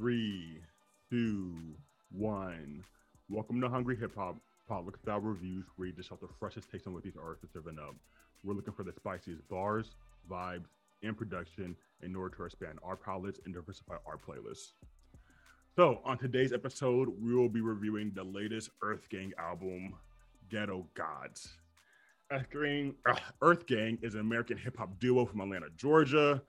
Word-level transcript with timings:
Three, 0.00 0.62
two, 1.10 1.74
one. 2.10 2.82
Welcome 3.28 3.60
to 3.60 3.68
Hungry 3.68 3.96
Hip 3.96 4.14
Hop, 4.16 4.36
public 4.66 4.96
style 4.96 5.20
reviews 5.20 5.66
where 5.76 5.88
you 5.88 5.94
just 5.94 6.08
have 6.08 6.20
the 6.20 6.28
freshest 6.38 6.70
takes 6.70 6.86
on 6.86 6.94
what 6.94 7.02
these 7.02 7.18
artists 7.22 7.44
are 7.44 7.52
serving 7.52 7.78
up. 7.78 7.94
We're 8.42 8.54
looking 8.54 8.72
for 8.72 8.82
the 8.82 8.94
spiciest 8.94 9.46
bars, 9.50 9.96
vibes, 10.26 10.68
and 11.02 11.18
production 11.18 11.76
in 12.02 12.16
order 12.16 12.34
to 12.34 12.44
expand 12.46 12.78
our 12.82 12.96
palettes 12.96 13.40
and 13.44 13.52
diversify 13.52 13.96
our 14.06 14.16
playlists. 14.16 14.68
So, 15.76 16.00
on 16.02 16.16
today's 16.16 16.54
episode, 16.54 17.10
we 17.20 17.34
will 17.34 17.50
be 17.50 17.60
reviewing 17.60 18.12
the 18.14 18.24
latest 18.24 18.70
Earth 18.82 19.06
Gang 19.10 19.34
album, 19.38 19.92
Ghetto 20.48 20.86
Gods. 20.94 21.58
Earth 22.30 23.66
Gang 23.66 23.98
is 24.00 24.14
an 24.14 24.20
American 24.20 24.56
hip 24.56 24.78
hop 24.78 24.98
duo 24.98 25.26
from 25.26 25.42
Atlanta, 25.42 25.66
Georgia. 25.76 26.40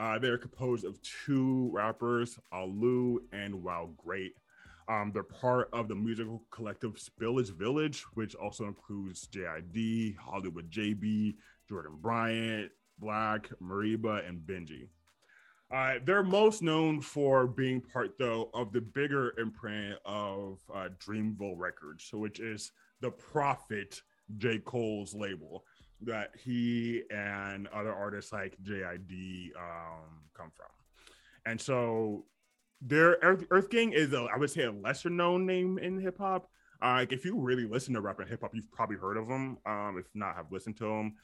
Uh, 0.00 0.18
they're 0.18 0.38
composed 0.38 0.86
of 0.86 0.98
two 1.02 1.68
rappers, 1.74 2.38
Olu 2.54 3.18
and 3.34 3.52
WowGr8. 3.52 4.30
Um, 4.88 5.10
they're 5.12 5.22
part 5.22 5.68
of 5.74 5.88
the 5.88 5.94
musical 5.94 6.42
collective 6.50 6.94
Spillage 6.94 7.54
Village, 7.54 8.04
which 8.14 8.34
also 8.34 8.64
includes 8.64 9.28
JID, 9.28 10.16
Hollywood 10.16 10.70
JB, 10.70 11.34
Jurdan 11.70 12.00
Bryant, 12.00 12.70
Black, 12.98 13.50
Mereba, 13.62 14.26
and 14.26 14.40
Benji. 14.40 14.88
Uh, 15.70 15.98
they're 16.06 16.22
most 16.22 16.62
known 16.62 17.02
for 17.02 17.46
being 17.46 17.82
part, 17.82 18.18
though, 18.18 18.48
of 18.54 18.72
the 18.72 18.80
bigger 18.80 19.38
imprint 19.38 19.98
of 20.06 20.60
uh, 20.74 20.88
Dreamville 20.98 21.58
Records, 21.58 22.08
which 22.14 22.40
is 22.40 22.72
the 23.02 23.10
Prophet 23.10 24.00
J. 24.38 24.60
Cole's 24.60 25.14
label 25.14 25.62
that 26.02 26.30
he 26.36 27.02
and 27.10 27.68
other 27.68 27.94
artists 27.94 28.32
like 28.32 28.56
JID 28.62 29.50
um, 29.56 30.20
come 30.34 30.50
from. 30.56 30.66
And 31.46 31.60
so 31.60 32.24
their 32.80 33.18
Earth, 33.22 33.44
Earth 33.50 33.70
Gang 33.70 33.92
is, 33.92 34.12
a, 34.12 34.26
I 34.34 34.38
would 34.38 34.50
say, 34.50 34.64
a 34.64 34.72
lesser 34.72 35.10
known 35.10 35.46
name 35.46 35.78
in 35.78 36.00
hip 36.00 36.18
hop. 36.18 36.48
Uh, 36.82 36.92
like 36.92 37.12
if 37.12 37.24
you 37.24 37.38
really 37.38 37.66
listen 37.66 37.92
to 37.94 38.00
rap 38.00 38.20
and 38.20 38.28
hip 38.28 38.40
hop, 38.40 38.54
you've 38.54 38.70
probably 38.72 38.96
heard 38.96 39.16
of 39.18 39.28
them. 39.28 39.58
Um, 39.66 39.96
if 39.98 40.06
not, 40.14 40.36
have 40.36 40.50
listened 40.50 40.78
to 40.78 40.84
them 40.84 41.14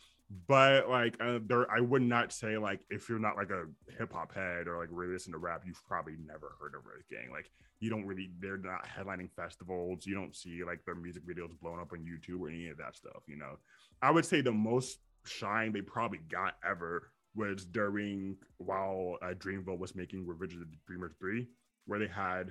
but 0.49 0.89
like 0.89 1.17
uh, 1.21 1.39
there 1.47 1.71
i 1.71 1.81
would 1.81 2.03
not 2.03 2.33
say 2.33 2.59
like 2.59 2.81
if 2.91 3.09
you're 3.09 3.19
not 3.19 3.37
like 3.37 3.51
a 3.51 3.65
hip-hop 3.97 4.35
head 4.35 4.67
or 4.67 4.77
like 4.77 4.89
really 4.91 5.13
listen 5.13 5.33
to 5.33 5.39
rap 5.39 5.63
you've 5.65 5.85
probably 5.87 6.17
never 6.27 6.57
heard 6.61 6.75
of 6.75 6.87
Earth 6.87 7.05
Gang. 7.09 7.31
Like 7.31 7.51
you 7.79 7.91
don't 7.91 8.07
really 8.07 8.31
they're 8.41 8.57
not 8.57 8.87
headlining 8.87 9.31
festivals. 9.37 10.07
You 10.07 10.15
don't 10.15 10.35
see 10.35 10.65
like 10.65 10.85
their 10.85 10.95
music 10.95 11.27
videos 11.27 11.59
blown 11.61 11.81
up 11.81 11.93
on 11.93 12.01
youtube 12.01 12.41
or 12.41 12.49
any 12.49 12.69
of 12.69 12.79
that 12.79 12.97
stuff 12.97 13.23
you 13.29 13.37
know? 13.37 13.59
I 14.03 14.11
would 14.11 14.27
say 14.27 14.41
the 14.41 14.53
most 14.53 14.99
shine 15.25 15.73
they 15.73 15.81
probably 15.81 16.21
got 16.29 16.57
ever 16.69 17.13
was 17.35 17.65
during 17.65 18.37
while 18.59 19.19
uh, 19.23 19.35
dreamville 19.35 19.79
was 19.79 19.95
making 19.95 20.27
revenge 20.27 20.55
of 20.55 20.61
the 20.61 20.67
dreamers 20.87 21.13
3 21.21 21.47
where 21.87 21.99
they 21.99 22.09
had 22.09 22.51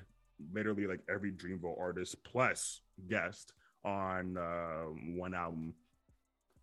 literally 0.53 0.88
like 0.88 1.02
every 1.09 1.31
dreamville 1.31 1.80
artist 1.80 2.23
plus 2.23 2.81
guest 3.09 3.53
on 3.84 4.38
uh, 4.38 4.86
one 5.16 5.34
album 5.34 5.73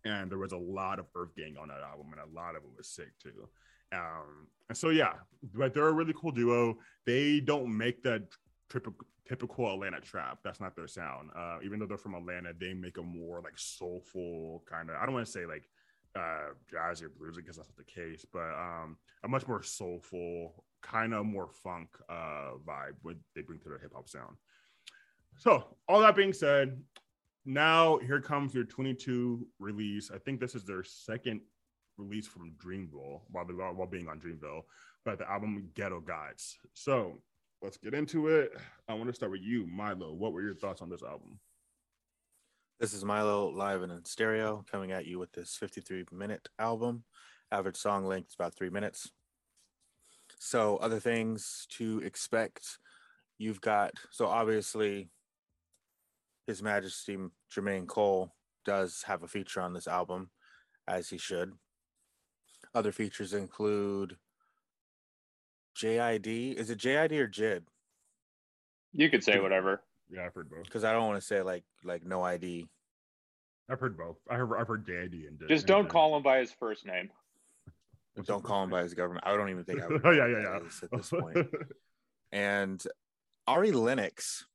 and 0.05 0.29
there 0.29 0.37
was 0.37 0.51
a 0.51 0.57
lot 0.57 0.99
of 0.99 1.05
Earth 1.15 1.35
Gang 1.35 1.55
on 1.59 1.69
that 1.69 1.81
album, 1.81 2.07
and 2.11 2.21
a 2.21 2.35
lot 2.35 2.55
of 2.55 2.63
it 2.63 2.69
was 2.75 2.89
sick 2.89 3.17
too. 3.21 3.47
Um, 3.93 4.47
and 4.69 4.77
so 4.77 4.89
yeah, 4.89 5.13
but 5.53 5.73
they're 5.73 5.87
a 5.87 5.93
really 5.93 6.13
cool 6.15 6.31
duo. 6.31 6.77
They 7.05 7.39
don't 7.39 7.75
make 7.75 8.03
that 8.03 8.23
typical 8.69 9.05
typical 9.27 9.71
Atlanta 9.73 10.01
trap. 10.01 10.39
That's 10.43 10.59
not 10.59 10.75
their 10.75 10.87
sound. 10.87 11.29
Uh, 11.35 11.57
even 11.63 11.79
though 11.79 11.85
they're 11.85 11.97
from 11.97 12.15
Atlanta, 12.15 12.51
they 12.59 12.73
make 12.73 12.97
a 12.97 13.03
more 13.03 13.41
like 13.41 13.57
soulful 13.57 14.63
kind 14.69 14.89
of. 14.89 14.95
I 14.97 15.05
don't 15.05 15.13
want 15.13 15.25
to 15.25 15.31
say 15.31 15.45
like 15.45 15.69
uh, 16.15 16.53
jazz 16.69 17.01
or 17.01 17.09
bluesy 17.09 17.37
because 17.37 17.55
that's 17.55 17.69
not 17.69 17.77
the 17.77 17.83
case, 17.83 18.25
but 18.31 18.51
um, 18.53 18.97
a 19.23 19.27
much 19.27 19.47
more 19.47 19.63
soulful, 19.63 20.63
kind 20.81 21.13
of 21.13 21.25
more 21.25 21.49
funk 21.63 21.89
uh, 22.09 22.51
vibe 22.67 22.95
what 23.01 23.15
they 23.35 23.41
bring 23.41 23.59
to 23.59 23.69
their 23.69 23.79
hip 23.79 23.93
hop 23.95 24.09
sound. 24.09 24.35
So 25.37 25.77
all 25.87 26.01
that 26.01 26.15
being 26.15 26.33
said, 26.33 26.79
now 27.45 27.97
here 27.97 28.21
comes 28.21 28.53
your 28.53 28.63
22 28.63 29.45
release. 29.59 30.11
I 30.13 30.17
think 30.17 30.39
this 30.39 30.55
is 30.55 30.63
their 30.63 30.83
second 30.83 31.41
release 31.97 32.27
from 32.27 32.55
Dreamville 32.63 33.21
while 33.29 33.45
they 33.45 33.53
while 33.53 33.87
being 33.87 34.07
on 34.07 34.19
Dreamville, 34.19 34.61
but 35.05 35.19
the 35.19 35.29
album 35.29 35.69
Ghetto 35.75 35.99
Gods. 35.99 36.57
So 36.73 37.19
let's 37.61 37.77
get 37.77 37.93
into 37.93 38.27
it. 38.27 38.51
I 38.87 38.93
want 38.93 39.07
to 39.07 39.13
start 39.13 39.31
with 39.31 39.41
you, 39.41 39.67
Milo. 39.67 40.13
What 40.13 40.33
were 40.33 40.41
your 40.41 40.55
thoughts 40.55 40.81
on 40.81 40.89
this 40.89 41.03
album? 41.03 41.39
This 42.79 42.93
is 42.93 43.05
Milo 43.05 43.49
live 43.49 43.81
and 43.81 43.91
in 43.91 44.03
stereo 44.05 44.65
coming 44.69 44.91
at 44.91 45.05
you 45.05 45.19
with 45.19 45.31
this 45.31 45.55
53 45.55 46.05
minute 46.11 46.47
album. 46.59 47.03
Average 47.51 47.77
song 47.77 48.05
length 48.05 48.29
is 48.29 48.35
about 48.35 48.55
three 48.55 48.69
minutes. 48.69 49.11
So, 50.39 50.77
other 50.77 50.99
things 50.99 51.67
to 51.77 51.99
expect 51.99 52.79
you've 53.37 53.61
got 53.61 53.93
so 54.11 54.27
obviously 54.27 55.09
his 56.47 56.61
Majesty 56.61 57.17
Jermaine 57.53 57.87
Cole 57.87 58.33
does 58.65 59.03
have 59.07 59.23
a 59.23 59.27
feature 59.27 59.61
on 59.61 59.73
this 59.73 59.87
album, 59.87 60.29
as 60.87 61.09
he 61.09 61.17
should. 61.17 61.53
Other 62.75 62.91
features 62.91 63.33
include 63.33 64.17
JID. 65.75 66.55
Is 66.55 66.69
it 66.69 66.79
JID 66.79 67.11
or 67.13 67.27
JID? 67.27 67.63
You 68.91 69.09
could 69.09 69.23
say 69.23 69.39
whatever. 69.39 69.81
Yeah, 70.09 70.25
I've 70.25 70.33
heard 70.33 70.49
both. 70.49 70.63
Because 70.63 70.83
I 70.83 70.91
don't 70.93 71.07
want 71.07 71.19
to 71.19 71.25
say 71.25 71.41
like 71.41 71.63
like 71.83 72.03
no 72.05 72.21
ID. 72.23 72.67
I've 73.69 73.79
heard 73.79 73.97
both. 73.97 74.17
I 74.29 74.37
have 74.37 74.51
I've 74.51 74.67
heard 74.67 74.85
JID 74.85 75.27
and 75.27 75.41
just 75.47 75.65
don't 75.67 75.89
call 75.89 76.15
him 76.15 76.23
by 76.23 76.39
his 76.39 76.51
first 76.51 76.85
name. 76.85 77.09
don't 78.25 78.43
call 78.43 78.63
him 78.63 78.69
by 78.69 78.83
his 78.83 78.93
government. 78.93 79.25
I 79.25 79.35
don't 79.35 79.49
even 79.49 79.63
think 79.63 79.81
I 79.81 79.87
would. 79.89 80.01
oh 80.05 80.11
yeah, 80.11 80.27
yeah, 80.27 80.41
yeah. 80.43 80.55
At 80.83 80.91
this 80.91 81.09
point. 81.09 81.37
and 82.31 82.83
Ari 83.47 83.71
Lennox 83.71 84.45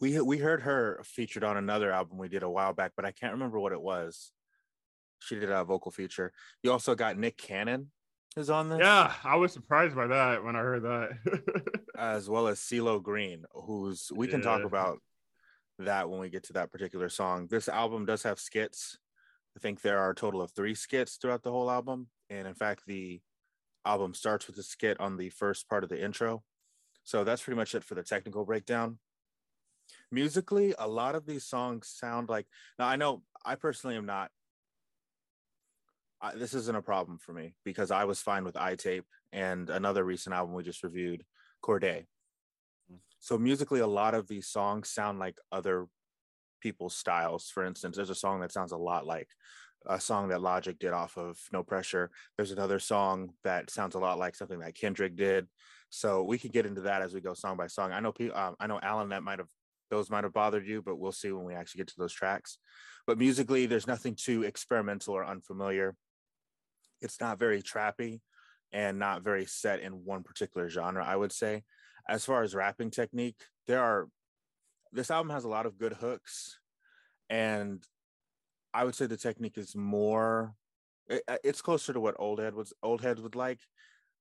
we 0.00 0.20
we 0.20 0.38
heard 0.38 0.62
her 0.62 1.00
featured 1.04 1.44
on 1.44 1.56
another 1.56 1.92
album 1.92 2.18
we 2.18 2.28
did 2.28 2.42
a 2.42 2.50
while 2.50 2.72
back, 2.72 2.92
but 2.96 3.04
I 3.04 3.12
can't 3.12 3.32
remember 3.32 3.58
what 3.58 3.72
it 3.72 3.80
was. 3.80 4.32
She 5.20 5.36
did 5.36 5.50
a 5.50 5.64
vocal 5.64 5.90
feature. 5.90 6.32
You 6.62 6.72
also 6.72 6.94
got 6.94 7.16
Nick 7.16 7.36
Cannon 7.38 7.90
is 8.36 8.50
on 8.50 8.68
this. 8.68 8.80
Yeah, 8.80 9.12
I 9.22 9.36
was 9.36 9.52
surprised 9.52 9.94
by 9.94 10.08
that 10.08 10.44
when 10.44 10.56
I 10.56 10.60
heard 10.60 10.82
that. 10.82 11.62
as 11.98 12.28
well 12.28 12.48
as 12.48 12.58
CeeLo 12.58 13.02
Green, 13.02 13.44
who's 13.52 14.10
we 14.14 14.26
can 14.26 14.40
yeah. 14.40 14.46
talk 14.46 14.64
about 14.64 14.98
that 15.78 16.08
when 16.08 16.20
we 16.20 16.28
get 16.28 16.44
to 16.44 16.52
that 16.54 16.72
particular 16.72 17.08
song. 17.08 17.46
This 17.50 17.68
album 17.68 18.04
does 18.04 18.22
have 18.24 18.38
skits. 18.38 18.98
I 19.56 19.60
think 19.60 19.80
there 19.80 19.98
are 19.98 20.10
a 20.10 20.14
total 20.14 20.42
of 20.42 20.50
three 20.52 20.74
skits 20.74 21.16
throughout 21.16 21.42
the 21.42 21.50
whole 21.50 21.70
album. 21.70 22.08
And 22.28 22.46
in 22.46 22.54
fact, 22.54 22.82
the 22.86 23.20
album 23.84 24.14
starts 24.14 24.46
with 24.46 24.58
a 24.58 24.62
skit 24.62 24.98
on 25.00 25.16
the 25.16 25.30
first 25.30 25.68
part 25.68 25.84
of 25.84 25.90
the 25.90 26.02
intro. 26.02 26.42
So 27.04 27.22
that's 27.22 27.42
pretty 27.42 27.56
much 27.56 27.74
it 27.74 27.84
for 27.84 27.94
the 27.94 28.02
technical 28.02 28.44
breakdown 28.44 28.98
musically 30.10 30.74
a 30.78 30.88
lot 30.88 31.14
of 31.14 31.26
these 31.26 31.44
songs 31.44 31.88
sound 31.88 32.28
like 32.28 32.46
now 32.78 32.86
i 32.86 32.96
know 32.96 33.22
i 33.44 33.54
personally 33.54 33.96
am 33.96 34.06
not 34.06 34.30
I, 36.20 36.34
this 36.34 36.54
isn't 36.54 36.76
a 36.76 36.82
problem 36.82 37.18
for 37.18 37.32
me 37.32 37.54
because 37.64 37.90
i 37.90 38.04
was 38.04 38.20
fine 38.20 38.44
with 38.44 38.56
i-tape 38.56 39.06
and 39.32 39.68
another 39.70 40.04
recent 40.04 40.34
album 40.34 40.54
we 40.54 40.62
just 40.62 40.82
reviewed 40.82 41.24
cordae 41.64 42.06
mm. 42.92 42.98
so 43.18 43.38
musically 43.38 43.80
a 43.80 43.86
lot 43.86 44.14
of 44.14 44.28
these 44.28 44.46
songs 44.46 44.88
sound 44.88 45.18
like 45.18 45.36
other 45.50 45.88
people's 46.64 46.96
styles. 46.96 47.50
For 47.52 47.64
instance 47.64 47.94
there's 47.94 48.10
a 48.10 48.14
song 48.24 48.40
that 48.40 48.50
sounds 48.50 48.72
a 48.72 48.76
lot 48.76 49.06
like 49.06 49.28
a 49.86 50.00
song 50.00 50.28
that 50.28 50.40
logic 50.40 50.78
did 50.78 50.94
off 50.94 51.16
of 51.18 51.38
no 51.52 51.62
pressure. 51.62 52.10
There's 52.36 52.52
another 52.52 52.78
song 52.78 53.34
that 53.44 53.70
sounds 53.70 53.94
a 53.94 53.98
lot 53.98 54.18
like 54.18 54.34
something 54.34 54.60
that 54.60 54.74
kendrick 54.74 55.14
did. 55.14 55.46
So 55.90 56.24
we 56.24 56.38
could 56.38 56.52
get 56.52 56.64
into 56.64 56.80
that 56.80 57.02
as 57.02 57.12
we 57.12 57.20
go 57.20 57.34
song 57.34 57.58
by 57.58 57.66
song. 57.66 57.92
I 57.92 58.00
know 58.00 58.14
um, 58.34 58.56
i 58.58 58.66
know 58.66 58.80
alan 58.82 59.10
that 59.10 59.22
might 59.22 59.38
have 59.38 59.52
those 59.90 60.10
might 60.10 60.24
have 60.24 60.32
bothered 60.32 60.66
you, 60.66 60.82
but 60.82 60.98
we'll 60.98 61.12
see 61.12 61.32
when 61.32 61.44
we 61.44 61.54
actually 61.54 61.78
get 61.78 61.88
to 61.88 61.98
those 61.98 62.12
tracks. 62.12 62.58
But 63.06 63.18
musically, 63.18 63.66
there's 63.66 63.86
nothing 63.86 64.16
too 64.16 64.42
experimental 64.42 65.14
or 65.14 65.24
unfamiliar. 65.24 65.94
It's 67.00 67.20
not 67.20 67.38
very 67.38 67.62
trappy 67.62 68.20
and 68.72 68.98
not 68.98 69.22
very 69.22 69.46
set 69.46 69.80
in 69.80 70.04
one 70.04 70.22
particular 70.22 70.68
genre, 70.68 71.04
I 71.04 71.16
would 71.16 71.32
say. 71.32 71.64
As 72.08 72.24
far 72.24 72.42
as 72.42 72.54
rapping 72.54 72.90
technique, 72.90 73.40
there 73.66 73.82
are 73.82 74.08
this 74.92 75.10
album 75.10 75.30
has 75.30 75.44
a 75.44 75.48
lot 75.48 75.66
of 75.66 75.78
good 75.78 75.94
hooks 75.94 76.58
and 77.28 77.82
I 78.72 78.84
would 78.84 78.94
say 78.94 79.06
the 79.06 79.16
technique 79.16 79.58
is 79.58 79.74
more 79.74 80.54
it, 81.08 81.22
uh, 81.28 81.36
it's 81.44 81.62
closer 81.62 81.92
to 81.92 82.00
what 82.00 82.16
old 82.18 82.38
head 82.38 82.54
was 82.54 82.72
old 82.82 83.02
heads 83.02 83.20
would 83.20 83.34
like. 83.34 83.60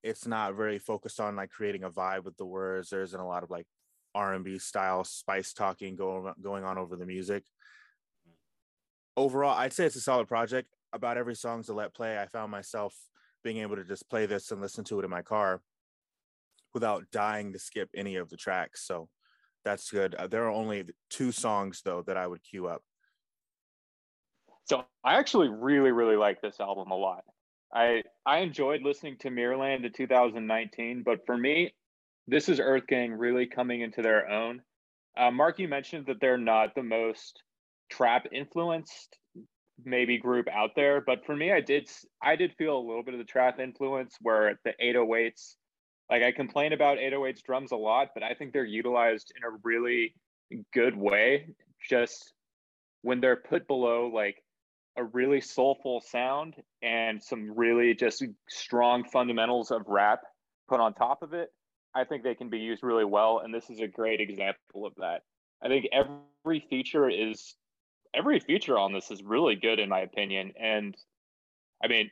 It's 0.04 0.28
not 0.28 0.56
very 0.56 0.80
focused 0.80 1.20
on 1.20 1.36
like 1.36 1.50
creating 1.50 1.84
a 1.84 1.90
vibe 1.90 2.24
with 2.26 2.38
the 2.38 2.46
words. 2.46 2.90
There 2.90 3.04
isn't 3.04 3.20
a 3.20 3.28
lot 3.28 3.44
of 3.44 3.50
like 3.50 3.68
R&B 4.16 4.60
style 4.60 5.04
spice 5.04 5.54
talking 5.54 5.96
going 5.96 6.34
going 6.42 6.64
on 6.64 6.78
over 6.78 6.96
the 6.96 7.06
music. 7.06 7.44
Overall, 9.16 9.56
I'd 9.58 9.74
say 9.74 9.86
it's 9.86 9.96
a 9.96 10.02
solid 10.02 10.28
project. 10.28 10.70
About 10.92 11.18
every 11.18 11.36
song's 11.36 11.70
a 11.70 11.74
let 11.74 11.94
play. 11.94 12.20
I 12.20 12.28
found 12.28 12.52
myself 12.52 12.96
being 13.44 13.58
able 13.58 13.76
to 13.76 13.84
just 13.84 14.10
play 14.10 14.26
this 14.26 14.52
and 14.52 14.62
listen 14.62 14.84
to 14.86 15.00
it 15.00 15.06
in 15.06 15.10
my 15.10 15.22
car 15.22 15.62
without 16.74 17.06
dying 17.12 17.54
to 17.54 17.60
skip 17.60 17.90
any 17.96 18.16
of 18.16 18.30
the 18.30 18.38
tracks. 18.38 18.86
So 18.88 19.10
that's 19.64 19.92
good. 19.92 20.16
Uh, 20.16 20.28
there 20.28 20.46
are 20.46 20.52
only 20.52 20.86
two 21.10 21.32
songs 21.32 21.82
though 21.84 22.04
that 22.08 22.18
I 22.18 22.28
would 22.28 22.44
queue 22.44 22.68
up. 22.68 22.82
So 24.66 24.86
I 25.04 25.16
actually 25.16 25.50
really 25.50 25.92
really 25.92 26.16
like 26.16 26.42
this 26.42 26.60
album 26.60 26.92
a 26.92 26.96
lot. 26.96 27.24
I 27.74 28.04
I 28.26 28.40
enjoyed 28.40 28.82
listening 28.82 29.18
to 29.20 29.30
Mirrorland 29.30 29.86
in 29.86 29.92
2019, 29.92 31.04
but 31.04 31.26
for 31.26 31.38
me, 31.38 31.74
this 32.28 32.50
is 32.50 32.60
Earth 32.60 32.88
Gang 32.88 33.14
really 33.14 33.46
coming 33.46 33.82
into 33.82 34.02
their 34.02 34.30
own. 34.30 34.62
Uh, 35.18 35.32
Mark, 35.32 35.60
you 35.60 35.68
mentioned 35.68 36.06
that 36.08 36.20
they're 36.20 36.38
not 36.38 36.76
the 36.76 36.84
most 36.84 37.44
trap 37.90 38.28
influenced 38.32 39.18
maybe 39.84 40.18
group 40.18 40.48
out 40.48 40.72
there, 40.76 41.02
but 41.02 41.26
for 41.26 41.36
me, 41.36 41.52
I 41.52 41.62
did 41.62 41.90
I 42.22 42.36
did 42.36 42.54
feel 42.58 42.78
a 42.78 42.88
little 42.88 43.04
bit 43.04 43.14
of 43.14 43.20
the 43.20 43.26
trap 43.26 43.60
influence 43.60 44.16
where 44.22 44.60
the 44.64 44.74
808s, 44.82 45.56
like 46.10 46.24
I 46.24 46.32
complain 46.32 46.74
about 46.74 46.98
808s 46.98 47.44
drums 47.44 47.72
a 47.72 47.76
lot, 47.76 48.10
but 48.14 48.24
I 48.24 48.34
think 48.34 48.54
they're 48.54 48.66
utilized 48.66 49.34
in 49.36 49.44
a 49.44 49.58
really 49.64 50.16
good 50.74 50.96
way. 50.96 51.48
Just 51.90 52.34
when 53.02 53.20
they're 53.20 53.36
put 53.36 53.68
below 53.68 54.10
like 54.14 54.42
a 54.96 55.04
really 55.04 55.42
soulful 55.42 56.02
sound 56.02 56.56
and 56.82 57.22
some 57.22 57.52
really 57.56 57.94
just 57.96 58.24
strong 58.48 59.04
fundamentals 59.04 59.72
of 59.72 59.82
rap 59.88 60.22
put 60.70 60.80
on 60.80 60.94
top 60.94 61.24
of 61.24 61.34
it, 61.34 61.50
I 61.96 62.04
think 62.04 62.24
they 62.24 62.36
can 62.36 62.50
be 62.50 62.60
used 62.60 62.84
really 62.84 63.06
well. 63.06 63.40
And 63.44 63.54
this 63.54 63.70
is 63.70 63.80
a 63.80 63.88
great 63.88 64.20
example 64.20 64.86
of 64.86 64.94
that. 64.98 65.22
I 65.62 65.68
think 65.68 65.88
every 65.92 66.66
feature 66.70 67.10
is 67.10 67.56
every 68.14 68.40
feature 68.40 68.78
on 68.78 68.94
this 68.94 69.12
is 69.12 69.24
really 69.24 69.56
good 69.56 69.80
in 69.80 69.90
my 69.90 70.02
opinion. 70.02 70.54
And 70.60 70.96
I 71.84 71.88
mean, 71.88 72.12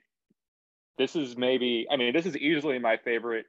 this 0.97 1.15
is 1.15 1.37
maybe 1.37 1.87
I 1.91 1.97
mean, 1.97 2.13
this 2.13 2.25
is 2.25 2.37
easily 2.37 2.79
my 2.79 2.97
favorite 2.97 3.45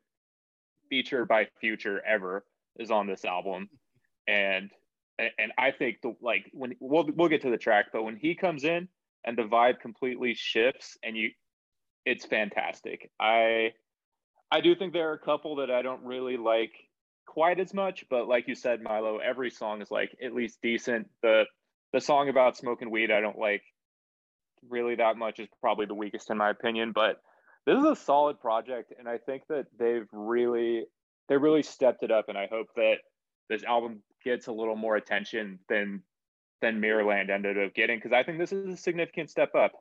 feature 0.88 1.25
by 1.25 1.49
future 1.61 2.02
ever 2.06 2.44
is 2.78 2.90
on 2.90 3.06
this 3.06 3.25
album. 3.25 3.69
And 4.26 4.70
and 5.19 5.52
I 5.58 5.70
think 5.70 6.00
the 6.02 6.14
like 6.20 6.50
when 6.52 6.75
we'll 6.81 7.08
we'll 7.14 7.28
get 7.28 7.43
to 7.43 7.50
the 7.50 7.58
track, 7.58 7.87
but 7.93 8.02
when 8.02 8.17
he 8.17 8.35
comes 8.35 8.64
in 8.64 8.88
and 9.25 9.37
the 9.37 9.43
vibe 9.43 9.81
completely 9.81 10.35
shifts 10.35 10.96
and 11.02 11.17
you 11.17 11.31
it's 12.05 12.25
fantastic. 12.25 13.11
I 13.20 13.73
I 14.52 14.60
do 14.60 14.75
think 14.75 14.93
there 14.93 15.08
are 15.08 15.14
a 15.14 15.19
couple 15.19 15.56
that 15.56 15.70
I 15.70 15.81
don't 15.81 16.04
really 16.04 16.37
like 16.37 16.75
quite 17.26 17.58
as 17.58 17.72
much, 17.72 18.04
but 18.10 18.28
like 18.28 18.46
you 18.49 18.54
said, 18.54 18.82
Milo, 18.82 19.16
every 19.16 19.50
song 19.50 19.81
is 19.81 19.90
like 19.90 20.14
at 20.22 20.34
least 20.34 20.60
decent. 20.62 21.08
The 21.22 21.46
the 21.94 22.02
song 22.02 22.28
about 22.28 22.58
smoking 22.58 22.90
weed 22.90 23.10
I 23.10 23.22
don't 23.22 23.38
like 23.38 23.62
really 24.69 24.94
that 24.96 25.16
much 25.16 25.40
is 25.40 25.49
probably 25.62 25.87
the 25.87 25.94
weakest 25.94 26.31
in 26.31 26.37
my 26.37 26.50
opinion, 26.50 26.93
but 26.93 27.22
this 27.64 27.78
is 27.78 27.84
a 27.84 27.96
solid 27.96 28.40
project 28.40 28.93
and 28.99 29.08
I 29.08 29.16
think 29.16 29.44
that 29.49 29.66
they've 29.78 30.06
really 30.12 30.84
they 31.31 31.38
really 31.38 31.62
stepped 31.62 32.02
it 32.02 32.10
up 32.10 32.28
and 32.28 32.37
I 32.37 32.46
hope 32.46 32.69
that 32.76 32.96
this 33.49 33.64
album 33.64 34.02
gets 34.22 34.49
a 34.49 34.52
little 34.52 34.76
more 34.76 34.96
attention 34.96 35.60
than 35.70 36.02
than 36.60 36.78
Mirrorland 36.78 37.31
ended 37.31 37.58
up 37.58 37.72
getting 37.75 37.96
because 37.96 38.12
I 38.12 38.22
think 38.22 38.38
this 38.38 38.52
is 38.52 38.75
a 38.75 38.76
significant 38.76 39.31
step 39.31 39.54
up. 39.54 39.72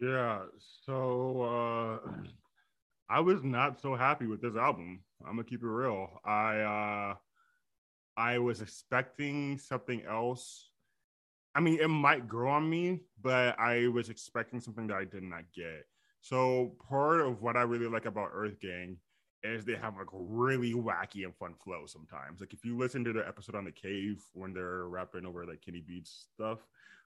Yeah, 0.00 0.40
so 0.84 2.00
uh 2.04 2.08
I 3.12 3.20
was 3.20 3.44
not 3.44 3.78
so 3.78 3.94
happy 3.94 4.26
with 4.26 4.40
this 4.40 4.56
album. 4.56 5.00
I'm 5.20 5.36
gonna 5.36 5.44
keep 5.44 5.62
it 5.62 5.66
real. 5.66 6.08
I 6.24 6.60
uh 6.60 7.14
I 8.16 8.38
was 8.38 8.62
expecting 8.62 9.58
something 9.58 10.02
else. 10.08 10.70
I 11.54 11.60
mean, 11.60 11.78
it 11.78 11.88
might 11.88 12.26
grow 12.26 12.50
on 12.50 12.68
me, 12.68 13.00
but 13.20 13.58
I 13.58 13.88
was 13.88 14.08
expecting 14.08 14.62
something 14.62 14.86
that 14.86 14.96
I 14.96 15.04
did 15.04 15.24
not 15.24 15.44
get. 15.54 15.84
So 16.22 16.74
part 16.88 17.20
of 17.20 17.42
what 17.42 17.58
I 17.58 17.62
really 17.62 17.86
like 17.86 18.06
about 18.06 18.30
Earth 18.32 18.58
Gang 18.60 18.96
is 19.44 19.64
they 19.64 19.74
have 19.74 19.96
like 19.96 20.08
really 20.12 20.72
wacky 20.72 21.24
and 21.24 21.34
fun 21.34 21.54
flow 21.54 21.84
sometimes. 21.86 22.40
Like 22.40 22.52
if 22.52 22.64
you 22.64 22.76
listen 22.76 23.04
to 23.04 23.12
the 23.12 23.26
episode 23.26 23.54
on 23.54 23.64
the 23.64 23.72
cave 23.72 24.22
when 24.34 24.52
they're 24.52 24.86
rapping 24.86 25.26
over 25.26 25.44
like 25.44 25.62
Kenny 25.64 25.82
Beats 25.86 26.26
stuff, 26.34 26.58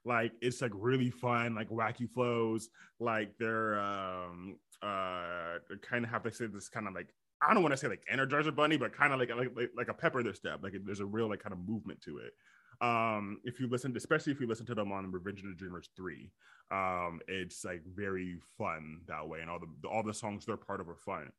like 0.05 0.33
it's 0.41 0.63
like 0.63 0.73
really 0.75 1.11
fun, 1.11 1.55
like 1.55 1.71
wacky 1.71 2.09
flows. 2.09 2.69
Like 3.01 3.37
they're 3.39 3.81
um 3.81 4.59
uh 4.83 5.59
kind 5.83 6.05
of 6.05 6.11
have 6.11 6.23
to 6.25 6.33
say 6.33 6.47
this 6.47 6.69
kind 6.69 6.87
of 6.87 6.95
like 6.95 7.09
I 7.43 7.53
don't 7.53 7.63
want 7.63 7.73
to 7.73 7.77
say 7.77 7.89
like 7.89 8.05
Energizer 8.13 8.55
Bunny, 8.55 8.77
but 8.77 8.97
kind 8.97 9.13
of 9.13 9.19
like, 9.19 9.31
like 9.35 9.71
like 9.77 9.89
a 9.89 9.95
pepper 9.95 10.23
their 10.23 10.35
step. 10.35 10.61
Like 10.63 10.75
there's 10.85 11.01
a 11.01 11.07
real 11.07 11.29
like 11.29 11.43
kind 11.43 11.53
of 11.53 11.59
movement 11.67 12.01
to 12.03 12.19
it. 12.19 12.33
Um, 12.81 13.41
if 13.45 13.59
you 13.59 13.69
listen, 13.69 13.97
especially 13.97 14.33
if 14.33 14.41
you 14.41 14.47
listen 14.47 14.67
to 14.67 14.75
them 14.75 14.93
on 14.93 15.11
Revenge 15.11 15.41
of 15.41 15.47
the 15.47 15.55
Dreamers 15.55 15.89
three, 15.97 16.31
um, 16.71 17.21
it's 17.29 17.65
like 17.65 17.83
very 17.85 18.37
fun 18.59 19.01
that 19.07 19.27
way, 19.27 19.41
and 19.41 19.51
all 19.51 19.59
the 19.59 19.89
all 19.89 20.03
the 20.03 20.15
songs 20.15 20.47
they're 20.47 20.57
part 20.57 20.81
of 20.81 20.89
are 20.89 20.97
fun. 20.97 21.31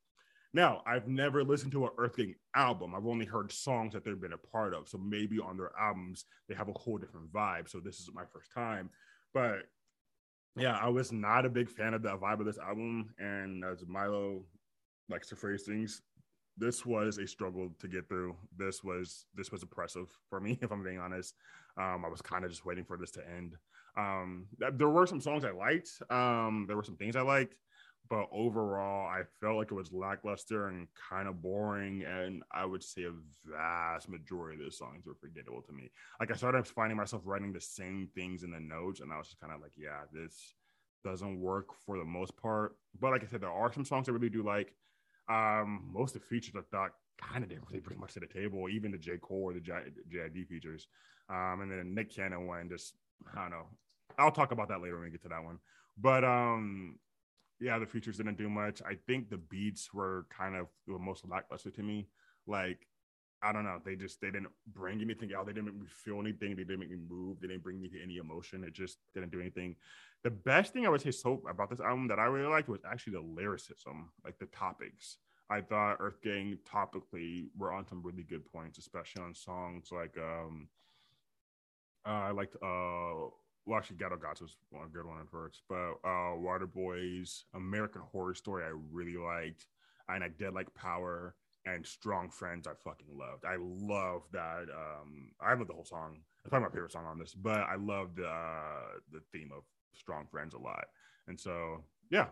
Now, 0.57 0.81
I've 0.88 1.07
never 1.07 1.44
listened 1.44 1.71
to 1.74 1.86
an 1.86 1.92
Earth 2.00 2.18
Gang 2.18 2.33
album. 2.56 2.95
I've 2.95 3.06
only 3.06 3.27
heard 3.27 3.51
songs 3.51 3.94
that 3.94 4.04
they've 4.04 4.19
been 4.19 4.33
a 4.33 4.39
part 4.39 4.74
of. 4.74 4.89
So 4.89 4.98
maybe 4.98 5.38
on 5.38 5.56
their 5.56 5.69
albums 5.80 6.25
they 6.50 6.56
have 6.56 6.68
a 6.68 6.74
whole 6.74 6.98
different 6.98 7.31
vibe. 7.31 7.69
So 7.69 7.80
this 7.80 8.00
is 8.00 8.09
my 8.12 8.24
first 8.33 8.51
time, 8.51 8.89
but 9.36 9.68
yeah, 10.56 10.75
I 10.75 10.89
was 10.89 11.12
not 11.12 11.45
a 11.45 11.50
big 11.50 11.69
fan 11.69 11.94
of 11.94 12.01
the 12.01 12.18
vibe 12.18 12.39
of 12.39 12.48
this 12.48 12.57
album. 12.57 13.13
And 13.19 13.63
as 13.63 13.86
Milo 13.88 14.45
likes 15.09 15.27
to 15.27 15.36
phrase 15.36 15.62
things, 15.62 16.01
this 16.57 16.83
was 16.88 17.19
a 17.19 17.27
struggle 17.27 17.69
to 17.77 17.88
get 17.88 18.10
through. 18.10 18.36
This 18.57 18.83
was 18.83 19.27
this 19.36 19.51
was 19.51 19.62
oppressive 19.62 20.10
for 20.27 20.39
me, 20.39 20.57
if 20.63 20.71
I'm 20.71 20.83
being 20.83 20.98
honest. 20.98 21.36
Um, 21.77 22.03
I 22.03 22.10
was 22.10 22.24
kind 22.24 22.44
of 22.44 22.50
just 22.50 22.65
waiting 22.65 22.83
for 22.83 22.98
this 22.98 23.12
to 23.12 23.21
end. 23.30 23.56
Um, 23.95 24.48
there 24.74 24.89
were 24.89 25.06
some 25.06 25.21
songs 25.21 25.45
I 25.45 25.51
liked. 25.51 25.92
Um, 26.10 26.65
there 26.68 26.77
were 26.77 26.83
some 26.83 26.98
things 26.98 27.15
I 27.15 27.21
liked, 27.21 27.53
but 28.09 28.27
overall, 28.31 29.07
I 29.07 29.24
felt 29.42 29.57
like 29.57 29.71
it 29.71 29.75
was 29.75 29.92
lackluster 29.92 30.68
and 30.68 30.88
kind 31.09 31.27
of 31.27 31.42
boring. 31.42 32.04
And 32.04 32.44
I 32.51 32.65
would 32.65 32.83
say 32.83 33.04
a 33.04 33.12
vast 33.45 34.09
majority 34.09 34.59
of 34.59 34.65
the 34.65 34.75
songs 34.75 35.06
were 35.06 35.15
forgettable 35.15 35.62
to 35.63 35.74
me. 35.74 35.89
Like 36.19 36.31
I 36.31 36.36
started 36.36 36.68
finding 36.68 36.98
myself 36.98 37.21
writing 37.25 37.54
the 37.54 37.62
same 37.62 38.09
things 38.15 38.44
in 38.44 38.51
the 38.51 38.59
notes, 38.59 39.00
and 39.00 39.12
I 39.12 39.18
was 39.18 39.27
just 39.27 39.39
kind 39.39 39.54
of 39.54 39.62
like, 39.62 39.74
yeah, 39.77 40.01
this 40.12 40.54
doesn't 41.04 41.39
work 41.39 41.68
for 41.86 41.98
the 41.98 42.06
most 42.06 42.36
part. 42.38 42.75
But 43.00 43.12
like 43.12 43.24
I 43.24 43.27
said, 43.27 43.42
there 43.42 43.51
are 43.51 43.71
some 43.71 43.86
songs 43.86 44.10
I 44.10 44.12
really 44.12 44.30
do 44.30 44.44
like. 44.44 44.74
Um, 45.30 45.89
most 45.92 46.15
of 46.15 46.21
the 46.21 46.27
features 46.27 46.56
I 46.56 46.62
thought 46.71 46.92
kind 47.18 47.44
of 47.44 47.50
didn't 47.50 47.65
really 47.68 47.80
bring 47.80 48.00
much 48.00 48.13
to 48.13 48.19
the 48.19 48.27
table, 48.27 48.69
even 48.69 48.92
the 48.92 48.98
J. 48.98 49.18
Cole 49.18 49.44
or 49.44 49.53
the 49.53 49.60
JID 49.60 50.48
features. 50.48 50.88
Um, 51.30 51.62
and 51.62 51.71
then 51.71 51.80
the 51.80 51.83
Nick 51.83 52.15
Cannon 52.15 52.48
one, 52.48 52.69
just 52.69 52.94
I 53.36 53.42
don't 53.42 53.51
know. 53.51 53.68
I'll 54.18 54.31
talk 54.31 54.51
about 54.51 54.69
that 54.69 54.81
later 54.81 54.95
when 54.95 55.06
we 55.06 55.12
get 55.12 55.21
to 55.24 55.30
that 55.30 55.44
one. 55.44 55.60
But 55.98 56.24
um, 56.24 57.00
yeah, 57.59 57.80
the 57.80 57.86
features 57.86 58.18
didn't 58.18 58.38
do 58.38 58.50
much. 58.50 58.81
I 58.86 58.95
think 59.07 59.30
the 59.30 59.38
beats 59.38 59.94
were 59.94 60.25
kind 60.30 60.56
of 60.56 60.68
the 60.88 61.00
most 61.00 61.27
lackluster 61.27 61.71
to 61.71 61.83
me. 61.83 62.07
Like, 62.45 62.88
I 63.42 63.51
don't 63.51 63.63
know, 63.63 63.80
they 63.83 63.95
just 63.95 64.19
they 64.21 64.27
didn't 64.27 64.51
bring 64.74 65.01
anything 65.01 65.33
out. 65.33 65.45
They 65.45 65.54
didn't 65.54 65.65
make 65.65 65.81
me 65.81 65.88
feel 65.88 66.19
anything. 66.19 66.56
They 66.56 66.63
didn't 66.63 66.80
make 66.80 66.89
me 66.92 66.98
move. 67.07 67.39
They 67.39 67.48
didn't 67.48 67.63
bring 67.63 67.81
me 67.81 67.88
to 67.89 68.01
any 68.01 68.18
emotion. 68.18 68.63
It 68.63 68.74
just 68.74 68.98
didn't 69.13 69.31
do 69.31 69.39
anything. 69.39 69.75
The 70.24 70.31
best 70.31 70.74
thing 70.74 70.86
I 70.86 70.89
would 70.89 71.01
say 71.01 71.12
so 71.12 71.42
about 71.50 71.69
this 71.69 71.80
album 71.80 72.07
that 72.07 72.19
I 72.19 72.25
really 72.25 72.50
liked 72.50 72.69
was 72.69 72.81
actually 72.89 73.13
the 73.13 73.21
lyricism, 73.21 74.10
like 74.24 74.39
the 74.39 74.48
topics. 74.48 75.18
I 75.50 75.62
thought 75.62 75.98
Earth 76.00 76.21
Gang 76.21 76.57
topically 76.69 77.48
were 77.57 77.71
on 77.71 77.88
some 77.88 78.01
really 78.03 78.24
good 78.24 78.45
points, 78.51 78.80
especially 78.80 79.24
on 79.24 79.33
songs 79.33 79.89
like 79.91 80.17
um 80.17 80.67
uh, 82.05 82.10
I 82.10 82.32
liked 82.32 82.55
uh 82.62 83.29
well, 83.67 83.77
actually, 83.77 83.97
Ghetto 83.97 84.15
Gods 84.15 84.41
was 84.41 84.55
one 84.69 84.86
a 84.86 84.89
good 84.89 85.05
one 85.05 85.19
at 85.19 85.29
first, 85.29 85.63
but 85.67 85.95
uh, 86.05 86.36
Water 86.38 86.65
Boys, 86.65 87.43
American 87.53 88.01
Horror 88.01 88.33
Story, 88.33 88.63
I 88.63 88.71
really 88.91 89.17
liked, 89.17 89.67
and 90.07 90.24
I 90.24 90.29
did 90.29 90.53
like 90.53 90.74
Power 90.74 91.36
and 91.65 91.86
Strong 91.86 92.29
Friends. 92.29 92.65
I 92.65 92.71
fucking 92.81 93.07
loved. 93.12 93.43
I 93.43 93.57
love 93.59 94.21
that. 94.31 94.67
Um, 94.74 95.31
I 95.41 95.53
love 95.53 95.67
the 95.67 95.74
whole 95.74 95.83
song. 95.83 96.19
It's 96.39 96.50
probably 96.50 96.69
my 96.69 96.74
favorite 96.74 96.93
song 96.93 97.05
on 97.05 97.19
this, 97.19 97.33
but 97.33 97.59
I 97.59 97.75
love 97.75 98.15
the 98.15 98.29
uh, 98.29 99.00
the 99.12 99.19
theme 99.33 99.51
of 99.55 99.63
Strong 99.93 100.27
Friends 100.31 100.53
a 100.53 100.59
lot, 100.59 100.86
and 101.27 101.38
so 101.38 101.83
yeah, 102.09 102.27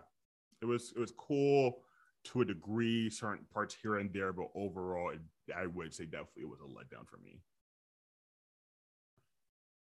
it 0.62 0.66
was 0.66 0.94
it 0.96 1.00
was 1.00 1.12
cool 1.18 1.80
to 2.26 2.42
a 2.42 2.46
degree, 2.46 3.10
certain 3.10 3.46
parts 3.54 3.76
here 3.80 3.98
and 3.98 4.12
there, 4.14 4.32
but 4.32 4.48
overall, 4.56 5.10
it, 5.10 5.20
I 5.56 5.68
would 5.68 5.94
say 5.94 6.06
definitely 6.06 6.44
it 6.44 6.50
was 6.50 6.62
a 6.62 6.64
letdown 6.64 7.06
for 7.08 7.18
me. 7.18 7.42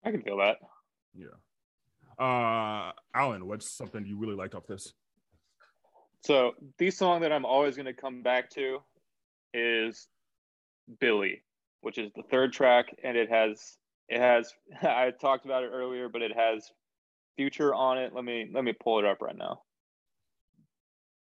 I 0.04 0.10
can 0.10 0.22
feel 0.22 0.38
that. 0.38 0.58
Yeah. 1.14 1.26
Uh, 2.18 2.92
Alan, 3.14 3.46
what's 3.46 3.76
something 3.76 4.04
you 4.04 4.16
really 4.18 4.34
liked 4.34 4.54
off 4.54 4.66
this? 4.66 4.92
So 6.24 6.52
the 6.78 6.90
song 6.90 7.20
that 7.20 7.32
I'm 7.32 7.44
always 7.44 7.76
going 7.76 7.86
to 7.86 7.92
come 7.92 8.22
back 8.22 8.50
to 8.50 8.80
is 9.54 10.08
Billi, 11.00 11.42
which 11.80 11.98
is 11.98 12.10
the 12.16 12.24
third 12.24 12.52
track, 12.52 12.94
and 13.04 13.16
it 13.16 13.30
has 13.30 13.78
it 14.08 14.20
has 14.20 14.52
I 14.82 15.12
talked 15.12 15.44
about 15.44 15.62
it 15.62 15.70
earlier, 15.72 16.08
but 16.08 16.22
it 16.22 16.32
has 16.36 16.70
Future 17.36 17.72
on 17.72 17.98
it. 17.98 18.12
Let 18.12 18.24
me 18.24 18.50
let 18.52 18.64
me 18.64 18.72
pull 18.72 18.98
it 18.98 19.04
up 19.04 19.22
right 19.22 19.36
now. 19.36 19.62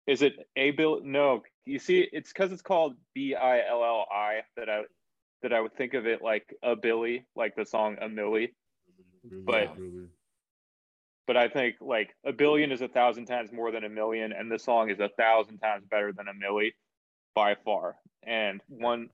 Is 0.09 0.23
it 0.23 0.35
a 0.57 0.73
bill? 0.73 1.01
No, 1.05 1.43
you 1.65 1.79
see, 1.79 2.09
it's 2.13 2.33
because 2.33 2.51
it's 2.51 2.61
called 2.61 2.97
B 3.15 3.37
I 3.37 3.61
L 3.69 3.85
L 3.85 4.07
I 4.13 4.41
that 4.57 4.69
I 4.69 4.83
that 5.43 5.53
I 5.53 5.61
would 5.61 5.77
think 5.77 5.95
of 5.95 6.07
it 6.09 6.21
like 6.21 6.53
a 6.61 6.75
Billy, 6.75 7.25
like 7.37 7.55
the 7.55 7.65
song 7.65 7.99
A 8.01 8.09
Milli 8.09 8.49
but 9.25 9.75
but 11.27 11.37
I 11.37 11.49
think 11.49 11.77
like 11.81 12.15
a 12.25 12.33
billion 12.33 12.73
is 12.73 12.83
a 12.83 12.89
thousand 12.89 13.27
times 13.27 13.53
more 13.53 13.71
than 13.71 13.85
a 13.85 13.89
million, 13.89 14.33
and 14.33 14.51
this 14.51 14.65
song 14.65 14.91
is 14.91 15.01
a 15.01 15.09
thousand 15.09 15.59
times 15.59 15.85
better 15.91 16.13
than 16.13 16.27
a 16.29 16.33
milli 16.33 16.73
by 17.35 17.57
far. 17.65 17.97
And 18.25 18.61
one 18.69 19.09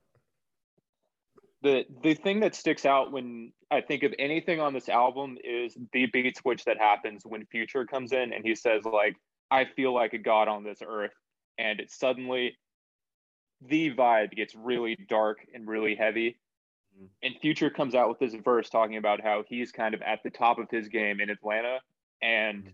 the 1.61 1.85
the 2.03 2.13
thing 2.13 2.39
that 2.41 2.55
sticks 2.55 2.85
out 2.85 3.11
when 3.11 3.51
I 3.69 3.81
think 3.81 4.03
of 4.03 4.13
anything 4.17 4.59
on 4.59 4.73
this 4.73 4.89
album 4.89 5.37
is 5.43 5.77
the 5.93 6.07
beat 6.07 6.37
switch 6.37 6.65
that 6.65 6.77
happens 6.77 7.23
when 7.25 7.45
Future 7.45 7.85
comes 7.85 8.11
in 8.11 8.33
and 8.33 8.43
he 8.43 8.55
says 8.55 8.83
like 8.85 9.15
I 9.51 9.65
feel 9.65 9.93
like 9.93 10.13
a 10.13 10.17
god 10.17 10.47
on 10.47 10.63
this 10.63 10.79
earth, 10.85 11.13
and 11.57 11.79
it 11.79 11.91
suddenly 11.91 12.57
the 13.61 13.93
vibe 13.93 14.31
gets 14.31 14.55
really 14.55 14.97
dark 15.09 15.39
and 15.53 15.67
really 15.67 15.95
heavy. 15.95 16.39
And 17.23 17.35
Future 17.41 17.69
comes 17.69 17.95
out 17.95 18.09
with 18.09 18.19
this 18.19 18.33
verse 18.33 18.69
talking 18.69 18.97
about 18.97 19.21
how 19.21 19.43
he's 19.47 19.71
kind 19.71 19.93
of 19.93 20.01
at 20.01 20.23
the 20.23 20.29
top 20.29 20.59
of 20.59 20.69
his 20.69 20.87
game 20.87 21.21
in 21.21 21.29
Atlanta. 21.29 21.79
And 22.21 22.59
mm-hmm. 22.59 22.69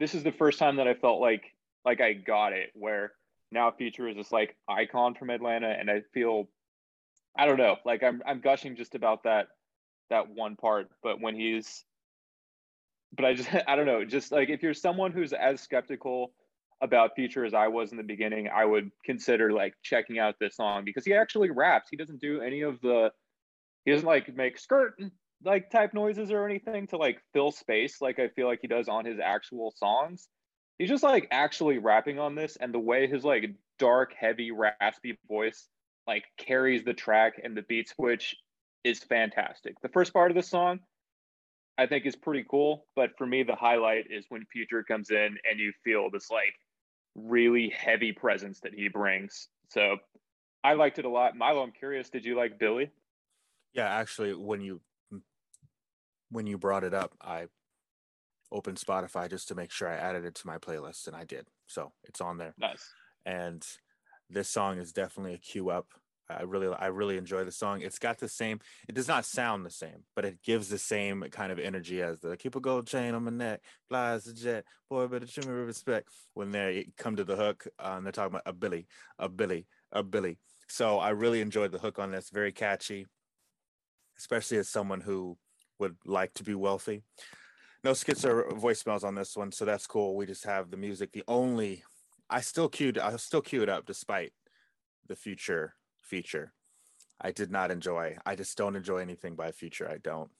this 0.00 0.14
is 0.14 0.22
the 0.22 0.32
first 0.32 0.58
time 0.58 0.76
that 0.76 0.88
I 0.88 0.94
felt 0.94 1.20
like 1.20 1.54
like 1.84 2.00
I 2.00 2.14
got 2.14 2.52
it, 2.52 2.70
where 2.74 3.12
now 3.52 3.70
Future 3.70 4.08
is 4.08 4.16
this 4.16 4.32
like 4.32 4.56
icon 4.68 5.14
from 5.14 5.30
Atlanta, 5.30 5.68
and 5.68 5.90
I 5.90 6.02
feel 6.12 6.48
I 7.36 7.46
don't 7.46 7.58
know, 7.58 7.76
like 7.84 8.02
I'm 8.02 8.22
I'm 8.26 8.40
gushing 8.40 8.76
just 8.76 8.94
about 8.94 9.24
that 9.24 9.48
that 10.10 10.28
one 10.30 10.56
part, 10.56 10.88
but 11.02 11.20
when 11.20 11.34
he's 11.34 11.84
but 13.16 13.24
I 13.24 13.34
just 13.34 13.48
I 13.68 13.76
don't 13.76 13.86
know, 13.86 14.04
just 14.04 14.32
like 14.32 14.48
if 14.48 14.62
you're 14.62 14.74
someone 14.74 15.12
who's 15.12 15.32
as 15.32 15.60
skeptical 15.60 16.32
about 16.84 17.14
Future 17.16 17.46
as 17.46 17.54
I 17.54 17.68
was 17.68 17.90
in 17.90 17.96
the 17.96 18.04
beginning, 18.04 18.48
I 18.54 18.66
would 18.66 18.90
consider 19.04 19.52
like 19.52 19.74
checking 19.82 20.18
out 20.18 20.36
this 20.38 20.56
song 20.56 20.84
because 20.84 21.04
he 21.04 21.14
actually 21.14 21.50
raps. 21.50 21.88
He 21.90 21.96
doesn't 21.96 22.20
do 22.20 22.42
any 22.42 22.60
of 22.60 22.80
the 22.82 23.10
he 23.84 23.90
doesn't 23.90 24.06
like 24.06 24.34
make 24.36 24.58
skirt 24.58 24.94
like 25.42 25.70
type 25.70 25.94
noises 25.94 26.30
or 26.30 26.46
anything 26.46 26.86
to 26.88 26.96
like 26.96 27.20
fill 27.32 27.52
space 27.52 28.00
like 28.00 28.18
I 28.18 28.28
feel 28.28 28.46
like 28.46 28.60
he 28.62 28.68
does 28.68 28.88
on 28.88 29.06
his 29.06 29.18
actual 29.18 29.72
songs. 29.76 30.28
He's 30.78 30.90
just 30.90 31.02
like 31.02 31.26
actually 31.30 31.78
rapping 31.78 32.18
on 32.18 32.34
this 32.34 32.56
and 32.56 32.72
the 32.72 32.78
way 32.78 33.06
his 33.06 33.24
like 33.24 33.54
dark, 33.78 34.12
heavy, 34.18 34.50
raspy 34.50 35.18
voice 35.26 35.68
like 36.06 36.24
carries 36.36 36.84
the 36.84 36.94
track 36.94 37.40
and 37.42 37.56
the 37.56 37.62
beat 37.62 37.88
switch 37.88 38.36
is 38.84 38.98
fantastic. 38.98 39.80
The 39.80 39.88
first 39.88 40.12
part 40.12 40.30
of 40.30 40.36
the 40.36 40.42
song 40.42 40.80
I 41.78 41.86
think 41.86 42.04
is 42.04 42.14
pretty 42.14 42.44
cool, 42.48 42.86
but 42.94 43.16
for 43.16 43.26
me 43.26 43.42
the 43.42 43.56
highlight 43.56 44.04
is 44.10 44.26
when 44.28 44.44
Future 44.52 44.82
comes 44.82 45.10
in 45.10 45.38
and 45.50 45.58
you 45.58 45.72
feel 45.82 46.10
this 46.10 46.30
like 46.30 46.54
really 47.14 47.72
heavy 47.76 48.12
presence 48.12 48.60
that 48.60 48.74
he 48.74 48.88
brings. 48.88 49.48
So 49.68 49.96
I 50.62 50.74
liked 50.74 50.98
it 50.98 51.04
a 51.04 51.08
lot. 51.08 51.36
Milo, 51.36 51.62
I'm 51.62 51.72
curious, 51.72 52.10
did 52.10 52.24
you 52.24 52.36
like 52.36 52.58
Billi? 52.58 52.90
Yeah, 53.72 53.88
actually 53.88 54.34
when 54.34 54.60
you 54.60 54.80
when 56.30 56.46
you 56.46 56.58
brought 56.58 56.84
it 56.84 56.94
up, 56.94 57.12
I 57.20 57.46
opened 58.50 58.78
Spotify 58.78 59.28
just 59.28 59.48
to 59.48 59.54
make 59.54 59.70
sure 59.70 59.88
I 59.88 59.96
added 59.96 60.24
it 60.24 60.34
to 60.36 60.46
my 60.46 60.58
playlist 60.58 61.06
and 61.06 61.16
I 61.16 61.24
did. 61.24 61.46
So 61.66 61.92
it's 62.04 62.20
on 62.20 62.38
there. 62.38 62.54
Nice. 62.58 62.88
And 63.26 63.64
this 64.30 64.48
song 64.48 64.78
is 64.78 64.92
definitely 64.92 65.34
a 65.34 65.38
cue 65.38 65.70
up. 65.70 65.86
I 66.28 66.42
really 66.42 66.74
I 66.74 66.86
really 66.86 67.18
enjoy 67.18 67.44
the 67.44 67.52
song. 67.52 67.82
It's 67.82 67.98
got 67.98 68.18
the 68.18 68.28
same. 68.28 68.60
It 68.88 68.94
does 68.94 69.08
not 69.08 69.24
sound 69.24 69.64
the 69.64 69.70
same, 69.70 70.04
but 70.16 70.24
it 70.24 70.42
gives 70.42 70.68
the 70.68 70.78
same 70.78 71.22
kind 71.30 71.52
of 71.52 71.58
energy 71.58 72.00
as 72.02 72.18
the 72.20 72.36
"Keep 72.36 72.56
a 72.56 72.60
Gold 72.60 72.86
Chain 72.86 73.14
on 73.14 73.24
My 73.24 73.30
Neck," 73.30 73.60
"Flies 73.88 74.26
a 74.26 74.34
Jet," 74.34 74.64
"Boy 74.88 75.06
Better 75.06 75.26
Treat 75.26 75.46
Me 75.46 75.52
Respect." 75.52 76.08
When 76.32 76.50
they 76.50 76.88
come 76.96 77.16
to 77.16 77.24
the 77.24 77.36
hook, 77.36 77.66
uh, 77.78 77.94
and 77.96 78.06
they're 78.06 78.12
talking 78.12 78.34
about 78.34 78.42
a 78.46 78.52
Billy, 78.52 78.86
a 79.18 79.28
Billy, 79.28 79.66
a 79.92 80.02
Billy. 80.02 80.38
So 80.68 80.98
I 80.98 81.10
really 81.10 81.40
enjoyed 81.40 81.72
the 81.72 81.78
hook 81.78 81.98
on 81.98 82.10
this. 82.10 82.30
Very 82.30 82.52
catchy, 82.52 83.06
especially 84.18 84.58
as 84.58 84.68
someone 84.68 85.02
who 85.02 85.36
would 85.78 85.96
like 86.06 86.32
to 86.34 86.44
be 86.44 86.54
wealthy. 86.54 87.02
No 87.82 87.92
skits 87.92 88.24
or 88.24 88.44
voicemails 88.44 89.04
on 89.04 89.14
this 89.14 89.36
one, 89.36 89.52
so 89.52 89.66
that's 89.66 89.86
cool. 89.86 90.16
We 90.16 90.24
just 90.24 90.44
have 90.44 90.70
the 90.70 90.78
music. 90.78 91.12
The 91.12 91.24
only 91.28 91.84
I 92.30 92.40
still 92.40 92.70
queued 92.70 92.96
I 92.96 93.14
still 93.16 93.42
queued 93.42 93.68
up 93.68 93.84
despite 93.84 94.32
the 95.06 95.16
future 95.16 95.74
feature. 96.04 96.52
I 97.20 97.32
did 97.32 97.50
not 97.50 97.70
enjoy. 97.70 98.16
I 98.26 98.36
just 98.36 98.56
don't 98.56 98.76
enjoy 98.76 98.98
anything 98.98 99.34
by 99.34 99.52
Future. 99.52 99.88
I 99.88 99.98
don't. 99.98 100.30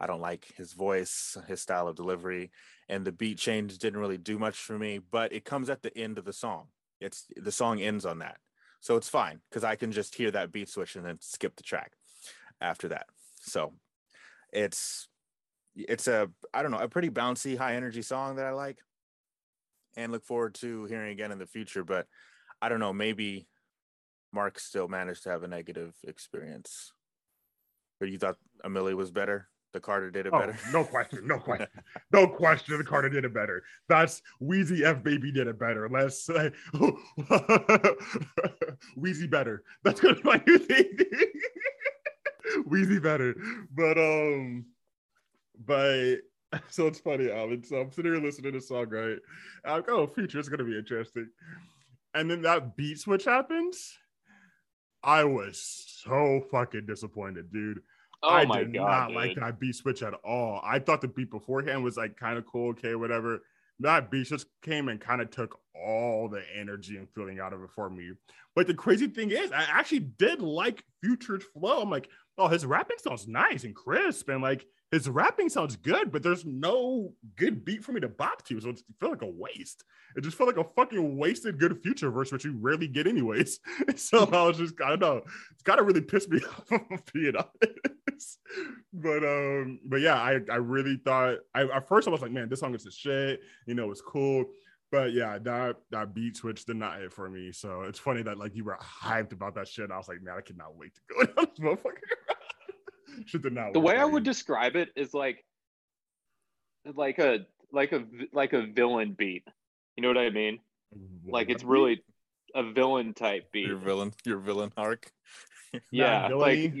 I 0.00 0.08
don't 0.08 0.20
like 0.20 0.52
his 0.56 0.72
voice, 0.72 1.36
his 1.46 1.60
style 1.60 1.86
of 1.86 1.94
delivery, 1.94 2.50
and 2.88 3.04
the 3.04 3.12
beat 3.12 3.38
change 3.38 3.78
didn't 3.78 4.00
really 4.00 4.18
do 4.18 4.38
much 4.38 4.56
for 4.56 4.76
me. 4.76 4.98
But 4.98 5.32
it 5.32 5.44
comes 5.44 5.70
at 5.70 5.82
the 5.82 5.96
end 5.96 6.18
of 6.18 6.24
the 6.24 6.32
song. 6.32 6.66
It's 7.00 7.26
the 7.36 7.52
song 7.52 7.80
ends 7.80 8.04
on 8.04 8.18
that, 8.18 8.38
so 8.80 8.96
it's 8.96 9.08
fine 9.08 9.40
because 9.48 9.62
I 9.62 9.76
can 9.76 9.92
just 9.92 10.16
hear 10.16 10.30
that 10.32 10.52
beat 10.52 10.68
switch 10.68 10.96
and 10.96 11.06
then 11.06 11.18
skip 11.20 11.54
the 11.54 11.62
track 11.62 11.92
after 12.60 12.88
that. 12.88 13.06
So 13.40 13.74
it's 14.52 15.08
it's 15.76 16.08
a 16.08 16.28
I 16.52 16.62
don't 16.62 16.72
know 16.72 16.78
a 16.78 16.88
pretty 16.88 17.10
bouncy, 17.10 17.56
high 17.56 17.76
energy 17.76 18.02
song 18.02 18.36
that 18.36 18.46
I 18.46 18.52
like, 18.52 18.78
and 19.96 20.10
look 20.10 20.24
forward 20.24 20.54
to 20.56 20.86
hearing 20.86 21.12
again 21.12 21.30
in 21.30 21.38
the 21.38 21.46
future. 21.46 21.84
But 21.84 22.06
I 22.60 22.68
don't 22.68 22.80
know, 22.80 22.92
maybe 22.92 23.46
Mark 24.34 24.58
still 24.58 24.88
managed 24.88 25.22
to 25.22 25.30
have 25.30 25.44
a 25.44 25.48
negative 25.48 25.94
experience. 26.06 26.92
But 28.00 28.10
you 28.10 28.18
thought 28.18 28.36
A 28.64 28.68
Milli 28.68 28.94
was 28.94 29.12
better? 29.12 29.48
The 29.72 29.80
Carter 29.80 30.10
did 30.10 30.26
it 30.26 30.32
oh, 30.32 30.38
better. 30.38 30.56
No 30.72 30.84
question. 30.84 31.26
No 31.26 31.38
question. 31.40 31.66
no 32.12 32.28
question. 32.28 32.78
The 32.78 32.84
Carter 32.84 33.08
did 33.08 33.24
it 33.24 33.34
better. 33.34 33.62
That's 33.88 34.22
Weezy 34.42 34.82
F 34.82 35.02
Baby 35.02 35.32
did 35.32 35.46
it 35.46 35.58
better. 35.58 35.88
Let's 35.88 36.24
say 36.24 36.52
Weezy 38.96 39.28
better. 39.28 39.64
That's 39.82 40.00
gonna 40.00 40.14
be 40.14 40.22
my 40.22 40.42
new 40.46 40.58
thing. 40.58 40.96
Weezy 42.68 43.02
better. 43.02 43.34
But 43.72 43.98
um 43.98 44.66
but 45.66 46.18
so 46.68 46.86
it's 46.86 47.00
funny, 47.00 47.32
Alvin. 47.32 47.64
So 47.64 47.76
I'm 47.76 47.90
sitting 47.90 48.12
here 48.12 48.22
listening 48.22 48.52
to 48.52 48.58
the 48.60 48.64
song, 48.64 48.88
right? 48.90 49.18
I'm 49.64 49.76
like, 49.76 49.88
oh, 49.88 50.06
future 50.06 50.38
is 50.38 50.48
gonna 50.48 50.64
be 50.64 50.78
interesting. 50.78 51.28
And 52.14 52.30
then 52.30 52.42
that 52.42 52.76
beat 52.76 53.00
switch 53.00 53.24
happens 53.24 53.98
I 55.04 55.24
was 55.24 55.60
so 56.02 56.44
fucking 56.50 56.86
disappointed, 56.86 57.52
dude. 57.52 57.80
Oh 58.22 58.30
I 58.30 58.44
did 58.44 58.72
God, 58.72 58.86
not 58.86 59.08
dude. 59.08 59.16
like 59.16 59.36
that 59.36 59.60
beat 59.60 59.74
switch 59.74 60.02
at 60.02 60.14
all. 60.24 60.60
I 60.64 60.78
thought 60.78 61.02
the 61.02 61.08
beat 61.08 61.30
beforehand 61.30 61.84
was 61.84 61.96
like 61.96 62.16
kind 62.16 62.38
of 62.38 62.46
cool, 62.46 62.70
okay, 62.70 62.94
whatever. 62.94 63.42
That 63.80 64.10
beat 64.10 64.28
just 64.28 64.46
came 64.62 64.88
and 64.88 65.00
kind 65.00 65.20
of 65.20 65.30
took 65.30 65.58
all 65.74 66.28
the 66.28 66.42
energy 66.56 66.96
and 66.96 67.08
feeling 67.14 67.40
out 67.40 67.52
of 67.52 67.62
it 67.62 67.70
for 67.74 67.90
me. 67.90 68.12
But 68.54 68.66
the 68.66 68.74
crazy 68.74 69.08
thing 69.08 69.30
is, 69.30 69.52
I 69.52 69.64
actually 69.68 70.00
did 70.00 70.40
like 70.40 70.84
Future's 71.02 71.42
flow. 71.42 71.82
I'm 71.82 71.90
like, 71.90 72.08
oh, 72.38 72.48
his 72.48 72.66
rapping 72.66 72.96
sounds 72.98 73.28
nice 73.28 73.64
and 73.64 73.74
crisp, 73.74 74.28
and 74.28 74.42
like 74.42 74.66
his 74.90 75.08
rapping 75.08 75.48
sounds 75.48 75.76
good, 75.76 76.12
but 76.12 76.22
there's 76.22 76.44
no 76.44 77.12
good 77.36 77.64
beat 77.64 77.82
for 77.84 77.92
me 77.92 78.00
to 78.00 78.08
bop 78.08 78.44
to. 78.46 78.60
So 78.60 78.70
it 78.70 78.80
felt 79.00 79.12
like 79.12 79.22
a 79.22 79.26
waste. 79.26 79.84
It 80.16 80.22
just 80.22 80.36
felt 80.36 80.46
like 80.46 80.64
a 80.64 80.70
fucking 80.76 81.18
wasted 81.18 81.58
good 81.58 81.82
future 81.82 82.10
verse, 82.10 82.30
which 82.30 82.44
you 82.44 82.56
rarely 82.60 82.86
get 82.86 83.06
anyways. 83.06 83.58
so 83.96 84.28
I 84.32 84.46
was 84.46 84.58
just, 84.58 84.74
I 84.80 84.90
don't 84.90 85.00
know. 85.00 85.22
It's 85.52 85.62
gotta 85.64 85.82
really 85.82 86.00
piss 86.00 86.28
me 86.28 86.40
off 86.70 87.02
being 87.12 87.34
honest. 87.36 88.38
But 88.92 89.24
um, 89.24 89.80
but 89.84 90.00
yeah, 90.00 90.14
I 90.14 90.38
I 90.48 90.56
really 90.56 91.00
thought 91.04 91.38
I 91.52 91.62
at 91.62 91.88
first 91.88 92.06
I 92.06 92.12
was 92.12 92.22
like, 92.22 92.30
man, 92.30 92.48
this 92.48 92.60
song 92.60 92.72
is 92.76 92.86
a 92.86 92.90
shit. 92.92 93.40
You 93.66 93.74
know, 93.74 93.90
it's 93.90 94.00
cool. 94.00 94.44
But 94.92 95.12
yeah, 95.12 95.38
that 95.40 95.78
that 95.90 96.14
beat 96.14 96.36
switch 96.36 96.64
did 96.64 96.76
not 96.76 97.00
hit 97.00 97.12
for 97.12 97.28
me. 97.28 97.50
So 97.50 97.82
it's 97.82 97.98
funny 97.98 98.22
that 98.22 98.38
like 98.38 98.54
you 98.54 98.62
were 98.62 98.78
hyped 98.80 99.32
about 99.32 99.56
that 99.56 99.66
shit. 99.66 99.90
I 99.90 99.96
was 99.96 100.06
like, 100.06 100.22
man, 100.22 100.36
I 100.38 100.40
cannot 100.42 100.76
wait 100.76 100.94
to 100.94 101.00
go 101.08 101.24
down 101.24 101.48
this 101.50 101.58
motherfucker. 101.58 101.98
Shit 103.26 103.42
did 103.42 103.52
not. 103.52 103.72
The 103.72 103.80
way 103.80 103.96
I 103.96 104.04
would 104.04 104.24
describe 104.24 104.76
it 104.76 104.90
is 104.96 105.14
like, 105.14 105.44
like 106.94 107.18
a 107.18 107.46
like 107.72 107.92
a 107.92 108.04
like 108.32 108.52
a 108.52 108.66
villain 108.66 109.14
beat. 109.16 109.46
You 109.96 110.02
know 110.02 110.08
what 110.08 110.18
I 110.18 110.30
mean? 110.30 110.60
Like 111.26 111.50
it's 111.50 111.64
really 111.64 112.02
a 112.54 112.62
villain 112.62 113.14
type 113.14 113.50
beat. 113.52 113.66
Your 113.66 113.78
villain, 113.78 114.12
your 114.24 114.38
villain 114.38 114.72
arc. 114.76 115.10
yeah, 115.90 116.28
like 116.28 116.72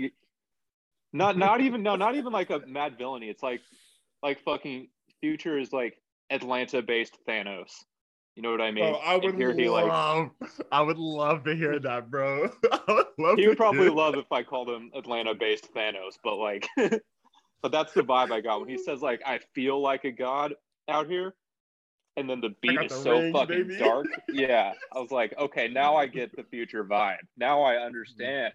not 1.12 1.36
not 1.36 1.60
even 1.60 1.82
no, 1.82 1.96
not 1.96 2.14
even 2.14 2.32
like 2.32 2.50
a 2.50 2.60
Madvillainy. 2.60 3.30
It's 3.30 3.42
like 3.42 3.60
like 4.22 4.40
fucking 4.40 4.88
Future 5.20 5.58
is 5.58 5.72
like 5.72 6.00
Atlanta 6.30 6.82
based 6.82 7.18
Thanos. 7.26 7.70
You 8.36 8.42
know 8.42 8.50
what 8.50 8.60
I 8.60 8.72
mean? 8.72 8.84
Oh, 8.84 8.94
I 8.96 9.16
would 9.16 9.36
love. 9.36 9.56
He, 9.56 9.68
like, 9.68 10.30
I 10.72 10.80
would 10.80 10.98
love 10.98 11.44
to 11.44 11.54
hear 11.54 11.78
that, 11.78 12.10
bro. 12.10 12.50
would 13.18 13.38
he 13.38 13.46
would 13.46 13.56
probably 13.56 13.88
love 13.88 14.16
if 14.16 14.30
I 14.32 14.42
called 14.42 14.68
him 14.68 14.90
Atlanta-based 14.94 15.72
Thanos, 15.72 16.18
but 16.22 16.36
like, 16.36 16.68
but 16.76 17.70
that's 17.70 17.92
the 17.92 18.02
vibe 18.02 18.32
I 18.32 18.40
got 18.40 18.60
when 18.60 18.68
he 18.68 18.76
says 18.78 19.02
like, 19.02 19.22
"I 19.24 19.38
feel 19.54 19.80
like 19.80 20.04
a 20.04 20.10
god 20.10 20.54
out 20.88 21.08
here," 21.08 21.34
and 22.16 22.28
then 22.28 22.40
the 22.40 22.54
beat 22.60 22.80
is 22.82 22.90
the 22.90 22.96
so 22.98 23.32
fucking 23.32 23.68
baby. 23.68 23.78
dark. 23.78 24.06
Yeah, 24.32 24.72
I 24.92 24.98
was 24.98 25.12
like, 25.12 25.32
okay, 25.38 25.68
now 25.68 25.94
I 25.94 26.06
get 26.06 26.34
the 26.34 26.42
future 26.42 26.84
vibe. 26.84 27.18
Now 27.36 27.62
I 27.62 27.76
understand. 27.76 28.52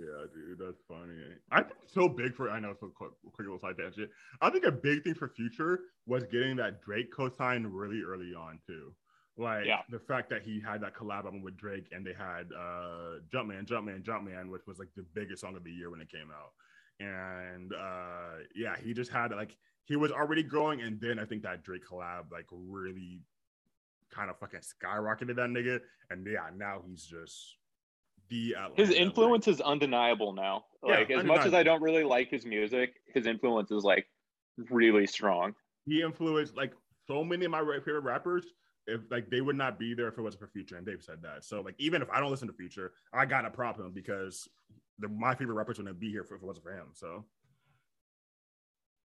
Yeah, 0.00 0.24
dude, 0.32 0.58
that's 0.58 0.80
funny. 0.88 1.20
I 1.50 1.62
think 1.62 1.80
so 1.86 2.08
big 2.08 2.34
for 2.34 2.50
I 2.50 2.58
know 2.58 2.74
so 2.78 2.88
quick, 2.88 3.10
quick 3.22 3.46
little 3.46 3.58
side 3.58 3.76
tangent. 3.78 4.10
I 4.40 4.48
think 4.48 4.64
a 4.64 4.72
big 4.72 5.04
thing 5.04 5.14
for 5.14 5.28
Future 5.28 5.80
was 6.06 6.24
getting 6.24 6.56
that 6.56 6.80
Drake 6.82 7.12
co-sign 7.14 7.66
really 7.66 8.00
early 8.02 8.32
on 8.34 8.60
too. 8.66 8.94
Like 9.36 9.66
yeah. 9.66 9.80
the 9.90 9.98
fact 9.98 10.30
that 10.30 10.42
he 10.42 10.60
had 10.60 10.80
that 10.82 10.94
collab 10.94 11.24
album 11.24 11.42
with 11.42 11.56
Drake 11.56 11.88
and 11.92 12.04
they 12.04 12.14
had 12.14 12.46
uh 12.56 13.20
Jumpman, 13.32 13.66
Jumpman, 13.66 14.02
Jumpman, 14.02 14.50
which 14.50 14.62
was 14.66 14.78
like 14.78 14.88
the 14.96 15.04
biggest 15.14 15.42
song 15.42 15.56
of 15.56 15.64
the 15.64 15.70
year 15.70 15.90
when 15.90 16.00
it 16.00 16.10
came 16.10 16.30
out. 16.30 16.52
And 17.00 17.72
uh 17.74 18.44
yeah, 18.54 18.76
he 18.82 18.94
just 18.94 19.10
had 19.10 19.32
like 19.32 19.56
he 19.84 19.96
was 19.96 20.12
already 20.12 20.42
growing, 20.42 20.82
and 20.82 21.00
then 21.00 21.18
I 21.18 21.24
think 21.24 21.42
that 21.42 21.62
Drake 21.62 21.82
collab 21.90 22.30
like 22.32 22.46
really 22.50 23.20
kind 24.10 24.30
of 24.30 24.38
fucking 24.38 24.60
skyrocketed 24.60 25.36
that 25.36 25.50
nigga. 25.50 25.80
And 26.10 26.26
yeah, 26.26 26.48
now 26.56 26.82
he's 26.86 27.04
just 27.04 27.56
the 28.30 28.54
his 28.76 28.90
influence 28.90 29.48
is 29.48 29.60
undeniable 29.60 30.32
now. 30.32 30.64
Like 30.82 31.08
yeah, 31.08 31.18
as 31.18 31.24
much 31.24 31.44
as 31.44 31.52
I 31.52 31.62
don't 31.62 31.82
really 31.82 32.04
like 32.04 32.30
his 32.30 32.46
music, 32.46 32.94
his 33.12 33.26
influence 33.26 33.70
is 33.70 33.82
like 33.82 34.06
really 34.70 35.06
strong. 35.06 35.54
He 35.84 36.02
influenced 36.02 36.56
like 36.56 36.72
so 37.06 37.24
many 37.24 37.44
of 37.44 37.50
my 37.50 37.60
favorite 37.84 38.04
rappers 38.04 38.46
if 38.86 39.00
like 39.10 39.28
they 39.30 39.40
would 39.40 39.56
not 39.56 39.78
be 39.78 39.94
there 39.94 40.08
if 40.08 40.16
it 40.16 40.22
wasn't 40.22 40.40
for 40.40 40.48
Future, 40.48 40.76
and 40.76 40.86
they've 40.86 41.02
said 41.02 41.22
that. 41.22 41.44
So 41.44 41.60
like 41.60 41.74
even 41.78 42.02
if 42.02 42.10
I 42.10 42.20
don't 42.20 42.30
listen 42.30 42.48
to 42.48 42.54
Future, 42.54 42.92
I 43.12 43.26
got 43.26 43.44
a 43.44 43.50
problem 43.50 43.92
because 43.92 44.48
the, 44.98 45.08
my 45.08 45.34
favorite 45.34 45.54
rappers 45.54 45.78
wouldn't 45.78 46.00
be 46.00 46.10
here 46.10 46.22
if 46.22 46.30
it 46.30 46.42
wasn't 46.42 46.64
for 46.64 46.72
him. 46.72 46.86
So 46.92 47.24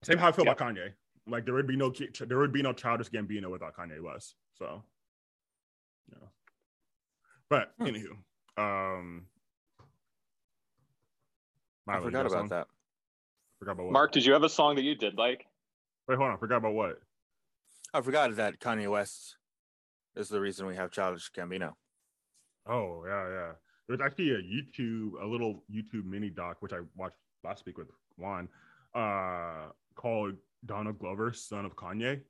same 0.04 0.18
how 0.18 0.30
I 0.30 0.32
feel 0.32 0.48
about 0.48 0.60
Kanye. 0.60 0.92
Like 1.28 1.46
there 1.46 1.56
would 1.56 1.68
be 1.68 1.76
no 1.76 1.92
there 2.28 2.38
would 2.38 2.54
be 2.54 2.62
no 2.62 2.74
childish 2.74 3.10
Gambino 3.10 3.50
without 3.50 3.76
Kanye 3.76 4.02
West. 4.02 4.36
So 4.54 4.84
yeah. 6.12 6.28
But 7.50 7.72
hmm. 7.80 7.86
anywho, 7.86 8.18
um, 8.58 9.26
I 11.88 12.00
forgot 12.00 12.26
about 12.26 12.50
that. 12.50 12.68
Forgot 13.60 13.72
about 13.74 13.86
what? 13.86 13.94
Mark, 13.94 14.12
did 14.12 14.26
you 14.26 14.34
have 14.34 14.44
a 14.44 14.50
song 14.50 14.76
that 14.76 14.84
you 14.84 14.96
did 14.96 15.18
like? 15.18 15.46
Wait, 16.08 16.18
hold 16.18 16.30
on. 16.30 16.38
Forgot 16.38 16.58
about 16.58 16.74
what? 16.74 17.00
I 17.94 18.02
forgot 18.02 18.36
that 18.36 18.60
Kanye 18.60 18.90
West 18.90 19.38
is 20.16 20.30
the 20.30 20.40
reason 20.40 20.68
we 20.68 20.76
have 20.76 20.92
Childish 20.92 21.32
Gambino. 21.32 21.74
Oh 22.68 23.04
yeah, 23.08 23.30
yeah. 23.30 23.52
There's 23.88 24.02
actually 24.02 24.32
a 24.32 24.38
YouTube, 24.38 25.12
a 25.22 25.26
little 25.26 25.64
YouTube 25.72 26.06
mini 26.06 26.30
doc 26.30 26.58
which 26.62 26.74
I 26.74 26.80
watched 26.96 27.18
last 27.44 27.66
week 27.66 27.78
with 27.78 27.88
Juan, 28.18 28.50
uh, 28.96 29.68
called 29.96 30.34
Donald 30.66 30.98
Glover, 30.98 31.32
son 31.32 31.66
of 31.66 31.76
Kanye, 31.76 32.22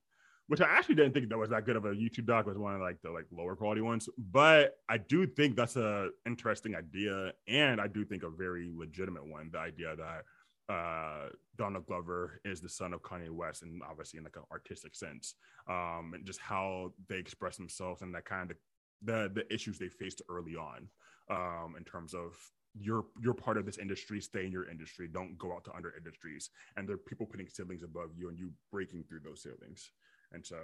which 0.47 0.61
I 0.61 0.65
actually 0.65 0.95
didn't 0.95 1.13
think 1.13 1.29
that 1.29 1.37
was 1.37 1.49
that 1.49 1.65
good 1.65 1.75
of 1.75 1.85
a 1.85 1.89
YouTube 1.89 2.25
doc. 2.25 2.45
Was 2.45 2.57
one 2.57 2.75
of 2.75 2.81
like 2.81 3.01
the 3.01 3.11
like 3.11 3.25
lower 3.31 3.55
quality 3.55 3.81
ones, 3.81 4.07
but 4.17 4.77
I 4.89 4.97
do 4.97 5.25
think 5.25 5.55
that's 5.55 5.75
a 5.75 6.09
interesting 6.25 6.75
idea, 6.75 7.33
and 7.47 7.81
I 7.81 7.87
do 7.87 8.05
think 8.05 8.23
a 8.23 8.29
very 8.29 8.69
legitimate 8.75 9.25
one. 9.27 9.49
The 9.51 9.59
idea 9.59 9.95
that 9.95 10.73
uh, 10.73 11.29
Donald 11.57 11.85
Glover 11.85 12.41
is 12.43 12.61
the 12.61 12.69
son 12.69 12.93
of 12.93 13.01
Kanye 13.01 13.29
West, 13.29 13.63
and 13.63 13.81
obviously 13.89 14.17
in 14.17 14.23
like 14.23 14.35
an 14.35 14.43
artistic 14.51 14.95
sense, 14.95 15.35
um, 15.69 16.11
and 16.13 16.25
just 16.25 16.39
how 16.39 16.93
they 17.07 17.17
express 17.17 17.57
themselves 17.57 18.01
and 18.01 18.13
that 18.15 18.25
kind 18.25 18.51
of 18.51 18.57
the 19.03 19.31
the 19.33 19.53
issues 19.53 19.77
they 19.77 19.89
faced 19.89 20.21
early 20.29 20.55
on, 20.55 20.87
um, 21.29 21.75
in 21.77 21.83
terms 21.83 22.13
of 22.13 22.35
you're 22.77 23.05
you're 23.21 23.33
part 23.33 23.57
of 23.57 23.65
this 23.65 23.77
industry, 23.77 24.19
stay 24.19 24.45
in 24.45 24.51
your 24.51 24.69
industry, 24.69 25.07
don't 25.07 25.37
go 25.37 25.53
out 25.53 25.63
to 25.65 25.73
under 25.75 25.93
industries, 25.95 26.49
and 26.77 26.87
there 26.87 26.95
are 26.95 26.99
people 26.99 27.25
putting 27.25 27.47
ceilings 27.47 27.83
above 27.83 28.09
you 28.15 28.29
and 28.29 28.37
you 28.37 28.51
breaking 28.71 29.03
through 29.07 29.21
those 29.23 29.41
ceilings, 29.43 29.91
and 30.31 30.45
so, 30.45 30.57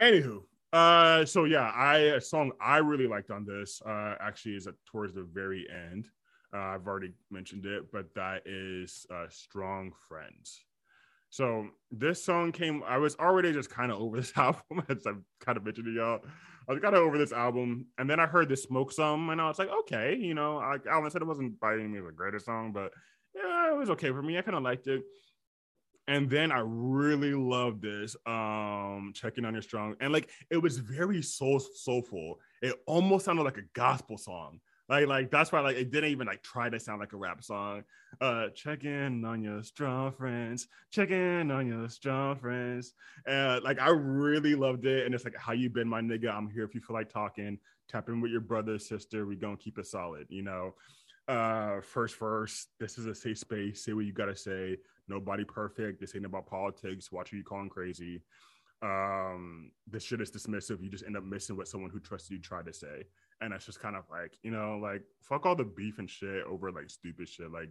anywho, 0.00 0.42
uh, 0.72 1.24
so 1.24 1.44
yeah, 1.44 1.70
I 1.74 1.98
a 1.98 2.20
song 2.20 2.52
I 2.60 2.78
really 2.78 3.06
liked 3.06 3.30
on 3.30 3.44
this 3.44 3.82
uh 3.84 4.14
actually 4.20 4.56
is 4.56 4.66
at, 4.66 4.74
towards 4.86 5.14
the 5.14 5.22
very 5.22 5.66
end. 5.70 6.08
Uh, 6.52 6.58
I've 6.58 6.86
already 6.86 7.12
mentioned 7.30 7.64
it, 7.64 7.92
but 7.92 8.12
that 8.14 8.42
is 8.44 9.06
uh, 9.12 9.26
Strong 9.28 9.92
Friends. 10.08 10.64
So 11.30 11.68
this 11.92 12.24
song 12.24 12.50
came, 12.50 12.82
I 12.86 12.98
was 12.98 13.14
already 13.16 13.52
just 13.52 13.70
kind 13.70 13.92
of 13.92 14.00
over 14.00 14.16
this 14.16 14.32
album, 14.36 14.82
as 14.88 15.06
I've 15.06 15.22
kind 15.40 15.56
of 15.56 15.64
mentioned 15.64 15.86
to 15.86 15.92
y'all. 15.92 16.20
I 16.68 16.72
was 16.72 16.82
kind 16.82 16.94
of 16.94 17.02
over 17.02 17.18
this 17.18 17.32
album. 17.32 17.86
And 17.98 18.10
then 18.10 18.18
I 18.18 18.26
heard 18.26 18.48
this 18.48 18.64
Smoke 18.64 18.92
Some, 18.92 19.30
and 19.30 19.40
I 19.40 19.46
was 19.46 19.58
like, 19.58 19.70
okay, 19.80 20.16
you 20.16 20.34
know, 20.34 20.58
I, 20.58 20.76
Alan 20.90 21.10
said, 21.10 21.22
it 21.22 21.28
wasn't 21.28 21.58
by 21.60 21.74
any 21.74 21.84
means 21.84 22.04
the 22.04 22.12
greatest 22.12 22.46
song, 22.46 22.72
but 22.72 22.92
yeah, 23.34 23.72
it 23.72 23.76
was 23.76 23.90
okay 23.90 24.10
for 24.10 24.22
me. 24.22 24.38
I 24.38 24.42
kind 24.42 24.56
of 24.56 24.64
liked 24.64 24.88
it. 24.88 25.02
And 26.10 26.28
then 26.28 26.50
I 26.50 26.60
really 26.64 27.34
loved 27.34 27.82
this, 27.82 28.16
um, 28.26 29.12
checking 29.14 29.44
on 29.44 29.52
your 29.52 29.62
strong, 29.62 29.94
and 30.00 30.12
like 30.12 30.28
it 30.50 30.56
was 30.56 30.76
very 30.78 31.22
soul 31.22 31.60
soulful. 31.60 32.40
It 32.60 32.74
almost 32.84 33.26
sounded 33.26 33.44
like 33.44 33.58
a 33.58 33.68
gospel 33.74 34.18
song. 34.18 34.58
Like, 34.88 35.06
like 35.06 35.30
that's 35.30 35.52
why 35.52 35.60
like 35.60 35.76
it 35.76 35.92
didn't 35.92 36.10
even 36.10 36.26
like 36.26 36.42
try 36.42 36.68
to 36.68 36.80
sound 36.80 36.98
like 36.98 37.12
a 37.12 37.16
rap 37.16 37.44
song. 37.44 37.84
Uh, 38.20 38.48
check 38.48 38.82
in 38.82 39.24
on 39.24 39.40
your 39.40 39.62
strong 39.62 40.10
friends, 40.10 40.66
check 40.90 41.10
in 41.10 41.48
on 41.52 41.68
your 41.68 41.88
strong 41.88 42.36
friends. 42.40 42.92
And 43.24 43.62
like 43.62 43.78
I 43.78 43.90
really 43.90 44.56
loved 44.56 44.86
it. 44.86 45.06
And 45.06 45.14
it's 45.14 45.24
like, 45.24 45.36
how 45.36 45.52
you 45.52 45.70
been, 45.70 45.88
my 45.88 46.00
nigga? 46.00 46.34
I'm 46.34 46.50
here 46.50 46.64
if 46.64 46.74
you 46.74 46.80
feel 46.80 46.96
like 46.96 47.08
talking. 47.08 47.56
Tap 47.88 48.08
in 48.08 48.20
with 48.20 48.32
your 48.32 48.40
brother, 48.40 48.80
sister. 48.80 49.26
We 49.26 49.36
gonna 49.36 49.56
keep 49.56 49.78
it 49.78 49.86
solid, 49.86 50.26
you 50.28 50.42
know. 50.42 50.74
Uh, 51.28 51.80
first 51.82 52.18
verse. 52.18 52.66
This 52.80 52.98
is 52.98 53.06
a 53.06 53.14
safe 53.14 53.38
space. 53.38 53.84
Say 53.84 53.92
what 53.92 54.06
you 54.06 54.12
gotta 54.12 54.34
say. 54.34 54.78
Nobody 55.08 55.44
perfect. 55.44 56.00
This 56.00 56.14
ain't 56.14 56.26
about 56.26 56.46
politics. 56.46 57.10
Watch 57.10 57.30
who 57.30 57.38
you 57.38 57.44
calling 57.44 57.68
crazy. 57.68 58.22
Um, 58.82 59.72
this 59.86 60.04
shit 60.04 60.20
is 60.20 60.30
dismissive. 60.30 60.82
You 60.82 60.88
just 60.88 61.04
end 61.04 61.16
up 61.16 61.24
missing 61.24 61.56
what 61.56 61.68
someone 61.68 61.90
who 61.90 62.00
trusted 62.00 62.32
you 62.32 62.40
tried 62.40 62.66
to 62.66 62.72
say 62.72 63.04
and 63.40 63.52
it's 63.54 63.66
just 63.66 63.80
kind 63.80 63.96
of 63.96 64.04
like 64.10 64.38
you 64.42 64.50
know 64.50 64.78
like 64.82 65.02
fuck 65.20 65.46
all 65.46 65.56
the 65.56 65.64
beef 65.64 65.98
and 65.98 66.10
shit 66.10 66.44
over 66.44 66.70
like 66.70 66.90
stupid 66.90 67.28
shit 67.28 67.50
like 67.50 67.70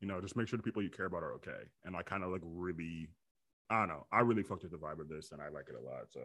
you 0.00 0.08
know 0.08 0.20
just 0.20 0.36
make 0.36 0.48
sure 0.48 0.56
the 0.56 0.62
people 0.62 0.82
you 0.82 0.90
care 0.90 1.06
about 1.06 1.22
are 1.22 1.34
okay 1.34 1.64
and 1.84 1.96
i 1.96 2.02
kind 2.02 2.24
of 2.24 2.30
like 2.30 2.42
really 2.44 3.08
i 3.70 3.80
don't 3.80 3.88
know 3.88 4.06
i 4.12 4.20
really 4.20 4.42
fucked 4.42 4.62
with 4.62 4.72
the 4.72 4.78
vibe 4.78 5.00
of 5.00 5.08
this 5.08 5.32
and 5.32 5.40
i 5.40 5.48
like 5.48 5.66
it 5.68 5.76
a 5.76 5.84
lot 5.84 6.04
so 6.08 6.20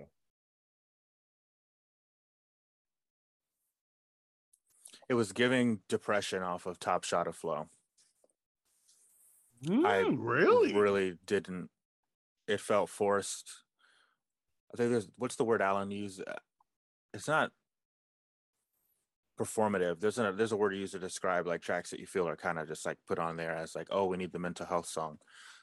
it 5.10 5.14
was 5.14 5.32
giving 5.32 5.80
depression 5.90 6.42
off 6.42 6.66
of 6.66 6.80
top 6.80 7.04
shot 7.04 7.28
of 7.28 7.36
flow 7.36 7.68
mm, 9.64 9.86
i 9.86 10.00
really 10.00 10.74
really 10.74 11.18
didn't 11.26 11.70
it 12.48 12.60
felt 12.60 12.90
forced 12.90 13.64
i 14.74 14.78
think 14.78 14.92
there's 14.92 15.08
what's 15.18 15.36
the 15.36 15.46
word 15.46 15.62
alan 15.62 15.92
used 15.92 16.22
it's 17.14 17.28
not 17.28 17.52
performative. 19.40 20.00
There's 20.00 20.18
a 20.18 20.32
there's 20.32 20.52
a 20.52 20.58
word 20.58 20.74
you 20.74 20.82
use 20.82 20.92
to 20.92 21.00
describe 21.00 21.48
like 21.48 21.62
tracks 21.62 21.90
that 21.90 22.00
you 22.00 22.06
feel 22.06 22.28
are 22.28 22.36
kind 22.36 22.60
of 22.60 22.68
just 22.68 22.86
like 22.86 22.98
put 23.08 23.20
on 23.20 23.36
there 23.36 23.56
as 23.56 23.76
like, 23.76 23.88
oh, 23.92 24.06
we 24.06 24.18
need 24.18 24.32
the 24.32 24.40
mental 24.40 24.66
health 24.66 24.88
song. 24.88 25.18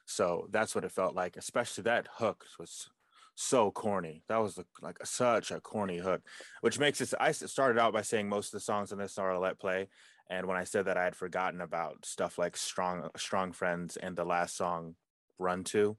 So 0.04 0.48
that's 0.50 0.74
what 0.74 0.84
it 0.84 0.92
felt 0.92 1.14
like. 1.14 1.36
Especially 1.36 1.82
that 1.84 2.08
hook 2.16 2.44
was 2.58 2.88
so 3.34 3.70
corny. 3.70 4.22
That 4.28 4.38
was 4.38 4.58
like 4.80 4.98
such 5.04 5.50
a 5.50 5.60
corny 5.60 5.98
hook, 5.98 6.22
which 6.60 6.78
makes 6.78 7.00
it. 7.00 7.14
I 7.18 7.32
started 7.32 7.80
out 7.80 7.92
by 7.92 8.02
saying 8.02 8.28
most 8.28 8.48
of 8.48 8.52
the 8.52 8.60
songs 8.60 8.92
in 8.92 8.98
this 8.98 9.18
are 9.18 9.38
let 9.38 9.58
play, 9.58 9.88
and 10.30 10.46
when 10.46 10.56
I 10.56 10.64
said 10.64 10.86
that, 10.86 10.96
I 10.96 11.04
had 11.04 11.16
forgotten 11.16 11.60
about 11.60 12.06
stuff 12.06 12.38
like 12.38 12.56
strong 12.56 13.08
strong 13.16 13.52
friends 13.52 13.96
and 13.96 14.16
the 14.16 14.24
last 14.24 14.56
song, 14.56 14.94
Run 15.38 15.64
to. 15.64 15.96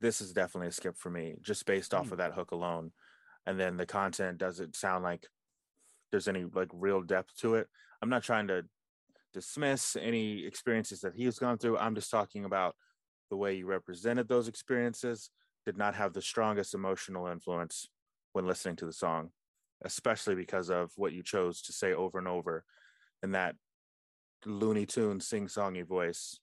This 0.00 0.20
is 0.20 0.32
definitely 0.32 0.68
a 0.68 0.72
skip 0.72 0.96
for 0.96 1.10
me, 1.10 1.36
just 1.42 1.66
based 1.66 1.92
off 1.92 2.08
mm. 2.08 2.12
of 2.12 2.18
that 2.18 2.34
hook 2.34 2.52
alone. 2.52 2.92
And 3.46 3.58
then 3.58 3.76
the 3.76 3.86
content 3.86 4.38
doesn't 4.38 4.76
sound 4.76 5.02
like 5.02 5.26
there's 6.10 6.28
any 6.28 6.44
like 6.44 6.68
real 6.72 7.02
depth 7.02 7.36
to 7.40 7.56
it. 7.56 7.68
I'm 8.00 8.08
not 8.08 8.22
trying 8.22 8.46
to 8.48 8.64
dismiss 9.34 9.96
any 10.00 10.46
experiences 10.46 11.00
that 11.00 11.14
he's 11.14 11.38
gone 11.38 11.58
through. 11.58 11.78
I'm 11.78 11.94
just 11.94 12.10
talking 12.10 12.44
about 12.44 12.76
the 13.30 13.36
way 13.36 13.54
you 13.54 13.66
represented 13.66 14.28
those 14.28 14.48
experiences 14.48 15.30
did 15.66 15.76
not 15.76 15.94
have 15.94 16.12
the 16.12 16.22
strongest 16.22 16.74
emotional 16.74 17.26
influence 17.26 17.88
when 18.32 18.46
listening 18.46 18.76
to 18.76 18.86
the 18.86 18.92
song, 18.92 19.30
especially 19.84 20.34
because 20.34 20.70
of 20.70 20.92
what 20.96 21.12
you 21.12 21.22
chose 21.22 21.60
to 21.62 21.72
say 21.72 21.92
over 21.92 22.18
and 22.18 22.28
over 22.28 22.64
in 23.22 23.32
that 23.32 23.54
Looney 24.46 24.86
Tune 24.86 25.20
sing 25.20 25.46
songy 25.46 25.86
voice. 25.86 26.38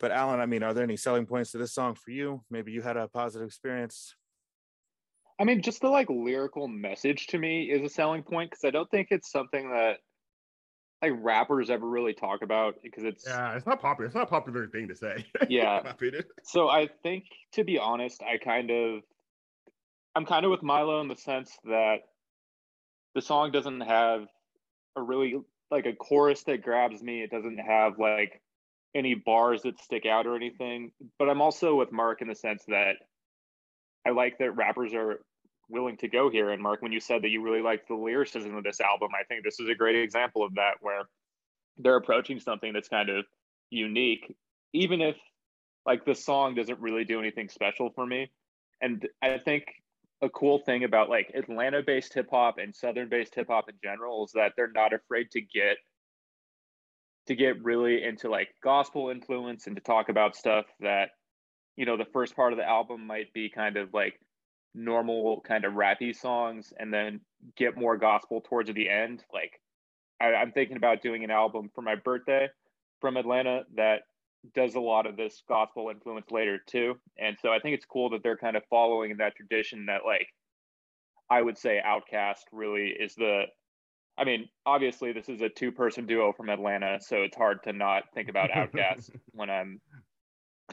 But 0.00 0.12
Alan, 0.12 0.40
I 0.40 0.46
mean, 0.46 0.62
are 0.62 0.72
there 0.72 0.84
any 0.84 0.96
selling 0.96 1.26
points 1.26 1.50
to 1.52 1.58
this 1.58 1.74
song 1.74 1.94
for 1.94 2.12
you? 2.12 2.42
Maybe 2.50 2.72
you 2.72 2.82
had 2.82 2.96
a 2.96 3.08
positive 3.08 3.46
experience. 3.46 4.14
I 5.40 5.44
mean, 5.44 5.62
just 5.62 5.80
the 5.80 5.88
like 5.88 6.08
lyrical 6.08 6.68
message 6.68 7.28
to 7.28 7.38
me 7.38 7.64
is 7.64 7.82
a 7.82 7.88
selling 7.88 8.22
point 8.22 8.50
because 8.50 8.64
I 8.64 8.70
don't 8.70 8.90
think 8.90 9.08
it's 9.10 9.30
something 9.30 9.70
that 9.70 9.98
like 11.02 11.12
rappers 11.16 11.70
ever 11.70 11.88
really 11.88 12.12
talk 12.12 12.42
about 12.42 12.74
because 12.82 13.04
it's 13.04 13.24
yeah, 13.26 13.54
it's 13.56 13.66
not 13.66 13.80
popular. 13.80 14.06
It's 14.06 14.14
not 14.14 14.24
a 14.24 14.30
popular 14.30 14.66
thing 14.68 14.88
to 14.88 14.96
say. 14.96 15.24
Yeah. 15.48 15.92
so 16.42 16.68
I 16.68 16.88
think 17.02 17.24
to 17.52 17.64
be 17.64 17.78
honest, 17.78 18.22
I 18.22 18.38
kind 18.38 18.70
of 18.70 19.02
I'm 20.14 20.26
kind 20.26 20.44
of 20.44 20.50
with 20.50 20.62
Milo 20.62 21.00
in 21.00 21.08
the 21.08 21.16
sense 21.16 21.56
that 21.64 21.98
the 23.14 23.22
song 23.22 23.52
doesn't 23.52 23.82
have 23.82 24.26
a 24.96 25.02
really 25.02 25.40
like 25.70 25.86
a 25.86 25.92
chorus 25.92 26.42
that 26.44 26.62
grabs 26.62 27.02
me. 27.02 27.22
It 27.22 27.30
doesn't 27.30 27.58
have 27.58 27.98
like 27.98 28.40
any 28.94 29.14
bars 29.14 29.62
that 29.62 29.78
stick 29.80 30.06
out 30.06 30.26
or 30.26 30.34
anything. 30.34 30.92
But 31.18 31.28
I'm 31.28 31.42
also 31.42 31.74
with 31.74 31.92
Mark 31.92 32.22
in 32.22 32.28
the 32.28 32.34
sense 32.34 32.64
that 32.68 32.96
I 34.06 34.10
like 34.10 34.38
that 34.38 34.56
rappers 34.56 34.94
are 34.94 35.20
willing 35.68 35.98
to 35.98 36.08
go 36.08 36.30
here. 36.30 36.50
And 36.50 36.62
Mark, 36.62 36.80
when 36.80 36.92
you 36.92 37.00
said 37.00 37.22
that 37.22 37.28
you 37.28 37.42
really 37.42 37.60
liked 37.60 37.88
the 37.88 37.94
lyricism 37.94 38.56
of 38.56 38.64
this 38.64 38.80
album, 38.80 39.10
I 39.18 39.24
think 39.24 39.44
this 39.44 39.60
is 39.60 39.68
a 39.68 39.74
great 39.74 39.96
example 39.96 40.42
of 40.42 40.54
that, 40.54 40.74
where 40.80 41.02
they're 41.76 41.96
approaching 41.96 42.40
something 42.40 42.72
that's 42.72 42.88
kind 42.88 43.10
of 43.10 43.26
unique, 43.70 44.34
even 44.72 45.00
if 45.00 45.16
like 45.84 46.04
the 46.04 46.14
song 46.14 46.54
doesn't 46.54 46.80
really 46.80 47.04
do 47.04 47.18
anything 47.18 47.48
special 47.48 47.90
for 47.94 48.06
me. 48.06 48.30
And 48.80 49.06
I 49.22 49.38
think 49.38 49.66
a 50.20 50.28
cool 50.28 50.58
thing 50.58 50.84
about 50.84 51.08
like 51.08 51.30
Atlanta 51.34 51.82
based 51.82 52.14
hip 52.14 52.28
hop 52.30 52.58
and 52.58 52.74
Southern 52.74 53.08
based 53.08 53.34
hip 53.34 53.48
hop 53.48 53.68
in 53.68 53.76
general 53.82 54.24
is 54.24 54.32
that 54.32 54.52
they're 54.56 54.72
not 54.72 54.92
afraid 54.92 55.30
to 55.32 55.40
get 55.40 55.76
to 57.26 57.34
get 57.34 57.62
really 57.62 58.02
into 58.02 58.28
like 58.28 58.48
gospel 58.62 59.10
influence 59.10 59.66
and 59.66 59.76
to 59.76 59.82
talk 59.82 60.08
about 60.08 60.34
stuff 60.34 60.64
that 60.80 61.10
you 61.76 61.86
know 61.86 61.96
the 61.96 62.06
first 62.12 62.34
part 62.34 62.52
of 62.52 62.58
the 62.58 62.68
album 62.68 63.06
might 63.06 63.32
be 63.32 63.48
kind 63.48 63.76
of 63.76 63.94
like 63.94 64.18
normal 64.74 65.40
kind 65.46 65.64
of 65.64 65.74
rappy 65.74 66.14
songs 66.14 66.72
and 66.78 66.92
then 66.92 67.20
get 67.56 67.76
more 67.76 67.96
gospel 67.96 68.40
towards 68.40 68.72
the 68.72 68.88
end. 68.88 69.22
Like 69.32 69.60
I, 70.20 70.34
I'm 70.34 70.52
thinking 70.52 70.76
about 70.76 71.02
doing 71.02 71.24
an 71.24 71.30
album 71.30 71.70
for 71.74 71.82
my 71.82 71.94
birthday 71.94 72.48
from 73.00 73.16
Atlanta 73.16 73.62
that 73.76 74.02
does 74.54 74.74
a 74.74 74.80
lot 74.80 75.06
of 75.06 75.16
this 75.16 75.42
gospel 75.48 75.90
influence 75.90 76.30
later 76.30 76.58
too. 76.66 76.94
And 77.18 77.36
so 77.40 77.50
I 77.50 77.58
think 77.58 77.74
it's 77.74 77.84
cool 77.84 78.10
that 78.10 78.22
they're 78.22 78.36
kind 78.36 78.56
of 78.56 78.62
following 78.70 79.16
that 79.18 79.36
tradition 79.36 79.86
that 79.86 80.02
like 80.06 80.28
I 81.30 81.42
would 81.42 81.58
say 81.58 81.80
OutKast 81.84 82.44
really 82.52 82.88
is 82.88 83.14
the. 83.14 83.44
I 84.16 84.24
mean, 84.24 84.48
obviously, 84.66 85.12
this 85.12 85.28
is 85.28 85.40
a 85.42 85.48
two-person 85.48 86.06
duo 86.06 86.32
from 86.32 86.48
Atlanta, 86.48 86.98
so 87.00 87.18
it's 87.18 87.36
hard 87.36 87.62
to 87.64 87.72
not 87.72 88.04
think 88.14 88.28
about 88.28 88.50
OutKast 88.50 89.10
when 89.32 89.48
I'm 89.48 89.80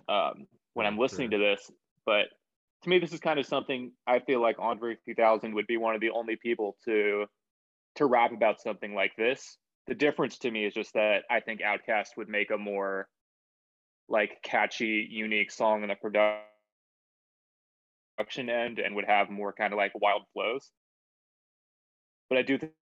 um, 0.10 0.47
when 0.73 0.88
I'm 0.88 0.97
listening 0.97 1.32
to 1.32 1.38
this. 1.38 1.69
But 2.06 2.28
to 2.84 2.89
me, 2.89 2.99
this 2.99 3.13
is 3.13 3.19
kind 3.19 3.39
of 3.39 3.45
something 3.45 3.91
I 4.08 4.19
feel 4.19 4.41
like 4.41 4.58
Andre 4.60 4.95
3000 5.06 5.54
would 5.54 5.67
be 5.67 5.78
one 5.78 5.95
of 5.95 6.01
the 6.01 6.12
only 6.12 6.38
people 6.38 6.78
to 6.86 7.25
to 7.95 8.06
rap 8.06 8.32
about 8.32 8.62
something 8.62 8.95
like 8.95 9.15
this. 9.17 9.58
The 9.88 9.95
difference 9.95 10.39
to 10.39 10.51
me 10.51 10.65
is 10.65 10.73
just 10.73 10.93
that 10.93 11.23
I 11.30 11.39
think 11.39 11.62
OutKast 11.62 12.17
would 12.17 12.30
make 12.30 12.49
a 12.51 12.58
more 12.58 13.08
like 14.07 14.41
catchy, 14.43 15.07
unique 15.09 15.51
song 15.51 15.83
in 15.83 15.89
the 15.89 15.95
production 15.95 16.39
end 18.49 18.79
and 18.79 18.95
would 18.95 19.05
have 19.05 19.29
more 19.29 19.53
kind 19.53 19.73
of 19.73 19.77
like 19.77 19.91
wild 19.95 20.23
flows. 20.33 20.71
But 22.29 22.39
I 22.39 22.41
do 22.43 22.57
think 22.57 22.73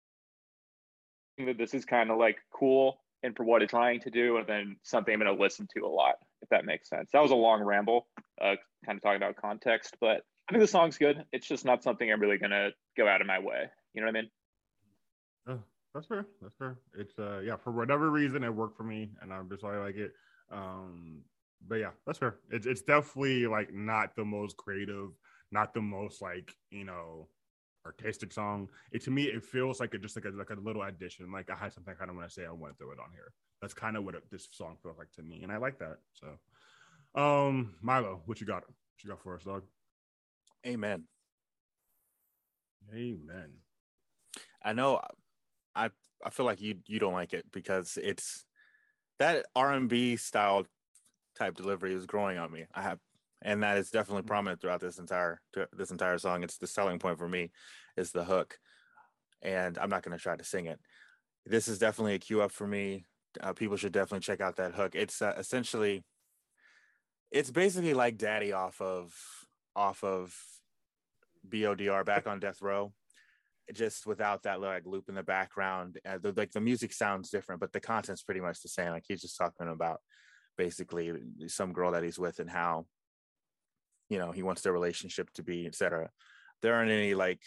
that 1.45 1.57
this 1.57 1.73
is 1.73 1.86
kind 1.86 2.12
of 2.12 2.17
like 2.17 2.38
cool 2.53 2.99
and 3.23 3.36
for 3.36 3.43
what 3.45 3.62
it's 3.62 3.71
trying 3.71 4.01
to 4.01 4.12
do, 4.12 4.38
and 4.38 4.45
then 4.45 4.75
something 4.83 5.13
I'm 5.13 5.19
going 5.21 5.33
to 5.33 5.41
listen 5.41 5.65
to 5.75 5.86
a 5.86 5.88
lot, 5.88 6.15
if 6.41 6.49
that 6.49 6.65
makes 6.65 6.89
sense. 6.89 7.09
That 7.13 7.21
was 7.21 7.31
a 7.31 7.36
long 7.36 7.63
ramble, 7.63 8.07
uh, 8.41 8.55
kind 8.86 8.97
of 8.97 9.01
talking 9.01 9.15
about 9.15 9.38
context, 9.38 9.95
but 10.01 10.23
I 10.47 10.51
think 10.51 10.62
the 10.62 10.67
song's 10.67 10.97
good. 10.97 11.23
It's 11.31 11.47
just 11.47 11.63
not 11.63 11.83
something 11.83 12.12
I'm 12.12 12.19
really 12.19 12.38
going 12.38 12.51
to 12.51 12.71
go 12.97 13.07
out 13.07 13.21
of 13.21 13.27
my 13.27 13.39
way. 13.39 13.69
You 13.93 14.01
know 14.01 14.07
what 14.07 14.17
I 14.17 14.21
mean? 14.21 14.29
Oh, 15.47 15.59
that's 15.93 16.07
fair. 16.07 16.25
That's 16.41 16.55
fair. 16.57 16.77
It's 16.97 17.17
uh 17.19 17.39
yeah, 17.39 17.55
for 17.55 17.71
whatever 17.71 18.09
reason 18.09 18.43
it 18.43 18.53
worked 18.53 18.77
for 18.77 18.83
me 18.83 19.12
and 19.21 19.33
I'm 19.33 19.49
just 19.49 19.63
I 19.63 19.77
like 19.77 19.95
it. 19.95 20.12
Um 20.53 21.23
but 21.67 21.75
yeah, 21.75 21.91
that's 22.05 22.19
fair. 22.19 22.35
It's 22.51 22.65
it's 22.65 22.81
definitely 22.81 23.47
like 23.47 23.73
not 23.73 24.15
the 24.15 24.25
most 24.25 24.57
creative, 24.57 25.11
not 25.51 25.73
the 25.73 25.81
most 25.81 26.21
like, 26.21 26.53
you 26.71 26.83
know, 26.83 27.27
artistic 27.85 28.33
song. 28.33 28.69
It 28.91 29.03
to 29.03 29.11
me 29.11 29.23
it 29.23 29.43
feels 29.43 29.79
like 29.79 29.93
it 29.93 30.01
just 30.01 30.15
like 30.15 30.25
a 30.25 30.29
like 30.29 30.49
a 30.49 30.55
little 30.55 30.83
addition. 30.83 31.31
Like 31.31 31.49
I 31.49 31.55
had 31.55 31.73
something 31.73 31.93
I 31.93 31.97
kind 31.97 32.09
of 32.09 32.17
want 32.17 32.27
to 32.29 32.33
say 32.33 32.45
I 32.45 32.51
went 32.51 32.77
through 32.77 32.91
it 32.91 32.99
on 32.99 33.11
here. 33.11 33.31
That's 33.61 33.73
kind 33.73 33.95
of 33.95 34.03
what 34.03 34.15
it, 34.15 34.23
this 34.29 34.47
song 34.51 34.77
feels 34.83 34.97
like 34.97 35.11
to 35.13 35.21
me, 35.21 35.41
and 35.43 35.51
I 35.51 35.57
like 35.57 35.79
that. 35.79 35.97
So, 36.13 37.19
um, 37.19 37.75
Milo, 37.81 38.21
what 38.25 38.41
you 38.41 38.47
got? 38.47 38.63
What 38.67 39.03
you 39.03 39.09
got 39.09 39.21
for 39.21 39.35
us, 39.35 39.43
dog? 39.43 39.63
Amen. 40.65 41.05
Amen. 42.93 43.51
I 44.63 44.73
know 44.73 45.01
I 45.75 45.89
I 46.23 46.29
feel 46.29 46.45
like 46.45 46.61
you 46.61 46.75
you 46.87 46.99
don't 46.99 47.13
like 47.13 47.33
it 47.33 47.45
because 47.51 47.97
it's 48.01 48.45
that 49.19 49.45
R 49.56 49.71
and 49.71 49.89
B 49.89 50.15
style 50.15 50.65
type 51.38 51.56
delivery 51.56 51.93
is 51.93 52.06
growing 52.06 52.38
on 52.38 52.52
me. 52.52 52.65
I 52.73 52.82
have, 52.82 52.99
and 53.41 53.63
that 53.63 53.78
is 53.78 53.89
definitely 53.89 54.23
prominent 54.23 54.62
throughout 54.62 54.82
this 54.82 54.99
entire 54.99 55.41
this 55.73 55.91
entire 55.91 56.17
song. 56.17 56.43
It's 56.43 56.58
the 56.58 56.67
selling 56.67 56.99
point 56.99 57.17
for 57.17 57.28
me, 57.28 57.52
is 57.97 58.12
the 58.12 58.23
hook, 58.23 58.58
and 59.41 59.78
I'm 59.78 59.89
not 59.89 60.04
going 60.04 60.17
to 60.17 60.21
try 60.21 60.36
to 60.36 60.43
sing 60.43 60.65
it. 60.65 60.80
This 61.45 61.67
is 61.67 61.80
definitely 61.80 62.15
a 62.15 62.19
cue 62.19 62.41
up 62.41 62.52
for 62.52 62.67
me. 62.67 63.06
Uh, 63.41 63.54
people 63.54 63.78
should 63.78 63.91
definitely 63.91 64.21
check 64.21 64.41
out 64.41 64.58
that 64.58 64.73
hook. 64.73 64.95
It's 64.95 65.21
uh, 65.21 65.34
essentially, 65.38 66.04
it's 67.32 67.52
basically 67.52 67.93
like 67.93 68.17
Daddy 68.17 68.54
off 68.54 68.80
of 68.82 69.13
off 69.76 70.04
of 70.04 70.36
BODR 71.49 72.06
back 72.06 72.28
on 72.28 72.39
death 72.39 72.62
row 72.62 72.93
just 73.73 74.06
without 74.06 74.43
that 74.43 74.60
like 74.60 74.86
loop 74.86 75.08
in 75.08 75.15
the 75.15 75.23
background 75.23 75.97
uh, 76.08 76.17
the, 76.21 76.34
like 76.36 76.52
the 76.52 76.62
music 76.62 76.91
sounds 76.91 77.30
different 77.30 77.62
but 77.62 77.71
the 77.71 77.80
content's 77.80 78.23
pretty 78.23 78.41
much 78.41 78.62
the 78.62 78.69
same 78.69 78.91
like 78.91 79.06
he's 79.08 79.21
just 79.21 79.38
talking 79.38 79.67
about 79.69 79.99
basically 80.58 81.12
some 81.47 81.71
girl 81.71 81.91
that 81.91 82.04
he's 82.04 82.19
with 82.19 82.39
and 82.39 82.49
how 82.49 82.86
you 84.10 84.19
know 84.19 84.32
he 84.32 84.43
wants 84.43 84.62
their 84.62 84.73
relationship 84.73 85.30
to 85.34 85.43
be 85.43 85.65
etc 85.65 86.10
there 86.62 86.76
aren't 86.76 86.91
any 86.91 87.15
like 87.15 87.39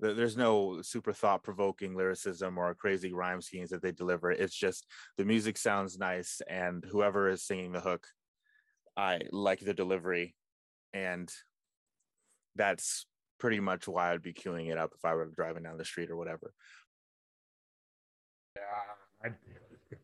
there's 0.00 0.36
no 0.36 0.80
super 0.80 1.12
thought 1.12 1.42
provoking 1.42 1.94
lyricism 1.94 2.56
or 2.56 2.74
crazy 2.74 3.12
rhyme 3.12 3.42
schemes 3.42 3.68
that 3.68 3.82
they 3.82 3.92
deliver. 3.92 4.30
It's 4.30 4.56
just 4.56 4.86
the 5.18 5.26
music 5.26 5.58
sounds 5.58 5.98
nice 5.98 6.40
and 6.48 6.82
whoever 6.90 7.28
is 7.28 7.44
singing 7.44 7.72
the 7.72 7.80
hook 7.80 8.06
i 8.96 9.20
like 9.32 9.60
the 9.60 9.74
delivery 9.74 10.34
and 10.92 11.32
that's 12.56 13.06
pretty 13.40 13.58
much 13.58 13.88
why 13.88 14.12
I'd 14.12 14.22
be 14.22 14.32
queuing 14.32 14.70
it 14.70 14.78
up 14.78 14.92
if 14.94 15.04
I 15.04 15.14
were 15.14 15.26
driving 15.26 15.64
down 15.64 15.78
the 15.78 15.84
street 15.84 16.10
or 16.10 16.16
whatever. 16.16 16.52
Yeah, 18.56 18.62
I 19.24 19.30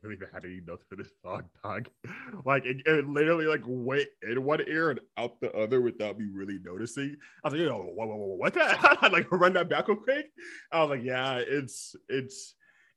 really 0.02 0.18
had 0.32 0.44
any 0.44 0.60
notes 0.66 0.84
for 0.88 0.96
this 0.96 1.10
song, 1.22 1.44
dog. 1.62 1.88
Like 2.44 2.64
it, 2.64 2.78
it, 2.86 3.08
literally 3.08 3.46
like 3.46 3.62
went 3.66 4.08
in 4.22 4.44
one 4.44 4.60
ear 4.68 4.90
and 4.90 5.00
out 5.16 5.40
the 5.40 5.52
other 5.52 5.80
without 5.80 6.18
me 6.18 6.26
really 6.32 6.58
noticing. 6.64 7.16
I 7.44 7.48
was 7.48 7.58
like, 7.58 7.68
yo, 7.68 7.78
what, 7.94 8.08
what, 8.08 8.54
that? 8.54 8.98
I 9.02 9.08
like 9.08 9.30
run 9.30 9.52
that 9.54 9.68
back 9.68 9.88
real 9.88 9.96
quick. 9.96 10.26
I 10.72 10.80
was 10.80 10.90
like, 10.90 11.04
yeah, 11.04 11.36
it's 11.38 11.96
it's 12.08 12.54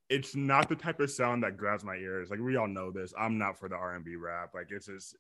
it's 0.10 0.36
not 0.36 0.70
the 0.70 0.76
type 0.76 1.00
of 1.00 1.12
sound 1.12 1.44
that 1.44 1.58
grabs 1.58 1.84
my 1.84 1.96
ears. 1.96 2.30
Like 2.30 2.40
we 2.40 2.58
all 2.58 2.68
know 2.68 2.92
this. 2.92 3.14
I'm 3.18 3.38
not 3.38 3.58
for 3.58 3.70
the 3.70 3.76
R 3.76 3.96
and 3.96 4.06
B 4.06 4.16
rap. 4.16 4.52
Like 4.54 4.68
it's 4.72 4.88
just 4.88 5.16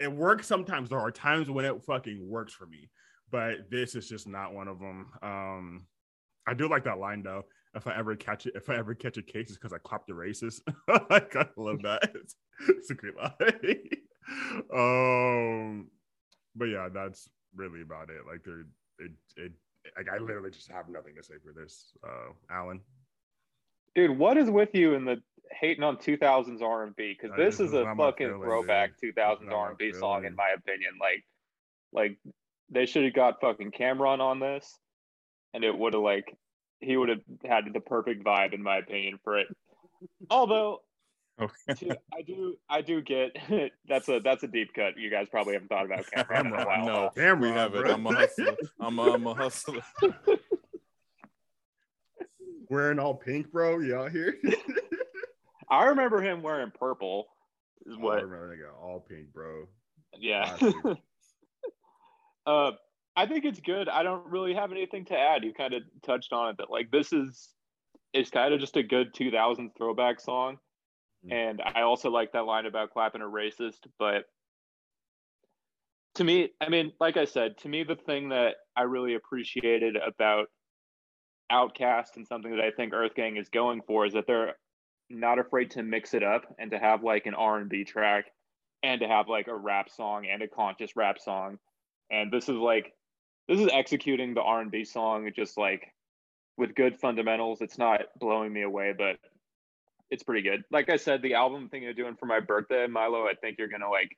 it 0.00 0.12
works 0.12 0.46
sometimes. 0.46 0.90
There 0.90 0.98
are 0.98 1.10
times 1.10 1.50
when 1.50 1.64
it 1.64 1.82
fucking 1.82 2.28
works 2.28 2.52
for 2.52 2.66
me 2.66 2.90
but 3.34 3.68
this 3.68 3.96
is 3.96 4.08
just 4.08 4.28
not 4.28 4.54
one 4.54 4.68
of 4.68 4.78
them. 4.78 5.08
Um, 5.20 5.86
I 6.46 6.54
do 6.54 6.68
like 6.68 6.84
that 6.84 7.00
line 7.00 7.24
though. 7.24 7.42
If 7.74 7.88
I 7.88 7.98
ever 7.98 8.14
catch 8.14 8.46
it, 8.46 8.52
if 8.54 8.70
I 8.70 8.76
ever 8.76 8.94
catch 8.94 9.16
a 9.16 9.22
case, 9.22 9.48
it's 9.48 9.58
because 9.58 9.72
I 9.72 9.78
clapped 9.78 10.06
the 10.06 10.12
racist. 10.12 10.60
I 11.10 11.18
kind 11.18 11.48
of 11.48 11.56
love 11.56 11.82
that. 11.82 12.14
It's, 12.22 12.36
it's 12.68 12.90
a 12.90 12.94
great 12.94 13.16
line. 13.16 13.32
um, 14.72 15.88
but 16.54 16.66
yeah, 16.66 16.88
that's 16.94 17.28
really 17.56 17.82
about 17.82 18.08
it. 18.08 18.20
Like 18.24 18.44
there, 18.44 18.60
it, 19.00 19.10
it, 19.36 19.52
like 19.96 20.06
I 20.08 20.18
literally 20.18 20.52
just 20.52 20.70
have 20.70 20.88
nothing 20.88 21.16
to 21.16 21.22
say 21.24 21.34
for 21.44 21.52
this. 21.52 21.90
Uh, 22.06 22.30
Alan, 22.54 22.82
dude, 23.96 24.16
what 24.16 24.36
is 24.36 24.48
with 24.48 24.72
you 24.74 24.94
in 24.94 25.04
the 25.04 25.20
hating 25.50 25.82
on 25.82 25.96
2000s 25.96 26.62
R&B? 26.62 27.16
Because 27.20 27.36
this, 27.36 27.58
is, 27.58 27.72
a 27.72 27.84
fucking 27.96 28.28
feeling, 28.28 28.42
throwback 28.42 28.92
dude. 29.02 29.16
2000s 29.16 29.50
R&B 29.50 29.92
song, 29.92 30.24
in 30.24 30.36
my 30.36 30.54
opinion. 30.56 30.92
Like, 31.00 31.24
like 31.92 32.18
they 32.70 32.86
should 32.86 33.04
have 33.04 33.14
got 33.14 33.40
fucking 33.40 33.72
Cam'ron 33.72 34.20
on 34.20 34.40
this, 34.40 34.78
and 35.52 35.64
it 35.64 35.76
would 35.76 35.94
have 35.94 36.02
like 36.02 36.36
he 36.80 36.96
would 36.96 37.08
have 37.08 37.20
had 37.44 37.64
the 37.72 37.80
perfect 37.80 38.24
vibe 38.24 38.54
in 38.54 38.62
my 38.62 38.78
opinion 38.78 39.18
for 39.22 39.38
it. 39.38 39.48
Although 40.30 40.80
okay. 41.40 41.90
I 42.12 42.22
do 42.22 42.56
I 42.68 42.80
do 42.82 43.00
get 43.00 43.36
that's 43.88 44.08
a 44.08 44.20
that's 44.20 44.42
a 44.42 44.48
deep 44.48 44.72
cut. 44.74 44.96
You 44.96 45.10
guys 45.10 45.28
probably 45.30 45.54
haven't 45.54 45.68
thought 45.68 45.86
about 45.86 46.06
Cam'ron. 46.06 46.52
Cam'ron 46.52 46.84
no, 46.86 47.10
Cam'ron, 47.16 47.40
we 47.40 47.48
haven't. 47.48 47.86
I'm 47.90 48.06
a 48.06 48.14
hustler. 48.14 48.56
I'm 48.80 48.98
a, 48.98 49.02
I'm 49.12 49.26
a 49.26 49.34
hustler. 49.34 49.82
Wearing 52.70 52.98
all 52.98 53.14
pink, 53.14 53.52
bro. 53.52 53.78
You 53.80 53.96
out 53.96 54.10
here? 54.10 54.36
I 55.68 55.84
remember 55.86 56.20
him 56.20 56.42
wearing 56.42 56.72
purple. 56.78 57.26
Is 57.86 57.94
oh, 57.96 58.00
what? 58.00 58.18
I 58.18 58.22
remember 58.22 58.72
all 58.82 59.04
pink, 59.06 59.32
bro. 59.32 59.66
Yeah. 60.18 60.56
Uh, 62.46 62.72
I 63.16 63.26
think 63.26 63.44
it's 63.44 63.60
good. 63.60 63.88
I 63.88 64.02
don't 64.02 64.26
really 64.26 64.54
have 64.54 64.72
anything 64.72 65.04
to 65.06 65.18
add. 65.18 65.44
You 65.44 65.54
kind 65.54 65.74
of 65.74 65.82
touched 66.02 66.32
on 66.32 66.50
it 66.50 66.56
that 66.58 66.70
like 66.70 66.90
this 66.90 67.12
is 67.12 67.50
is 68.12 68.30
kind 68.30 68.54
of 68.54 68.60
just 68.60 68.76
a 68.76 68.82
good 68.82 69.12
2000s 69.14 69.70
throwback 69.76 70.20
song. 70.20 70.58
Mm-hmm. 71.24 71.32
And 71.32 71.62
I 71.62 71.82
also 71.82 72.10
like 72.10 72.32
that 72.32 72.46
line 72.46 72.66
about 72.66 72.92
clapping 72.92 73.22
a 73.22 73.24
racist, 73.24 73.86
but 73.98 74.24
to 76.16 76.24
me, 76.24 76.50
I 76.60 76.68
mean, 76.68 76.92
like 77.00 77.16
I 77.16 77.24
said, 77.24 77.58
to 77.58 77.68
me 77.68 77.82
the 77.82 77.96
thing 77.96 78.28
that 78.28 78.54
I 78.76 78.82
really 78.82 79.14
appreciated 79.14 79.96
about 79.96 80.46
OutKast 81.50 82.16
and 82.16 82.26
something 82.26 82.52
that 82.52 82.64
I 82.64 82.70
think 82.70 82.92
EarthGang 82.92 83.38
is 83.38 83.48
going 83.48 83.82
for 83.86 84.06
is 84.06 84.12
that 84.12 84.26
they're 84.26 84.54
not 85.10 85.38
afraid 85.38 85.72
to 85.72 85.82
mix 85.82 86.14
it 86.14 86.22
up 86.22 86.44
and 86.58 86.70
to 86.70 86.78
have 86.78 87.02
like 87.02 87.26
an 87.26 87.34
R&B 87.34 87.84
track 87.84 88.26
and 88.82 89.00
to 89.00 89.08
have 89.08 89.28
like 89.28 89.48
a 89.48 89.54
rap 89.54 89.90
song 89.90 90.26
and 90.26 90.42
a 90.42 90.48
conscious 90.48 90.96
rap 90.96 91.18
song 91.18 91.58
and 92.10 92.30
this 92.30 92.48
is 92.48 92.56
like 92.56 92.92
this 93.48 93.60
is 93.60 93.68
executing 93.72 94.34
the 94.34 94.42
r&b 94.42 94.84
song 94.84 95.30
just 95.34 95.58
like 95.58 95.92
with 96.56 96.74
good 96.76 96.98
fundamentals. 97.00 97.60
It's 97.60 97.78
not 97.78 98.02
blowing 98.18 98.52
me 98.52 98.62
away 98.62 98.94
but 98.96 99.16
it's 100.10 100.22
pretty 100.22 100.42
good. 100.42 100.62
Like 100.70 100.90
i 100.90 100.96
said 100.96 101.22
the 101.22 101.34
album 101.34 101.68
thing 101.68 101.82
you're 101.82 101.94
doing 101.94 102.16
for 102.16 102.26
my 102.26 102.40
birthday 102.40 102.86
milo 102.86 103.24
i 103.26 103.34
think 103.40 103.58
you're 103.58 103.68
gonna 103.68 103.90
like 103.90 104.16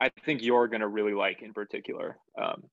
i 0.00 0.10
think 0.24 0.42
you're 0.42 0.68
gonna 0.68 0.88
really 0.88 1.14
like 1.14 1.42
in 1.42 1.52
particular. 1.52 2.18
Um 2.40 2.64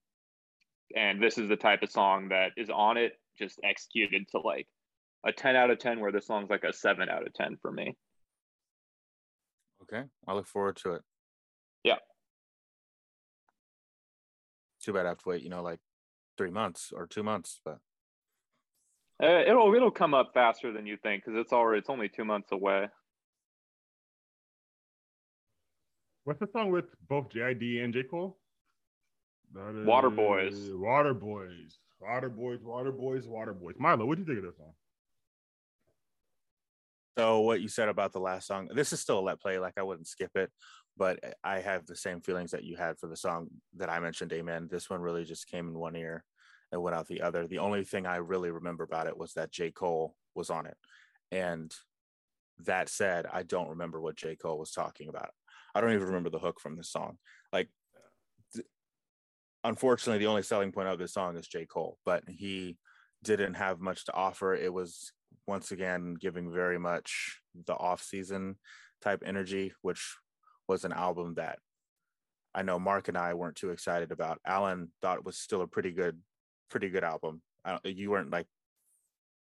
and 0.94 1.22
this 1.22 1.38
is 1.38 1.48
the 1.48 1.56
type 1.56 1.82
of 1.82 1.90
song 1.90 2.28
that 2.28 2.52
is 2.56 2.70
on 2.70 2.96
it 2.96 3.12
just 3.38 3.58
executed 3.64 4.28
to 4.28 4.38
like 4.38 4.68
a 5.26 5.32
10 5.32 5.56
out 5.56 5.70
of 5.70 5.78
10 5.78 6.00
where 6.00 6.12
this 6.12 6.26
song's 6.26 6.50
like 6.50 6.64
a 6.64 6.72
7 6.72 7.08
out 7.08 7.26
of 7.26 7.32
10 7.34 7.56
for 7.60 7.72
me. 7.72 7.96
Okay 9.82 10.02
i 10.26 10.32
look 10.34 10.46
forward 10.46 10.76
to 10.76 10.92
it 10.92 11.02
too 14.84 14.92
bad 14.92 15.06
I 15.06 15.10
have 15.10 15.18
to 15.18 15.28
wait, 15.28 15.42
you 15.42 15.50
know, 15.50 15.62
like 15.62 15.80
three 16.36 16.50
months 16.50 16.92
or 16.94 17.06
two 17.06 17.22
months, 17.22 17.60
but 17.64 17.78
uh, 19.22 19.42
it'll 19.46 19.72
it'll 19.74 19.90
come 19.90 20.14
up 20.14 20.30
faster 20.34 20.72
than 20.72 20.86
you 20.86 20.96
think 21.02 21.24
because 21.24 21.38
it's 21.38 21.52
already 21.52 21.78
it's 21.78 21.90
only 21.90 22.08
two 22.08 22.24
months 22.24 22.52
away. 22.52 22.88
What's 26.24 26.40
the 26.40 26.48
song 26.52 26.70
with 26.70 26.86
both 27.08 27.28
JID 27.28 27.84
and 27.84 27.92
J 27.92 28.04
Cole? 28.04 28.38
Water 29.54 30.10
Boys. 30.10 30.70
Water 30.72 31.14
Boys. 31.14 31.78
Water 32.00 32.28
Boys, 32.28 32.60
Water 32.62 32.92
Boys, 32.92 33.26
Water 33.26 33.54
Boys. 33.54 33.76
Milo, 33.78 34.04
what 34.04 34.16
do 34.16 34.22
you 34.22 34.26
think 34.26 34.38
of 34.38 34.44
this 34.44 34.56
song? 34.56 34.72
So 37.16 37.40
what 37.40 37.60
you 37.60 37.68
said 37.68 37.88
about 37.88 38.12
the 38.12 38.20
last 38.20 38.46
song, 38.48 38.68
this 38.74 38.92
is 38.92 39.00
still 39.00 39.20
a 39.20 39.20
let 39.20 39.40
play. 39.40 39.58
Like 39.58 39.74
I 39.78 39.82
wouldn't 39.82 40.08
skip 40.08 40.32
it, 40.34 40.50
but 40.96 41.18
eh, 41.22 41.32
I 41.42 41.60
have 41.60 41.86
the 41.86 41.96
same 41.96 42.20
feelings 42.20 42.50
that 42.52 42.64
you 42.64 42.76
had 42.76 42.98
for 42.98 43.06
the 43.06 43.16
song 43.16 43.48
that 43.76 43.90
I 43.90 44.00
mentioned. 44.00 44.32
Amen. 44.32 44.68
This 44.70 44.88
one 44.88 45.00
really 45.00 45.24
just 45.24 45.48
came 45.48 45.68
in 45.68 45.78
one 45.78 45.96
ear 45.96 46.24
and 46.72 46.82
went 46.82 46.96
out 46.96 47.06
the 47.06 47.22
other. 47.22 47.46
The 47.46 47.58
only 47.58 47.84
thing 47.84 48.06
I 48.06 48.16
really 48.16 48.50
remember 48.50 48.84
about 48.84 49.06
it 49.06 49.16
was 49.16 49.34
that 49.34 49.52
J 49.52 49.70
Cole 49.70 50.14
was 50.34 50.50
on 50.50 50.66
it, 50.66 50.76
and 51.30 51.72
that 52.64 52.88
said, 52.88 53.26
I 53.32 53.42
don't 53.42 53.70
remember 53.70 54.00
what 54.00 54.16
J 54.16 54.36
Cole 54.36 54.58
was 54.58 54.70
talking 54.70 55.08
about. 55.08 55.30
I 55.74 55.80
don't 55.80 55.92
even 55.92 56.06
remember 56.06 56.30
the 56.30 56.38
hook 56.38 56.60
from 56.60 56.76
the 56.76 56.84
song. 56.84 57.18
Like, 57.52 57.68
th- 58.54 58.66
unfortunately, 59.64 60.18
the 60.18 60.30
only 60.30 60.42
selling 60.42 60.72
point 60.72 60.88
of 60.88 60.98
this 60.98 61.12
song 61.12 61.36
is 61.36 61.48
J 61.48 61.66
Cole, 61.66 61.98
but 62.04 62.22
he 62.28 62.76
didn't 63.24 63.54
have 63.54 63.80
much 63.80 64.04
to 64.04 64.14
offer. 64.14 64.54
It 64.54 64.72
was 64.72 65.12
once 65.46 65.72
again 65.72 66.14
giving 66.20 66.52
very 66.52 66.78
much 66.78 67.40
the 67.66 67.74
off 67.74 68.02
season 68.02 68.56
type 69.02 69.22
energy, 69.26 69.72
which 69.82 70.16
was 70.68 70.84
an 70.84 70.92
album 70.92 71.34
that 71.34 71.58
I 72.54 72.62
know 72.62 72.78
Mark 72.78 73.08
and 73.08 73.18
I 73.18 73.34
weren't 73.34 73.56
too 73.56 73.70
excited 73.70 74.12
about. 74.12 74.40
Alan 74.46 74.88
thought 75.02 75.18
it 75.18 75.24
was 75.24 75.36
still 75.36 75.62
a 75.62 75.66
pretty 75.66 75.90
good, 75.90 76.18
pretty 76.70 76.88
good 76.88 77.04
album. 77.04 77.42
you 77.84 78.10
weren't 78.10 78.30
like 78.30 78.46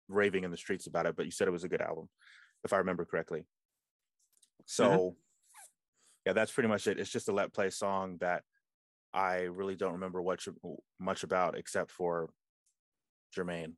raving 0.09 0.45
in 0.45 0.51
the 0.51 0.57
streets 0.57 0.87
about 0.87 1.07
it, 1.07 1.17
but 1.17 1.27
you 1.27 1.31
said 1.31 1.49
it 1.49 1.53
was 1.53 1.65
a 1.65 1.69
good 1.69 1.83
album, 1.83 2.09
if 2.65 2.73
I 2.73 2.79
remember 2.79 3.05
correctly. 3.05 3.45
So, 4.65 4.89
mm-hmm. 4.89 5.15
yeah, 6.25 6.33
that's 6.33 6.53
pretty 6.53 6.69
much 6.69 6.87
it. 6.87 6.99
It's 6.99 7.11
just 7.11 7.29
a 7.29 7.33
let 7.33 7.53
play 7.53 7.71
song 7.71 8.17
that 8.21 8.43
I 9.13 9.43
really 9.43 9.77
don't 9.77 9.95
remember 9.95 10.23
what 10.23 10.45
much 10.99 11.23
about 11.23 11.57
except 11.59 11.91
for 11.91 12.31
Jermaine. 13.37 13.75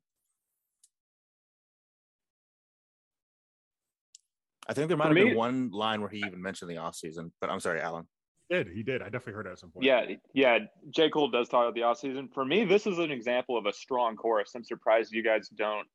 I 4.68 4.74
think 4.74 4.88
there 4.88 4.96
might 4.96 5.04
For 5.04 5.16
have 5.16 5.24
me, 5.24 5.30
been 5.30 5.36
one 5.36 5.70
line 5.70 6.00
where 6.00 6.10
he 6.10 6.18
even 6.18 6.42
mentioned 6.42 6.70
the 6.70 6.76
off 6.76 6.94
season, 6.94 7.32
but 7.40 7.50
I'm 7.50 7.60
sorry, 7.60 7.80
Alan. 7.80 8.06
He 8.48 8.56
did 8.56 8.68
he 8.68 8.82
did? 8.82 9.02
I 9.02 9.06
definitely 9.06 9.34
heard 9.34 9.46
that 9.46 9.52
at 9.52 9.58
some 9.58 9.70
point. 9.70 9.84
Yeah, 9.84 10.06
yeah. 10.34 10.58
J 10.90 11.10
Cole 11.10 11.30
does 11.30 11.48
talk 11.48 11.62
about 11.62 11.74
the 11.74 11.82
off 11.82 11.98
season. 11.98 12.28
For 12.32 12.44
me, 12.44 12.64
this 12.64 12.86
is 12.86 12.98
an 12.98 13.10
example 13.10 13.56
of 13.58 13.66
a 13.66 13.72
strong 13.72 14.16
chorus. 14.16 14.52
I'm 14.54 14.64
surprised 14.64 15.12
you 15.12 15.22
guys 15.22 15.48
don't 15.48 15.86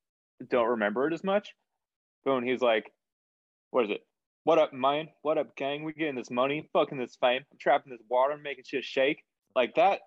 don't 0.49 0.69
remember 0.69 1.07
it 1.07 1.13
as 1.13 1.23
much. 1.23 1.53
Boom, 2.25 2.43
he's 2.43 2.61
like, 2.61 2.91
"What 3.71 3.85
is 3.85 3.91
it? 3.91 4.01
What 4.43 4.59
up, 4.59 4.73
man? 4.73 5.07
What 5.21 5.37
up, 5.37 5.55
gang? 5.55 5.83
We 5.83 5.93
getting 5.93 6.15
this 6.15 6.31
money, 6.31 6.69
fucking 6.73 6.97
this 6.97 7.17
fame. 7.19 7.41
I'm 7.51 7.57
trapping 7.59 7.91
this 7.91 8.01
water, 8.09 8.37
making 8.37 8.65
shit 8.67 8.83
shake." 8.83 9.23
Like 9.55 9.75
that. 9.75 10.01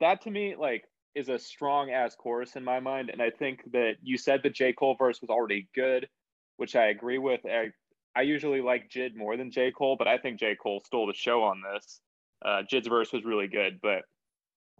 That 0.00 0.20
to 0.22 0.30
me, 0.30 0.56
like, 0.58 0.84
is 1.14 1.28
a 1.30 1.38
strong 1.38 1.90
ass 1.90 2.14
chorus 2.14 2.56
in 2.56 2.64
my 2.64 2.80
mind, 2.80 3.08
and 3.10 3.22
I 3.22 3.30
think 3.30 3.60
that 3.72 3.94
you 4.02 4.18
said 4.18 4.42
the 4.42 4.50
J 4.50 4.72
Cole 4.72 4.96
verse 4.98 5.20
was 5.20 5.30
already 5.30 5.68
good, 5.74 6.08
which 6.56 6.76
I 6.76 6.86
agree 6.86 7.18
with. 7.18 7.40
I 7.46 7.70
I 8.16 8.22
usually 8.22 8.60
like 8.60 8.90
Jid 8.90 9.14
more 9.14 9.36
than 9.36 9.50
J. 9.50 9.70
Cole, 9.70 9.96
but 9.96 10.08
I 10.08 10.18
think 10.18 10.40
J. 10.40 10.56
Cole 10.60 10.82
stole 10.84 11.06
the 11.06 11.14
show 11.14 11.42
on 11.42 11.62
this. 11.62 12.00
Uh, 12.44 12.62
Jid's 12.70 12.88
verse 12.88 13.12
was 13.12 13.24
really 13.24 13.46
good, 13.46 13.80
but 13.82 14.02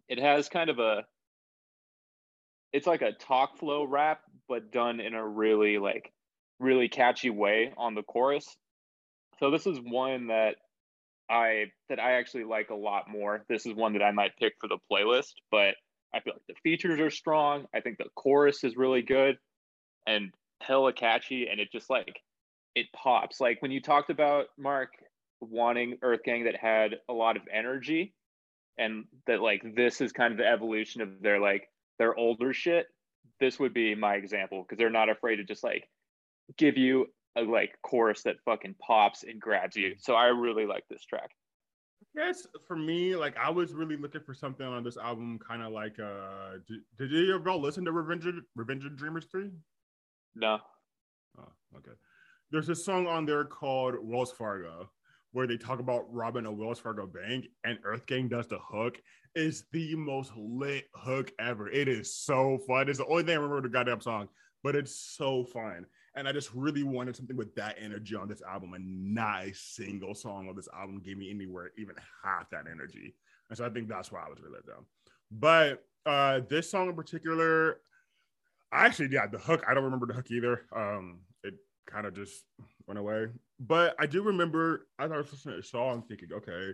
it 0.09 0.19
has 0.19 0.49
kind 0.49 0.71
of 0.71 0.79
a 0.79 1.05
it's 2.73 2.87
like 2.87 3.03
a 3.03 3.13
talk 3.13 3.59
flow 3.59 3.85
rap, 3.85 4.21
but 4.49 4.73
done 4.73 5.01
in 5.01 5.15
a 5.15 5.27
really 5.27 5.79
like 5.79 6.13
really 6.59 6.89
catchy 6.89 7.31
way 7.31 7.73
on 7.77 7.95
the 7.95 8.03
chorus. 8.03 8.57
So 9.39 9.51
this 9.51 9.67
is 9.67 9.79
one 9.79 10.29
that 10.29 10.57
I 11.29 11.67
that 11.89 12.01
I 12.01 12.13
actually 12.13 12.45
like 12.45 12.71
a 12.71 12.75
lot 12.75 13.09
more. 13.09 13.45
This 13.49 13.67
is 13.67 13.75
one 13.75 13.93
that 13.95 14.03
I 14.03 14.11
might 14.11 14.37
pick 14.39 14.55
for 14.61 14.69
the 14.69 14.79
playlist, 14.91 15.35
but 15.51 15.75
I 16.13 16.21
feel 16.21 16.35
like 16.35 16.47
the 16.49 16.55
features 16.63 17.01
are 17.01 17.11
strong. 17.11 17.67
I 17.75 17.81
think 17.81 17.99
the 17.99 18.11
chorus 18.17 18.65
is 18.65 18.77
really 18.77 19.03
good 19.03 19.39
and 20.07 20.33
hella 20.61 20.93
catchy, 20.93 21.47
and 21.49 21.61
it 21.61 21.71
just 21.71 21.89
like 21.89 22.21
it 22.75 22.87
pops. 22.93 23.41
Like 23.41 23.61
when 23.63 23.71
you 23.71 23.81
talked 23.81 24.11
about 24.11 24.47
Mark 24.59 24.91
wanting 25.41 25.99
Earth 26.03 26.21
Gang 26.25 26.45
that 26.45 26.57
had 26.57 26.97
a 27.09 27.13
lot 27.13 27.37
of 27.37 27.43
energy, 27.53 28.15
and 28.79 29.05
that 29.27 29.41
like 29.41 29.63
this 29.75 30.01
is 30.01 30.13
kind 30.13 30.33
of 30.33 30.39
the 30.39 30.47
evolution 30.47 31.03
of 31.03 31.21
their 31.21 31.41
like 31.41 31.69
their 31.99 32.15
older 32.17 32.53
shit. 32.53 32.87
This 33.41 33.59
would 33.59 33.75
be 33.75 33.95
my 33.95 34.15
example 34.15 34.63
because 34.63 34.79
they're 34.79 34.91
not 34.91 35.09
afraid 35.09 35.37
to 35.37 35.45
just 35.45 35.65
like 35.65 35.89
give 36.57 36.77
you 36.77 37.07
a 37.37 37.43
like 37.43 37.75
chorus 37.83 38.23
that 38.23 38.37
fucking 38.45 38.75
pops 38.81 39.23
and 39.23 39.41
grabs 39.41 39.77
you. 39.77 39.95
So 39.99 40.15
I 40.15 40.27
really 40.27 40.67
like 40.67 40.85
this 40.89 41.05
track. 41.05 41.31
Yes, 42.15 42.47
for 42.67 42.77
me, 42.77 43.15
like 43.15 43.37
I 43.37 43.51
was 43.51 43.73
really 43.73 43.97
looking 43.97 44.23
for 44.23 44.35
something 44.35 44.67
on 44.67 44.83
this 44.83 44.97
album, 44.97 45.39
kind 45.47 45.63
of 45.63 45.73
like 45.73 45.99
uh 45.99 46.59
did, 46.67 46.81
did 46.99 47.11
you 47.11 47.35
ever 47.35 47.53
listen 47.53 47.85
to 47.85 47.93
Revenge 47.93 48.27
Revenge 48.57 48.85
of 48.85 48.97
Dreamers 48.97 49.27
3? 49.31 49.51
No. 50.37 50.59
Oh, 51.39 51.49
okay 51.77 51.93
there's 52.51 52.69
a 52.69 52.75
song 52.75 53.07
on 53.07 53.27
there 53.27 53.45
called 53.45 53.95
Wells 54.03 54.33
Fargo 54.33 54.91
where 55.33 55.47
they 55.47 55.57
talk 55.57 55.79
about 55.79 56.13
robbing 56.13 56.47
a 56.47 56.53
Wells 56.53 56.81
Fargo 56.81 57.07
bank 57.07 57.47
and 57.65 57.79
Earth 57.85 58.07
Gang 58.07 58.29
does 58.29 58.49
the 58.49 58.59
hook. 58.59 59.01
It's 59.37 59.63
the 59.73 59.95
most 59.95 60.33
lit 60.37 60.89
hook 60.95 61.31
ever. 61.39 61.71
It 61.71 61.87
is 61.87 62.17
so 62.17 62.59
fun. 62.67 62.89
It's 62.89 62.99
the 62.99 63.07
only 63.07 63.23
thing 63.23 63.35
I 63.35 63.41
remember 63.41 63.63
the 63.63 63.69
goddamn 63.69 64.01
song, 64.01 64.29
but 64.65 64.75
it's 64.75 64.95
so 64.95 65.45
fun. 65.45 65.87
And 66.17 66.27
I 66.27 66.33
just 66.33 66.53
really 66.53 66.83
wanted 66.83 67.15
something 67.15 67.37
with 67.37 67.55
that 67.55 67.77
energy 67.81 68.17
on 68.17 68.27
this 68.27 68.43
album, 68.43 68.75
and 68.75 69.15
not 69.15 69.45
a 69.45 69.55
single 69.55 70.13
song 70.13 70.49
on 70.49 70.57
this 70.57 70.69
album 70.77 71.01
gave 71.05 71.17
me 71.17 71.31
anywhere 71.31 71.71
even 71.79 71.95
half 72.25 72.51
that 72.51 72.65
energy. 72.69 73.15
And 73.49 73.57
so 73.57 73.65
I 73.65 73.69
think 73.69 73.89
that's 73.89 74.11
why 74.11 74.25
I 74.27 74.29
was 74.29 74.41
really 74.41 74.55
let 74.55 74.67
down. 74.67 74.85
But 75.31 75.85
uh, 76.05 76.41
this 76.49 76.69
song 76.69 76.89
in 76.89 76.97
particular, 76.97 77.79
I 78.73 78.87
actually, 78.87 79.11
yeah, 79.13 79.29
the 79.29 79.39
hook, 79.39 79.63
I 79.69 79.75
don't 79.75 79.85
remember 79.85 80.07
the 80.07 80.15
hook 80.15 80.33
either. 80.33 80.63
Um, 80.75 81.21
kind 81.93 82.07
of 82.07 82.15
just 82.15 82.45
went 82.87 82.99
away. 82.99 83.27
But 83.59 83.95
I 83.99 84.07
do 84.07 84.23
remember 84.23 84.87
I 84.99 85.07
was 85.07 85.33
listening 85.33 85.57
to 85.57 85.61
the 85.61 85.67
song 85.67 86.05
thinking, 86.09 86.29
okay, 86.33 86.73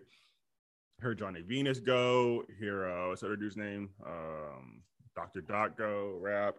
heard 1.01 1.19
Johnny 1.19 1.43
Venus 1.43 1.81
go, 1.81 2.45
hear 2.59 2.87
uh 2.87 3.09
what's 3.09 3.21
the 3.21 3.29
other 3.29 3.37
dude's 3.37 3.57
name? 3.57 3.91
Um 4.07 4.83
Doctur 5.17 5.47
Dot 5.47 5.77
go 5.77 6.19
rap. 6.21 6.57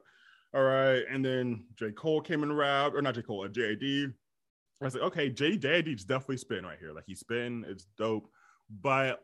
All 0.54 0.64
right. 0.64 1.04
And 1.10 1.24
then 1.24 1.66
J. 1.76 1.92
Cole 1.92 2.22
came 2.22 2.44
in 2.44 2.52
rap, 2.52 2.94
or 2.94 3.02
not 3.02 3.16
J. 3.16 3.22
Cole, 3.22 3.46
uh, 3.46 3.48
JID. 3.48 4.14
I 4.82 4.86
was 4.86 4.94
like, 4.94 5.04
okay, 5.04 5.30
J 5.30 5.58
JID's 5.58 6.06
definitely 6.06 6.38
spin 6.38 6.66
right 6.66 6.78
here. 6.80 6.94
Like 6.94 7.06
he's 7.08 7.20
spin, 7.20 7.66
it's 7.68 7.88
dope. 7.98 8.30
But 8.82 9.24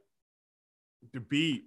the 1.14 1.20
beat 1.20 1.66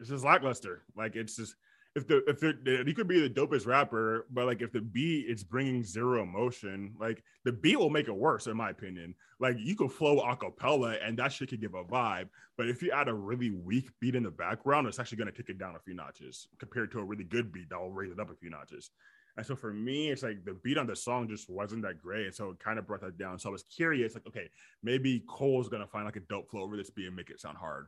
is 0.00 0.08
just 0.08 0.24
lackluster. 0.24 0.82
Like 0.96 1.14
it's 1.16 1.36
just 1.36 1.54
if 1.98 2.06
the 2.06 2.22
if 2.64 2.86
he 2.86 2.94
could 2.94 3.08
be 3.08 3.20
the 3.20 3.28
dopest 3.28 3.66
rapper, 3.66 4.26
but 4.30 4.46
like 4.46 4.62
if 4.62 4.72
the 4.72 4.80
beat 4.80 5.26
is 5.28 5.42
bringing 5.42 5.82
zero 5.82 6.22
emotion, 6.22 6.94
like 6.98 7.22
the 7.44 7.52
beat 7.52 7.78
will 7.78 7.90
make 7.90 8.08
it 8.08 8.16
worse, 8.16 8.46
in 8.46 8.56
my 8.56 8.70
opinion. 8.70 9.14
Like 9.40 9.56
you 9.58 9.74
could 9.76 9.92
flow 9.92 10.20
acapella 10.22 10.96
and 11.02 11.18
that 11.18 11.32
shit 11.32 11.50
could 11.50 11.60
give 11.60 11.74
a 11.74 11.84
vibe, 11.84 12.28
but 12.56 12.68
if 12.68 12.82
you 12.82 12.90
add 12.92 13.08
a 13.08 13.14
really 13.14 13.50
weak 13.50 13.90
beat 14.00 14.14
in 14.14 14.22
the 14.22 14.30
background, 14.30 14.86
it's 14.86 14.98
actually 14.98 15.24
to 15.24 15.32
kick 15.32 15.48
it 15.48 15.58
down 15.58 15.76
a 15.76 15.80
few 15.80 15.94
notches 15.94 16.48
compared 16.58 16.90
to 16.92 17.00
a 17.00 17.04
really 17.04 17.24
good 17.24 17.52
beat 17.52 17.68
that 17.70 17.80
will 17.80 17.92
raise 17.92 18.12
it 18.12 18.20
up 18.20 18.30
a 18.30 18.34
few 18.34 18.50
notches. 18.50 18.90
And 19.36 19.46
so 19.46 19.54
for 19.54 19.72
me, 19.72 20.10
it's 20.10 20.22
like 20.22 20.44
the 20.44 20.54
beat 20.64 20.78
on 20.78 20.86
the 20.86 20.96
song 20.96 21.28
just 21.28 21.48
wasn't 21.50 21.82
that 21.82 22.02
great. 22.02 22.26
And 22.26 22.34
so 22.34 22.50
it 22.50 22.58
kind 22.58 22.78
of 22.78 22.86
brought 22.86 23.02
that 23.02 23.18
down. 23.18 23.38
So 23.38 23.48
I 23.48 23.52
was 23.52 23.62
curious, 23.62 24.14
like, 24.14 24.26
okay, 24.26 24.48
maybe 24.82 25.22
Cole's 25.28 25.68
gonna 25.68 25.86
find 25.86 26.04
like 26.04 26.16
a 26.16 26.20
dope 26.20 26.50
flow 26.50 26.62
over 26.62 26.76
this 26.76 26.90
beat 26.90 27.06
and 27.06 27.14
make 27.14 27.30
it 27.30 27.40
sound 27.40 27.56
hard. 27.56 27.86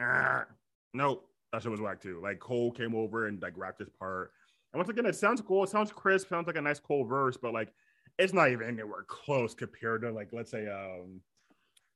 Ah, 0.00 0.44
nope 0.92 1.28
that 1.54 1.62
shit 1.62 1.70
was 1.70 1.80
whack 1.80 2.00
too. 2.00 2.20
Like 2.22 2.40
Cole 2.40 2.72
came 2.72 2.94
over 2.94 3.28
and 3.28 3.40
like 3.40 3.54
rapped 3.56 3.78
his 3.78 3.88
part. 3.88 4.32
And 4.72 4.78
once 4.78 4.90
again, 4.90 5.06
it 5.06 5.14
sounds 5.14 5.40
cool. 5.40 5.62
It 5.62 5.70
sounds 5.70 5.92
crisp. 5.92 6.28
Sounds 6.28 6.48
like 6.48 6.56
a 6.56 6.60
nice 6.60 6.80
Cole 6.80 7.04
verse, 7.04 7.36
but 7.36 7.54
like 7.54 7.72
it's 8.18 8.32
not 8.32 8.50
even 8.50 8.66
anywhere 8.66 9.04
close 9.06 9.54
compared 9.54 10.02
to 10.02 10.10
like 10.10 10.30
let's 10.32 10.50
say 10.50 10.66
um 10.68 11.20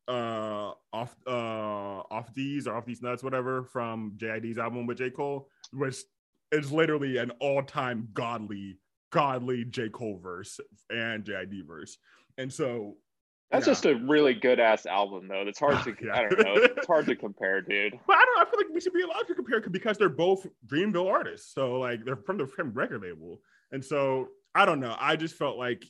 uh 0.06 0.72
off 0.92 1.16
uh 1.26 2.02
Off 2.10 2.32
Deez 2.34 2.66
or 2.66 2.76
off 2.76 2.86
these 2.86 3.02
nuts 3.02 3.22
whatever 3.22 3.64
from 3.64 4.12
JID's 4.16 4.58
album 4.58 4.86
with 4.86 4.98
J 4.98 5.10
Cole, 5.10 5.48
which 5.72 5.96
is 6.52 6.70
literally 6.70 7.18
an 7.18 7.32
all 7.40 7.62
time 7.62 8.08
godly 8.14 8.78
godly 9.10 9.64
J 9.64 9.88
Cole 9.88 10.20
verse 10.22 10.60
and 10.88 11.24
JID 11.24 11.66
verse. 11.66 11.98
And 12.38 12.52
so 12.52 12.96
that's 13.50 13.66
yeah. 13.66 13.72
just 13.72 13.86
a 13.86 13.94
really 13.94 14.34
good 14.34 14.60
ass 14.60 14.84
album, 14.84 15.28
though. 15.28 15.44
That's 15.44 15.58
hard 15.58 15.82
to 15.84 15.94
yeah. 16.04 16.14
I 16.14 16.28
don't 16.28 16.38
know. 16.38 16.54
It's 16.56 16.86
hard 16.86 17.06
to 17.06 17.16
compare, 17.16 17.62
dude. 17.62 17.98
But 18.06 18.16
I 18.16 18.24
don't. 18.24 18.46
I 18.46 18.50
feel 18.50 18.60
like 18.60 18.74
we 18.74 18.80
should 18.80 18.92
be 18.92 19.02
allowed 19.02 19.26
to 19.26 19.34
compare 19.34 19.60
because 19.60 19.96
they're 19.96 20.08
both 20.08 20.46
Dreamville 20.66 21.10
artists. 21.10 21.52
So 21.54 21.74
like 21.78 22.04
they're 22.04 22.16
from 22.16 22.38
the 22.38 22.50
same 22.56 22.72
record 22.72 23.02
label, 23.02 23.40
and 23.72 23.84
so 23.84 24.28
I 24.54 24.64
don't 24.64 24.80
know. 24.80 24.96
I 24.98 25.16
just 25.16 25.34
felt 25.34 25.56
like 25.56 25.84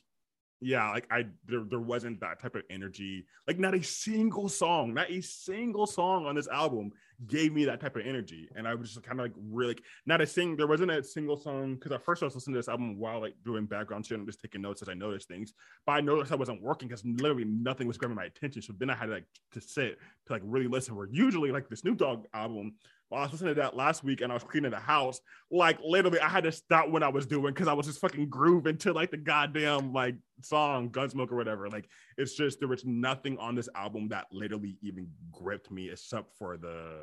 yeah, 0.61 0.89
like 0.91 1.07
I 1.11 1.25
there, 1.47 1.63
there 1.69 1.79
wasn't 1.79 2.19
that 2.21 2.41
type 2.41 2.55
of 2.55 2.63
energy. 2.69 3.25
Like 3.47 3.59
not 3.59 3.75
a 3.75 3.83
single 3.83 4.49
song, 4.49 4.93
not 4.93 5.09
a 5.09 5.21
single 5.21 5.87
song 5.87 6.25
on 6.25 6.35
this 6.35 6.47
album 6.47 6.91
gave 7.27 7.53
me 7.53 7.65
that 7.65 7.81
type 7.81 7.95
of 7.95 8.05
energy. 8.05 8.49
And 8.55 8.67
I 8.67 8.75
was 8.75 8.93
just 8.93 9.05
kind 9.05 9.19
of 9.19 9.25
like 9.25 9.33
really 9.51 9.77
not 10.05 10.21
a 10.21 10.27
sing. 10.27 10.55
There 10.55 10.67
wasn't 10.67 10.91
a 10.91 11.03
single 11.03 11.37
song 11.37 11.75
because 11.75 11.91
at 11.91 12.03
first 12.03 12.23
I 12.23 12.25
was 12.25 12.35
listening 12.35 12.53
to 12.53 12.59
this 12.59 12.69
album 12.69 12.97
while 12.97 13.19
like 13.19 13.35
doing 13.43 13.65
background 13.65 14.05
shit 14.05 14.17
and 14.17 14.27
just 14.27 14.41
taking 14.41 14.61
notes 14.61 14.81
as 14.81 14.89
I 14.89 14.93
noticed 14.93 15.27
things. 15.27 15.53
But 15.85 15.93
I 15.93 16.01
noticed 16.01 16.31
I 16.31 16.35
wasn't 16.35 16.61
working 16.61 16.87
because 16.87 17.03
literally 17.05 17.45
nothing 17.45 17.87
was 17.87 17.97
grabbing 17.97 18.15
my 18.15 18.25
attention. 18.25 18.61
So 18.61 18.73
then 18.77 18.89
I 18.89 18.95
had 18.95 19.07
to 19.07 19.13
like 19.13 19.25
to 19.51 19.61
sit 19.61 19.97
to 20.27 20.33
like 20.33 20.41
really 20.45 20.67
listen. 20.67 20.95
Where 20.95 21.07
usually 21.11 21.51
like 21.51 21.69
the 21.69 21.75
Snoop 21.75 21.97
Dogg 21.97 22.25
album, 22.33 22.75
I 23.17 23.23
was 23.23 23.31
listening 23.31 23.55
to 23.55 23.61
that 23.61 23.75
last 23.75 24.03
week 24.03 24.21
and 24.21 24.31
I 24.31 24.35
was 24.35 24.43
cleaning 24.43 24.71
the 24.71 24.77
house. 24.77 25.19
Like 25.49 25.79
literally, 25.83 26.19
I 26.19 26.29
had 26.29 26.43
to 26.43 26.51
stop 26.51 26.89
what 26.89 27.01
I 27.01 27.09
was 27.09 27.25
doing 27.25 27.53
because 27.53 27.67
I 27.67 27.73
was 27.73 27.87
just 27.87 27.99
fucking 27.99 28.29
grooving 28.29 28.77
to 28.79 28.93
like 28.93 29.09
the 29.11 29.17
goddamn 29.17 29.93
like 29.93 30.15
song 30.41 30.89
Gunsmoke 30.89 31.31
or 31.31 31.35
whatever. 31.35 31.69
Like 31.69 31.89
it's 32.17 32.35
just 32.35 32.59
there 32.59 32.67
was 32.67 32.85
nothing 32.85 33.37
on 33.39 33.55
this 33.55 33.69
album 33.75 34.09
that 34.09 34.27
literally 34.31 34.77
even 34.81 35.07
gripped 35.31 35.71
me 35.71 35.89
except 35.89 36.37
for 36.37 36.57
the 36.57 36.97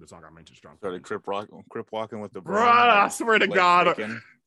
the 0.00 0.08
song 0.08 0.22
I 0.26 0.30
mentioned, 0.30 0.56
Strong. 0.56 0.78
Started 0.78 1.02
crip 1.02 1.26
rock, 1.26 1.48
crip 1.68 1.88
walking 1.92 2.20
with 2.20 2.32
the 2.32 2.40
bro. 2.40 2.62
I 2.62 3.08
swear 3.08 3.38
to 3.38 3.46
God, 3.46 3.96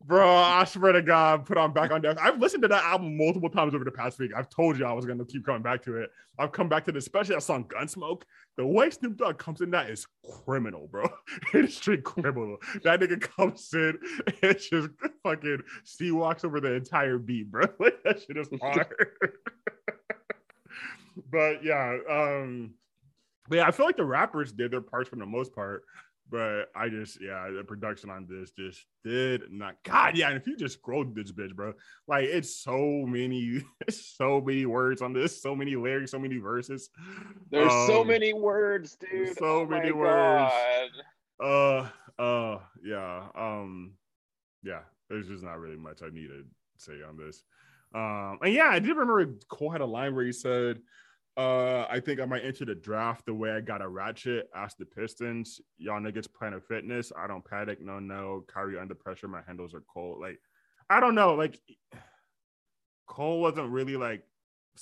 bro. 0.06 0.28
I 0.28 0.66
swear 0.66 0.92
to 0.92 1.02
God, 1.02 1.46
put 1.46 1.58
on 1.58 1.74
back 1.74 1.92
on 1.92 2.02
death. 2.02 2.18
I've 2.22 2.40
listened 2.40 2.64
to 2.64 2.68
that 2.68 2.84
album 2.84 3.18
multiple 3.18 3.50
times 3.50 3.74
over 3.74 3.86
the 3.86 3.92
past 3.92 4.20
week. 4.20 4.32
I've 4.36 4.50
told 4.50 4.78
you 4.78 4.86
I 4.86 4.94
was 4.94 5.06
gonna 5.06 5.26
keep 5.26 5.46
coming 5.46 5.62
back 5.62 5.84
to 5.84 5.98
it. 5.98 6.10
I've 6.38 6.52
come 6.52 6.70
back 6.70 6.86
to 6.86 6.92
this, 6.92 7.06
especially 7.06 7.36
that 7.36 7.42
song 7.42 7.66
Gunsmoke. 7.66 8.24
The 8.58 8.66
way 8.66 8.90
Snoop 8.90 9.18
Dogg 9.18 9.38
comes 9.38 9.62
in 9.62 9.72
that 9.72 9.90
is 9.90 10.06
criminal, 10.46 10.88
bro. 10.88 11.08
it's 11.54 11.76
straight 11.76 12.04
criminal. 12.04 12.58
That 12.84 13.00
nigga 13.00 13.22
comes 13.22 13.70
in 13.74 13.98
and 14.42 14.58
just 14.60 14.90
fucking 15.24 15.64
sea 15.84 16.12
walks 16.12 16.44
over 16.44 16.60
the 16.60 16.74
entire 16.74 17.18
beat, 17.18 17.52
bro. 17.52 17.66
Like 17.80 18.04
that 18.04 18.22
shit 18.22 18.38
is 18.38 18.50
hard. 18.62 18.88
but 21.32 21.64
yeah, 21.64 21.98
um 22.10 22.74
but 23.48 23.58
yeah, 23.58 23.68
I 23.68 23.72
feel 23.72 23.86
like 23.86 23.98
the 23.98 24.06
rappers 24.06 24.52
did 24.52 24.72
their 24.72 24.82
parts 24.82 25.10
for 25.10 25.16
the 25.16 25.26
most 25.26 25.54
part. 25.54 25.84
But 26.30 26.66
I 26.76 26.90
just, 26.90 27.22
yeah, 27.22 27.50
the 27.56 27.64
production 27.64 28.10
on 28.10 28.28
this 28.30 28.52
just 28.52 28.86
did 29.06 29.44
not. 29.50 29.76
God, 29.84 30.18
yeah. 30.18 30.28
And 30.28 30.38
if 30.38 30.46
you 30.46 30.58
just 30.58 30.80
scroll 30.80 31.06
this 31.06 31.32
bitch, 31.32 31.56
bro, 31.56 31.74
like 32.06 32.26
it's 32.26 32.54
so 32.54 33.06
many, 33.08 33.64
so 33.90 34.42
many 34.42 34.66
words 34.66 35.02
on 35.02 35.14
this, 35.14 35.42
so 35.42 35.56
many 35.56 35.78
lyrics, 35.78 36.12
so 36.12 36.20
many 36.20 36.38
verses. 36.38 36.90
There's 37.50 37.72
um, 37.72 37.88
so 37.88 38.04
many 38.04 38.34
words, 38.34 38.98
dude. 38.98 39.38
So 39.38 39.62
oh 39.62 39.66
many 39.66 39.94
words. 39.94 40.52
Uh, 41.42 41.88
uh, 42.20 42.60
yeah. 42.84 43.28
Um, 43.34 43.94
yeah. 44.64 44.82
There's 45.10 45.30
just 45.30 45.44
not 45.44 45.60
really 45.60 45.78
much 45.78 46.02
I 46.04 46.10
need 46.10 46.28
to 46.28 46.44
say 46.78 46.96
on 47.08 47.16
this. 47.16 47.44
Um, 47.96 48.40
and 48.42 48.54
yeah, 48.54 48.68
I 48.70 48.80
did 48.80 48.98
remember 48.98 49.34
Cole 49.48 49.72
had 49.72 49.80
a 49.80 49.86
line 49.86 50.14
where 50.14 50.26
he 50.26 50.34
said, 50.34 50.80
uh, 51.38 51.86
I 51.88 52.00
think 52.00 52.20
I 52.20 52.26
might 52.26 52.44
enter 52.44 52.66
the 52.66 52.74
draft 52.74 53.28
the 53.28 53.34
way 53.34 53.52
I 53.52 53.62
got 53.62 53.84
a 53.84 53.88
ratchet. 53.88 54.50
Ask 54.56 54.78
the 54.78 54.86
Pistons. 54.86 55.62
Y'all 55.78 56.02
niggas 56.02 56.28
plan 56.34 56.52
Planet 56.52 56.64
Fitness. 56.68 57.12
I 57.16 57.28
don't 57.28 57.46
panic. 57.46 57.80
No, 57.80 58.00
no. 58.00 58.44
Kyrie 58.48 58.80
under 58.80 58.96
pressure. 58.96 59.28
My 59.28 59.42
handles 59.46 59.76
are 59.76 59.84
cold. 59.94 60.20
Like, 60.20 60.40
I 60.90 61.00
don't 61.00 61.14
know. 61.14 61.36
Like, 61.36 61.60
Cole 63.08 63.40
wasn't 63.40 63.70
really 63.70 63.96
like, 63.98 64.24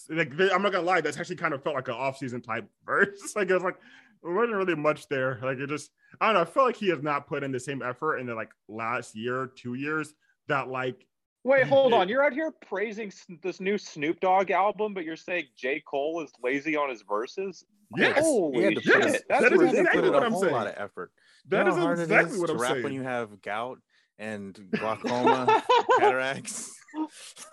like 0.09 0.31
I'm 0.31 0.61
not 0.61 0.71
gonna 0.71 0.81
lie. 0.81 1.01
That's 1.01 1.17
actually 1.17 1.35
kind 1.35 1.53
of 1.53 1.61
felt 1.61 1.75
like 1.75 1.89
an 1.89 1.93
off-season 1.93 2.41
type 2.41 2.67
verse. 2.85 3.35
like 3.35 3.49
it 3.49 3.53
was 3.53 3.63
like 3.63 3.77
there 4.23 4.33
wasn't 4.33 4.55
really 4.55 4.75
much 4.75 5.07
there. 5.09 5.39
Like 5.43 5.57
it 5.57 5.67
just, 5.67 5.91
I 6.21 6.27
don't 6.27 6.35
know. 6.35 6.41
I 6.41 6.45
feel 6.45 6.63
like 6.63 6.77
he 6.77 6.89
has 6.89 7.03
not 7.03 7.27
put 7.27 7.43
in 7.43 7.51
the 7.51 7.59
same 7.59 7.81
effort 7.81 8.17
in 8.17 8.27
the 8.27 8.33
like 8.33 8.51
last 8.69 9.13
year, 9.13 9.51
two 9.55 9.73
years 9.73 10.13
that 10.47 10.69
like 10.69 11.05
Wait, 11.45 11.67
hold 11.67 11.93
on. 11.93 12.09
You're 12.09 12.23
out 12.23 12.33
here 12.33 12.51
praising 12.67 13.13
this 13.43 13.59
new 13.59 13.77
Snoop 13.77 14.19
Dogg 14.19 14.49
album, 14.49 14.95
but 14.95 15.05
you're 15.05 15.15
saying 15.15 15.45
J. 15.55 15.79
Cole 15.87 16.23
is 16.23 16.31
lazy 16.41 16.75
on 16.75 16.89
his 16.89 17.03
verses? 17.03 17.63
Yes. 17.95 18.17
Holy 18.19 18.73
yes. 18.73 18.83
shit. 18.83 19.23
That's 19.29 19.43
that 19.43 19.53
is 19.53 19.61
exactly 19.61 20.09
what 20.09 20.23
I'm 20.23 20.35
saying. 20.35 20.53
A 20.53 20.57
lot 20.57 20.65
of 20.65 20.73
effort. 20.75 21.11
That 21.49 21.67
is 21.67 21.77
exactly 21.77 22.39
what 22.39 22.49
I'm 22.49 22.57
rap 22.57 22.71
saying. 22.71 22.83
when 22.83 22.93
you 22.93 23.03
have 23.03 23.43
gout 23.43 23.77
and 24.17 24.59
glaucoma, 24.75 25.63
cataracts. 25.99 26.73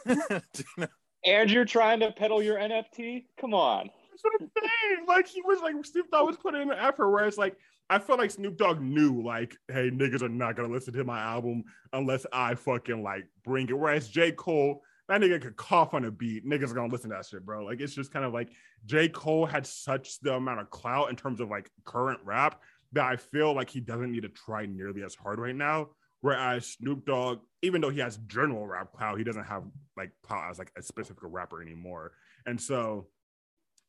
and 1.26 1.50
you're 1.50 1.66
trying 1.66 2.00
to 2.00 2.12
peddle 2.12 2.42
your 2.42 2.56
NFT? 2.56 3.26
Come 3.38 3.52
on. 3.52 3.90
That's 4.10 4.22
what 4.22 4.32
I'm 4.40 4.50
saying. 4.56 5.06
Like 5.06 5.28
he 5.28 5.42
was 5.42 5.60
like 5.60 5.74
Snoop 5.84 6.10
Dogg 6.10 6.28
was 6.28 6.38
putting 6.38 6.62
in 6.62 6.70
an 6.70 6.78
effort 6.78 7.10
where 7.10 7.26
it's 7.26 7.36
like 7.36 7.58
I 7.92 7.98
feel 7.98 8.16
like 8.16 8.30
Snoop 8.30 8.56
Dogg 8.56 8.80
knew, 8.80 9.22
like, 9.22 9.54
hey, 9.68 9.90
niggas 9.90 10.22
are 10.22 10.28
not 10.30 10.56
gonna 10.56 10.72
listen 10.72 10.94
to 10.94 11.04
my 11.04 11.20
album 11.20 11.62
unless 11.92 12.24
I 12.32 12.54
fucking 12.54 13.02
like 13.02 13.26
bring 13.44 13.68
it. 13.68 13.78
Whereas 13.78 14.08
J. 14.08 14.32
Cole, 14.32 14.80
that 15.08 15.20
nigga 15.20 15.42
could 15.42 15.56
cough 15.56 15.92
on 15.92 16.06
a 16.06 16.10
beat. 16.10 16.46
Niggas 16.46 16.70
are 16.70 16.74
gonna 16.74 16.90
listen 16.90 17.10
to 17.10 17.16
that 17.16 17.26
shit, 17.26 17.44
bro. 17.44 17.62
Like, 17.62 17.82
it's 17.82 17.94
just 17.94 18.10
kind 18.10 18.24
of 18.24 18.32
like 18.32 18.48
J. 18.86 19.10
Cole 19.10 19.44
had 19.44 19.66
such 19.66 20.20
the 20.20 20.32
amount 20.32 20.60
of 20.60 20.70
clout 20.70 21.10
in 21.10 21.16
terms 21.16 21.38
of 21.38 21.50
like 21.50 21.70
current 21.84 22.18
rap 22.24 22.62
that 22.92 23.04
I 23.04 23.16
feel 23.16 23.54
like 23.54 23.68
he 23.68 23.80
doesn't 23.80 24.10
need 24.10 24.22
to 24.22 24.30
try 24.30 24.64
nearly 24.64 25.02
as 25.02 25.14
hard 25.14 25.38
right 25.38 25.54
now. 25.54 25.90
Whereas 26.22 26.66
Snoop 26.66 27.04
Dogg, 27.04 27.40
even 27.60 27.82
though 27.82 27.90
he 27.90 28.00
has 28.00 28.16
general 28.26 28.66
rap 28.66 28.90
clout, 28.92 29.18
he 29.18 29.24
doesn't 29.24 29.44
have 29.44 29.64
like 29.98 30.12
clout 30.22 30.50
as 30.50 30.58
like 30.58 30.72
a 30.78 30.82
specific 30.82 31.18
rapper 31.24 31.60
anymore. 31.60 32.12
And 32.46 32.58
so 32.58 33.08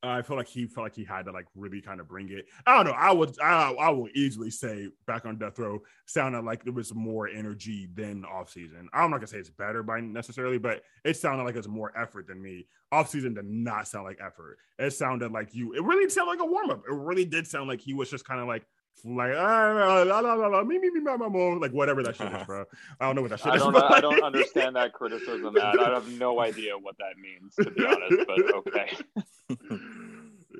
I 0.04 0.22
feel 0.22 0.36
like 0.36 0.48
he 0.48 0.66
felt 0.66 0.86
like 0.86 0.96
he 0.96 1.06
had 1.06 1.26
to 1.26 1.32
like 1.32 1.46
really 1.56 1.82
kind 1.82 2.02
of 2.02 2.08
bring 2.08 2.30
it. 2.30 2.46
I 2.66 2.76
don't 2.76 2.88
know. 2.88 2.92
I 2.92 3.12
would 3.12 3.39
I, 3.42 3.72
I 3.72 3.89
will 3.89 4.10
easily 4.13 4.50
say 4.50 4.89
back 5.08 5.26
on 5.26 5.38
death 5.38 5.58
row 5.58 5.80
sounded 6.06 6.44
like 6.44 6.63
there 6.63 6.74
was 6.74 6.94
more 6.94 7.28
energy 7.28 7.88
than 7.94 8.26
off 8.26 8.50
season. 8.52 8.89
I'm 8.94 9.12
not 9.12 9.18
gonna 9.18 9.28
say 9.28 9.38
it's 9.38 9.50
better 9.50 9.82
by 9.82 10.02
necessarily, 10.02 10.58
but 10.58 10.84
it 11.06 11.16
sounded 11.16 11.46
like 11.46 11.56
it 11.56 11.60
was 11.60 11.68
more 11.70 11.98
effort 11.98 12.28
than 12.28 12.42
me. 12.42 12.68
Off 12.92 13.10
season 13.10 13.34
did 13.34 13.46
not 13.46 13.88
sound 13.88 14.06
like 14.06 14.20
effort. 14.24 14.58
It 14.78 14.92
sounded 14.92 15.32
like 15.32 15.56
you. 15.56 15.74
It 15.74 15.84
really 15.84 16.10
sounded 16.10 16.32
like 16.32 16.42
a 16.42 16.46
warm 16.46 16.70
up. 16.70 16.84
It 16.88 16.94
really 16.94 17.26
did 17.26 17.48
sound 17.48 17.70
like 17.70 17.82
he 17.82 17.94
was 17.94 18.10
just 18.10 18.26
kind 18.26 18.42
of 18.42 18.48
like 18.48 18.66
like 19.06 19.34
ah, 19.36 20.04
la, 20.06 20.20
la, 20.20 20.34
la, 20.34 20.48
la, 20.48 20.63
me, 20.63 20.80
me, 20.80 20.89
me, 20.89 21.02
my, 21.02 21.18
my, 21.18 21.28
like 21.56 21.72
whatever 21.72 22.02
that 22.04 22.16
shit 22.16 22.32
is, 22.32 22.44
bro. 22.48 22.63
I 23.00 23.06
don't 23.06 23.16
know 23.16 23.22
what 23.22 23.32
that 23.32 23.39
shit 23.39 23.52
I 23.52 23.56
is. 23.56 23.62
Don't, 23.62 23.76
I 23.76 24.00
don't 24.00 24.24
understand 24.24 24.76
that 24.78 24.94
criticism. 24.94 25.56
I 25.62 25.76
have 25.94 26.08
no 26.13 26.39
idea 26.39 26.78
what 26.78 26.96
that 27.00 27.18
means, 27.22 27.56
to 27.56 27.70
be 27.70 27.86
honest. 27.86 28.28
But 28.28 28.56
okay. 28.68 28.98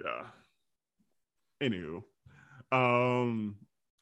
Yeah. 0.04 0.26
Anywho, 1.62 2.04
um, 2.72 3.56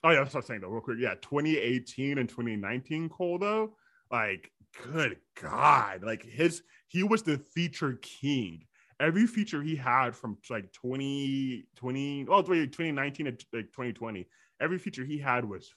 oh 0.03 0.09
yeah, 0.09 0.21
what 0.21 0.35
I'm 0.35 0.41
saying 0.41 0.61
though. 0.61 0.69
Real 0.69 0.81
quick, 0.81 0.97
yeah, 0.99 1.15
2018 1.21 2.17
and 2.17 2.27
2019 2.27 3.09
Cole 3.09 3.37
though, 3.39 3.73
like, 4.11 4.51
good 4.83 5.17
God, 5.41 6.03
like 6.03 6.23
his 6.23 6.63
he 6.87 7.03
was 7.03 7.23
the 7.23 7.37
feature 7.37 7.99
king 8.01 8.65
every 9.01 9.25
feature 9.25 9.61
he 9.61 9.75
had 9.75 10.15
from 10.15 10.37
like 10.49 10.71
2020, 10.73 12.25
oh, 12.29 12.41
2019 12.41 13.25
to 13.25 13.31
like 13.51 13.65
2020, 13.71 14.27
every 14.61 14.77
feature 14.77 15.03
he 15.03 15.17
had 15.17 15.43
was 15.43 15.73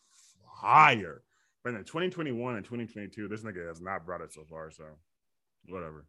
fire. 0.61 1.23
But 1.65 1.73
then 1.73 1.85
2021 1.85 2.57
and 2.57 2.65
2022, 2.65 3.29
this 3.29 3.41
nigga 3.41 3.67
has 3.67 3.81
not 3.81 4.05
brought 4.05 4.21
it 4.21 4.33
so 4.33 4.45
far. 4.45 4.71
So 4.71 4.85
whatever. 5.67 6.07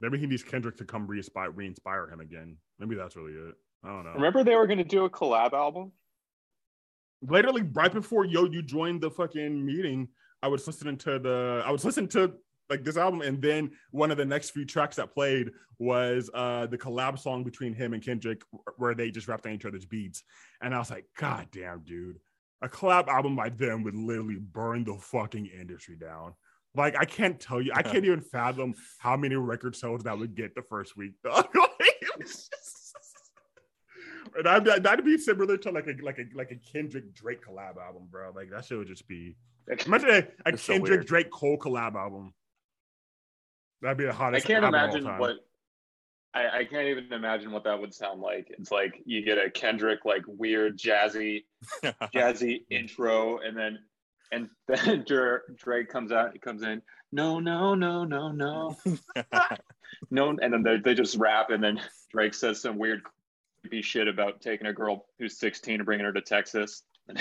Maybe 0.00 0.18
he 0.18 0.26
needs 0.26 0.42
Kendrick 0.42 0.76
to 0.76 0.84
come 0.84 1.06
re-inspire, 1.06 1.50
re-inspire 1.50 2.08
him 2.08 2.20
again. 2.20 2.56
Maybe 2.78 2.96
that's 2.96 3.16
really 3.16 3.32
it. 3.32 3.54
I 3.82 3.88
don't 3.88 4.04
know. 4.04 4.12
Remember 4.12 4.44
they 4.44 4.54
were 4.54 4.66
going 4.66 4.78
to 4.78 4.84
do 4.84 5.04
a 5.04 5.10
collab 5.10 5.52
album? 5.52 5.92
Literally 7.22 7.62
right 7.62 7.92
before 7.92 8.24
yo 8.24 8.44
you 8.44 8.62
joined 8.62 9.00
the 9.00 9.10
fucking 9.10 9.64
meeting, 9.64 10.08
I 10.42 10.48
was 10.48 10.66
listening 10.66 10.98
to 10.98 11.18
the 11.18 11.62
I 11.64 11.70
was 11.70 11.84
listening 11.84 12.08
to 12.10 12.34
like 12.68 12.84
this 12.84 12.96
album 12.96 13.22
and 13.22 13.40
then 13.40 13.70
one 13.90 14.10
of 14.10 14.16
the 14.16 14.24
next 14.24 14.50
few 14.50 14.64
tracks 14.64 14.96
that 14.96 15.14
played 15.14 15.50
was 15.78 16.30
uh 16.34 16.66
the 16.66 16.78
collab 16.78 17.18
song 17.18 17.44
between 17.44 17.72
him 17.72 17.92
and 17.92 18.02
kendrick 18.02 18.42
where 18.76 18.94
they 18.94 19.10
just 19.10 19.28
rapped 19.28 19.46
on 19.46 19.52
each 19.52 19.64
other's 19.64 19.84
beats 19.84 20.24
and 20.62 20.74
i 20.74 20.78
was 20.78 20.90
like 20.90 21.06
god 21.16 21.46
damn 21.52 21.80
dude 21.80 22.18
a 22.62 22.68
collab 22.68 23.08
album 23.08 23.36
by 23.36 23.48
them 23.48 23.82
would 23.82 23.94
literally 23.94 24.38
burn 24.38 24.84
the 24.84 24.94
fucking 24.94 25.46
industry 25.46 25.96
down 25.96 26.32
like 26.76 26.96
i 26.96 27.04
can't 27.04 27.40
tell 27.40 27.60
you 27.60 27.72
i 27.74 27.82
can't 27.82 28.04
even 28.04 28.20
fathom 28.20 28.74
how 28.98 29.16
many 29.16 29.36
record 29.36 29.74
sales 29.74 30.02
that 30.02 30.18
would 30.18 30.34
get 30.34 30.54
the 30.54 30.62
first 30.62 30.96
week 30.96 31.12
and 31.24 31.44
that'd, 34.44 34.82
that'd 34.82 35.04
be 35.04 35.18
similar 35.18 35.56
to 35.56 35.70
like 35.70 35.86
a 35.86 35.94
like 36.02 36.18
a 36.18 36.24
like 36.34 36.50
a 36.50 36.56
kendrick 36.72 37.14
drake 37.14 37.44
collab 37.44 37.76
album 37.78 38.06
bro 38.10 38.32
like 38.34 38.50
that 38.50 38.64
shit 38.64 38.78
would 38.78 38.88
just 38.88 39.06
be 39.08 39.36
imagine 39.86 40.10
a, 40.10 40.48
a 40.48 40.52
kendrick 40.52 41.02
so 41.02 41.06
drake 41.06 41.30
cole 41.30 41.58
collab 41.58 41.94
album 41.94 42.32
That'd 43.82 43.98
be 43.98 44.04
the 44.04 44.12
hottest. 44.12 44.46
I 44.46 44.48
can't 44.48 44.64
imagine 44.64 45.04
what. 45.18 45.36
I, 46.34 46.58
I 46.58 46.64
can't 46.64 46.88
even 46.88 47.12
imagine 47.12 47.50
what 47.50 47.64
that 47.64 47.80
would 47.80 47.94
sound 47.94 48.20
like. 48.20 48.48
It's 48.50 48.70
like 48.70 49.02
you 49.04 49.24
get 49.24 49.38
a 49.38 49.50
Kendrick 49.50 50.04
like 50.04 50.22
weird 50.26 50.78
jazzy, 50.78 51.44
jazzy 52.14 52.64
intro, 52.70 53.38
and 53.38 53.56
then 53.56 53.78
and 54.32 54.48
then 54.68 55.04
Drake 55.06 55.88
comes 55.88 56.12
out. 56.12 56.32
He 56.32 56.38
comes 56.38 56.62
in. 56.62 56.82
No, 57.12 57.38
no, 57.38 57.74
no, 57.74 58.04
no, 58.04 58.32
no, 58.32 58.76
no, 60.10 60.30
and 60.30 60.52
then 60.52 60.62
they, 60.62 60.78
they 60.78 60.94
just 60.94 61.16
rap, 61.16 61.50
and 61.50 61.62
then 61.62 61.80
Drake 62.10 62.34
says 62.34 62.60
some 62.60 62.78
weird 62.78 63.02
creepy 63.62 63.80
shit 63.80 64.08
about 64.08 64.40
taking 64.40 64.66
a 64.66 64.72
girl 64.72 65.06
who's 65.18 65.38
16 65.38 65.76
and 65.76 65.84
bringing 65.84 66.04
her 66.04 66.12
to 66.12 66.20
Texas. 66.20 66.82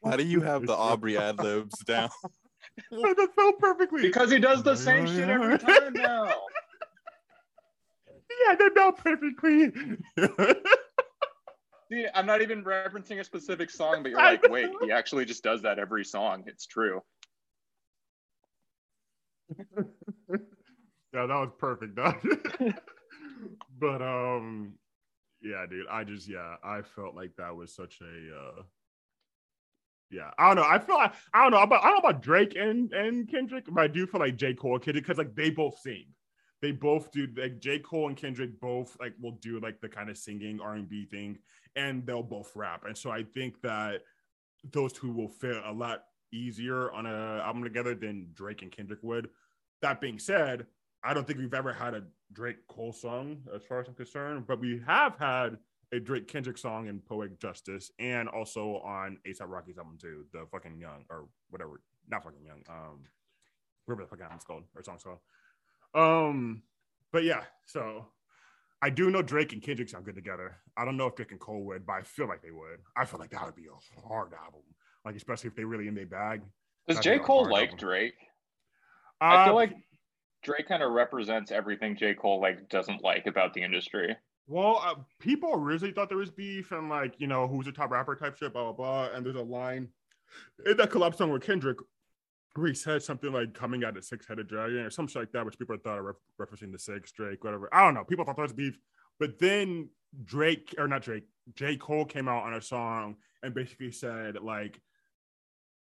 Why 0.00 0.16
do 0.16 0.24
you 0.24 0.40
have 0.40 0.66
the 0.66 0.74
Aubrey 0.74 1.18
ad 1.18 1.38
libs 1.38 1.78
down? 1.80 2.10
that 2.90 3.28
fell 3.34 3.52
perfectly. 3.54 4.02
Because 4.02 4.30
he 4.30 4.38
does 4.38 4.62
the 4.62 4.76
same 4.76 5.04
oh, 5.04 5.06
shit 5.06 5.28
every 5.28 5.58
time 5.58 5.94
now. 5.94 6.26
yeah, 8.46 8.54
that 8.54 8.70
fell 8.74 8.92
perfectly. 8.92 9.72
See, 11.90 12.06
I'm 12.14 12.26
not 12.26 12.42
even 12.42 12.64
referencing 12.64 13.18
a 13.20 13.24
specific 13.24 13.70
song, 13.70 14.02
but 14.02 14.10
you're 14.10 14.18
like, 14.22 14.48
wait, 14.48 14.70
he 14.82 14.92
actually 14.92 15.24
just 15.24 15.42
does 15.42 15.62
that 15.62 15.78
every 15.78 16.04
song. 16.04 16.44
It's 16.46 16.66
true. 16.66 17.02
yeah, 19.58 19.84
that 21.12 21.28
was 21.28 21.50
perfect, 21.58 21.94
dog. 21.94 22.16
but 23.78 24.02
um, 24.02 24.74
yeah, 25.40 25.64
dude, 25.68 25.86
I 25.90 26.04
just 26.04 26.28
yeah, 26.28 26.56
I 26.62 26.82
felt 26.82 27.14
like 27.14 27.32
that 27.38 27.56
was 27.56 27.74
such 27.74 28.00
a 28.02 28.36
uh, 28.36 28.62
yeah, 30.10 30.30
I 30.38 30.48
don't 30.48 30.56
know. 30.56 30.68
I 30.68 30.78
feel 30.78 30.96
like 30.96 31.12
I 31.32 31.42
don't 31.42 31.52
know 31.52 31.62
about 31.62 31.84
I 31.84 31.90
don't 31.90 32.02
know 32.02 32.08
about 32.10 32.22
Drake 32.22 32.56
and 32.56 32.92
and 32.92 33.28
Kendrick, 33.30 33.64
but 33.70 33.80
I 33.80 33.88
do 33.88 34.06
feel 34.06 34.20
like 34.20 34.36
J 34.36 34.54
Cole 34.54 34.74
and 34.74 34.82
Kendrick 34.82 35.04
because 35.04 35.18
like 35.18 35.34
they 35.34 35.50
both 35.50 35.78
sing. 35.78 36.06
They 36.60 36.72
both 36.72 37.12
do 37.12 37.28
like 37.36 37.60
J 37.60 37.78
Cole 37.78 38.08
and 38.08 38.16
Kendrick 38.16 38.60
both 38.60 38.96
like 39.00 39.14
will 39.20 39.38
do 39.40 39.60
like 39.60 39.80
the 39.80 39.88
kind 39.88 40.10
of 40.10 40.18
singing 40.18 40.60
R 40.60 40.74
and 40.74 40.88
B 40.88 41.06
thing, 41.06 41.38
and 41.76 42.04
they'll 42.04 42.22
both 42.22 42.52
rap. 42.56 42.84
And 42.86 42.96
so 42.96 43.10
I 43.10 43.22
think 43.22 43.60
that 43.62 44.02
those 44.72 44.92
two 44.92 45.12
will 45.12 45.28
fit 45.28 45.56
a 45.64 45.72
lot 45.72 46.04
easier 46.32 46.90
on 46.92 47.06
a 47.06 47.42
album 47.44 47.62
together 47.62 47.94
than 47.94 48.28
Drake 48.34 48.62
and 48.62 48.72
Kendrick 48.72 49.00
would. 49.02 49.28
That 49.82 50.00
being 50.00 50.18
said, 50.18 50.66
I 51.04 51.14
don't 51.14 51.26
think 51.26 51.38
we've 51.38 51.54
ever 51.54 51.72
had 51.72 51.94
a 51.94 52.02
Drake 52.32 52.66
Cole 52.68 52.92
song 52.92 53.38
as 53.54 53.62
far 53.62 53.80
as 53.80 53.88
I'm 53.88 53.94
concerned, 53.94 54.46
but 54.46 54.60
we 54.60 54.82
have 54.86 55.16
had 55.16 55.58
a 55.92 56.00
Drake 56.00 56.28
Kendrick 56.28 56.58
song 56.58 56.88
in 56.88 57.00
Poetic 57.00 57.40
Justice 57.40 57.90
and 57.98 58.28
also 58.28 58.80
on 58.84 59.18
ASAP 59.26 59.48
Rocky's 59.48 59.78
album 59.78 59.96
too, 60.00 60.24
the 60.32 60.44
fucking 60.50 60.78
young 60.78 61.04
or 61.08 61.28
whatever, 61.50 61.80
not 62.08 62.24
fucking 62.24 62.44
young, 62.44 62.62
um, 62.68 63.04
whatever 63.86 64.04
the 64.04 64.08
fuck 64.08 64.20
album's 64.20 64.44
called 64.44 64.64
or 64.74 64.82
song's 64.82 65.02
called. 65.02 65.18
Um, 65.94 66.62
but 67.12 67.24
yeah, 67.24 67.44
so 67.66 68.06
I 68.80 68.90
do 68.90 69.10
know 69.10 69.22
Drake 69.22 69.52
and 69.52 69.62
Kendrick 69.62 69.88
sound 69.88 70.04
good 70.04 70.14
together. 70.14 70.56
I 70.76 70.84
don't 70.84 70.96
know 70.96 71.06
if 71.06 71.16
Drake 71.16 71.32
and 71.32 71.40
Cole 71.40 71.64
would, 71.64 71.86
but 71.86 71.94
I 71.94 72.02
feel 72.02 72.28
like 72.28 72.42
they 72.42 72.50
would. 72.50 72.80
I 72.96 73.04
feel 73.04 73.18
like 73.18 73.30
that 73.30 73.44
would 73.44 73.56
be 73.56 73.66
a 73.66 74.08
hard 74.08 74.32
album, 74.32 74.62
like 75.04 75.16
especially 75.16 75.48
if 75.48 75.56
they 75.56 75.64
really 75.64 75.88
in 75.88 75.94
their 75.94 76.06
bag. 76.06 76.42
Does 76.86 77.00
J 77.00 77.18
Cole 77.18 77.50
like 77.50 77.70
album. 77.70 77.78
Drake? 77.78 78.14
Uh, 79.20 79.24
I 79.24 79.44
feel 79.46 79.54
like 79.54 79.74
Drake 80.42 80.68
kind 80.68 80.82
of 80.82 80.92
represents 80.92 81.50
everything 81.50 81.96
J 81.96 82.14
Cole 82.14 82.40
like 82.40 82.68
doesn't 82.68 83.02
like 83.02 83.26
about 83.26 83.52
the 83.54 83.62
industry. 83.62 84.16
Well, 84.46 84.80
uh, 84.82 84.94
people 85.18 85.52
originally 85.52 85.92
thought 85.92 86.08
there 86.08 86.18
was 86.18 86.30
beef 86.30 86.72
and 86.72 86.88
like 86.88 87.14
you 87.18 87.26
know 87.26 87.48
who's 87.48 87.66
the 87.66 87.72
top 87.72 87.90
rapper 87.90 88.14
type 88.14 88.36
shit, 88.36 88.52
blah 88.52 88.72
blah 88.72 88.72
blah. 88.72 89.16
And 89.16 89.26
there's 89.26 89.36
a 89.36 89.42
line 89.42 89.88
in 90.64 90.76
that 90.76 90.90
collab 90.90 91.16
song 91.16 91.30
with 91.30 91.42
Kendrick 91.42 91.78
he 92.66 92.74
said 92.74 93.02
something 93.02 93.32
like 93.32 93.54
coming 93.54 93.84
out 93.84 93.96
of 93.96 94.04
six 94.04 94.26
headed 94.26 94.48
dragon 94.48 94.78
or 94.78 94.90
something 94.90 95.20
like 95.20 95.32
that, 95.32 95.44
which 95.44 95.58
people 95.58 95.76
thought 95.76 95.98
are 95.98 96.16
referencing 96.40 96.72
the 96.72 96.78
six 96.78 97.12
Drake, 97.12 97.44
whatever. 97.44 97.68
I 97.72 97.84
don't 97.84 97.94
know. 97.94 98.04
People 98.04 98.24
thought 98.24 98.36
there 98.36 98.42
was 98.42 98.52
beef, 98.52 98.78
but 99.18 99.38
then 99.38 99.88
Drake 100.24 100.74
or 100.78 100.88
not 100.88 101.02
Drake, 101.02 101.24
J 101.54 101.76
Cole 101.76 102.04
came 102.04 102.28
out 102.28 102.44
on 102.44 102.54
a 102.54 102.62
song 102.62 103.16
and 103.42 103.54
basically 103.54 103.92
said 103.92 104.36
like 104.42 104.80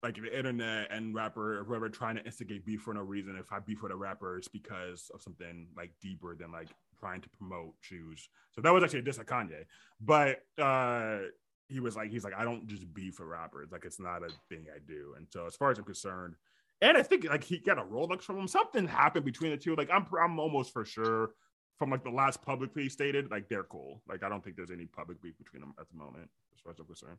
like 0.02 0.16
the 0.16 0.36
internet 0.36 0.88
and 0.90 1.14
rapper 1.14 1.60
or 1.60 1.64
whoever 1.64 1.88
trying 1.88 2.16
to 2.16 2.24
instigate 2.24 2.66
beef 2.66 2.82
for 2.82 2.92
no 2.92 3.02
reason. 3.02 3.36
If 3.38 3.52
I 3.52 3.60
beef 3.60 3.82
with 3.82 3.92
a 3.92 3.96
rapper, 3.96 4.36
it's 4.36 4.48
because 4.48 5.10
of 5.14 5.22
something 5.22 5.68
like 5.76 5.92
deeper 6.00 6.34
than 6.34 6.50
like 6.50 6.68
trying 6.98 7.20
to 7.20 7.28
promote 7.30 7.74
shoes. 7.80 8.28
So 8.50 8.60
that 8.62 8.72
was 8.72 8.82
actually 8.82 9.00
a 9.00 9.02
diss 9.02 9.18
at 9.18 9.26
Kanye. 9.26 9.64
But 10.00 10.40
uh 10.60 11.18
he 11.68 11.80
was 11.80 11.96
like, 11.96 12.10
he's 12.10 12.24
like, 12.24 12.34
I 12.36 12.44
don't 12.44 12.66
just 12.66 12.92
beef 12.92 13.14
for 13.14 13.26
rappers. 13.26 13.70
Like 13.72 13.84
it's 13.84 14.00
not 14.00 14.22
a 14.22 14.28
thing 14.48 14.66
I 14.74 14.78
do. 14.86 15.14
And 15.16 15.26
so 15.30 15.46
as 15.46 15.56
far 15.56 15.70
as 15.70 15.78
I'm 15.78 15.84
concerned, 15.84 16.34
and 16.82 16.96
I 16.98 17.02
think 17.02 17.24
like 17.24 17.44
he 17.44 17.58
got 17.58 17.78
a 17.78 17.82
Rolex 17.82 18.22
from 18.22 18.38
him. 18.38 18.48
Something 18.48 18.86
happened 18.86 19.24
between 19.24 19.52
the 19.52 19.56
two. 19.56 19.76
Like 19.76 19.88
I'm 19.90 20.04
I'm 20.20 20.38
almost 20.38 20.72
for 20.72 20.84
sure 20.84 21.30
from 21.78 21.90
like 21.90 22.04
the 22.04 22.10
last 22.10 22.42
publicly 22.42 22.88
stated, 22.88 23.30
like 23.30 23.48
they're 23.48 23.62
cool. 23.62 24.02
Like 24.08 24.22
I 24.22 24.28
don't 24.28 24.42
think 24.42 24.56
there's 24.56 24.70
any 24.70 24.86
public 24.86 25.22
beef 25.22 25.38
between 25.38 25.60
them 25.60 25.74
at 25.80 25.86
the 25.88 25.96
moment, 25.96 26.28
as 26.54 26.60
far 26.60 26.72
as 26.72 26.78
I'm 26.80 26.86
concerned. 26.86 27.18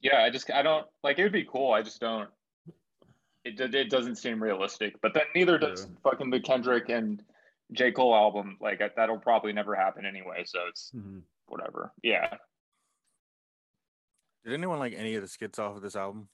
Yeah, 0.00 0.22
I 0.22 0.30
just 0.30 0.50
I 0.50 0.62
don't 0.62 0.86
like 1.02 1.18
it 1.18 1.24
would 1.24 1.32
be 1.32 1.44
cool. 1.44 1.72
I 1.72 1.82
just 1.82 2.00
don't. 2.00 2.30
It 3.44 3.60
it 3.74 3.90
doesn't 3.90 4.16
seem 4.16 4.42
realistic. 4.42 4.94
But 5.02 5.14
then 5.14 5.24
neither 5.34 5.58
does 5.58 5.86
yeah. 5.88 5.96
fucking 6.04 6.30
the 6.30 6.40
Kendrick 6.40 6.88
and 6.90 7.22
J 7.72 7.90
Cole 7.90 8.14
album. 8.14 8.56
Like 8.60 8.80
that'll 8.96 9.18
probably 9.18 9.52
never 9.52 9.74
happen 9.74 10.06
anyway. 10.06 10.44
So 10.46 10.60
it's 10.68 10.92
mm-hmm. 10.94 11.18
whatever. 11.48 11.92
Yeah. 12.02 12.36
Did 14.44 14.54
anyone 14.54 14.78
like 14.78 14.94
any 14.96 15.16
of 15.16 15.22
the 15.22 15.28
skits 15.28 15.58
off 15.58 15.76
of 15.76 15.82
this 15.82 15.96
album? 15.96 16.28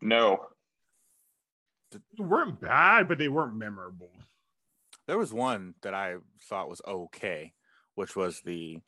No. 0.00 0.46
They 1.92 2.24
weren't 2.24 2.60
bad, 2.60 3.08
but 3.08 3.18
they 3.18 3.28
weren't 3.28 3.56
memorable. 3.56 4.10
There 5.06 5.18
was 5.18 5.32
one 5.32 5.74
that 5.82 5.94
I 5.94 6.16
thought 6.48 6.68
was 6.68 6.80
okay, 6.86 7.52
which 7.94 8.16
was 8.16 8.40
the 8.40 8.78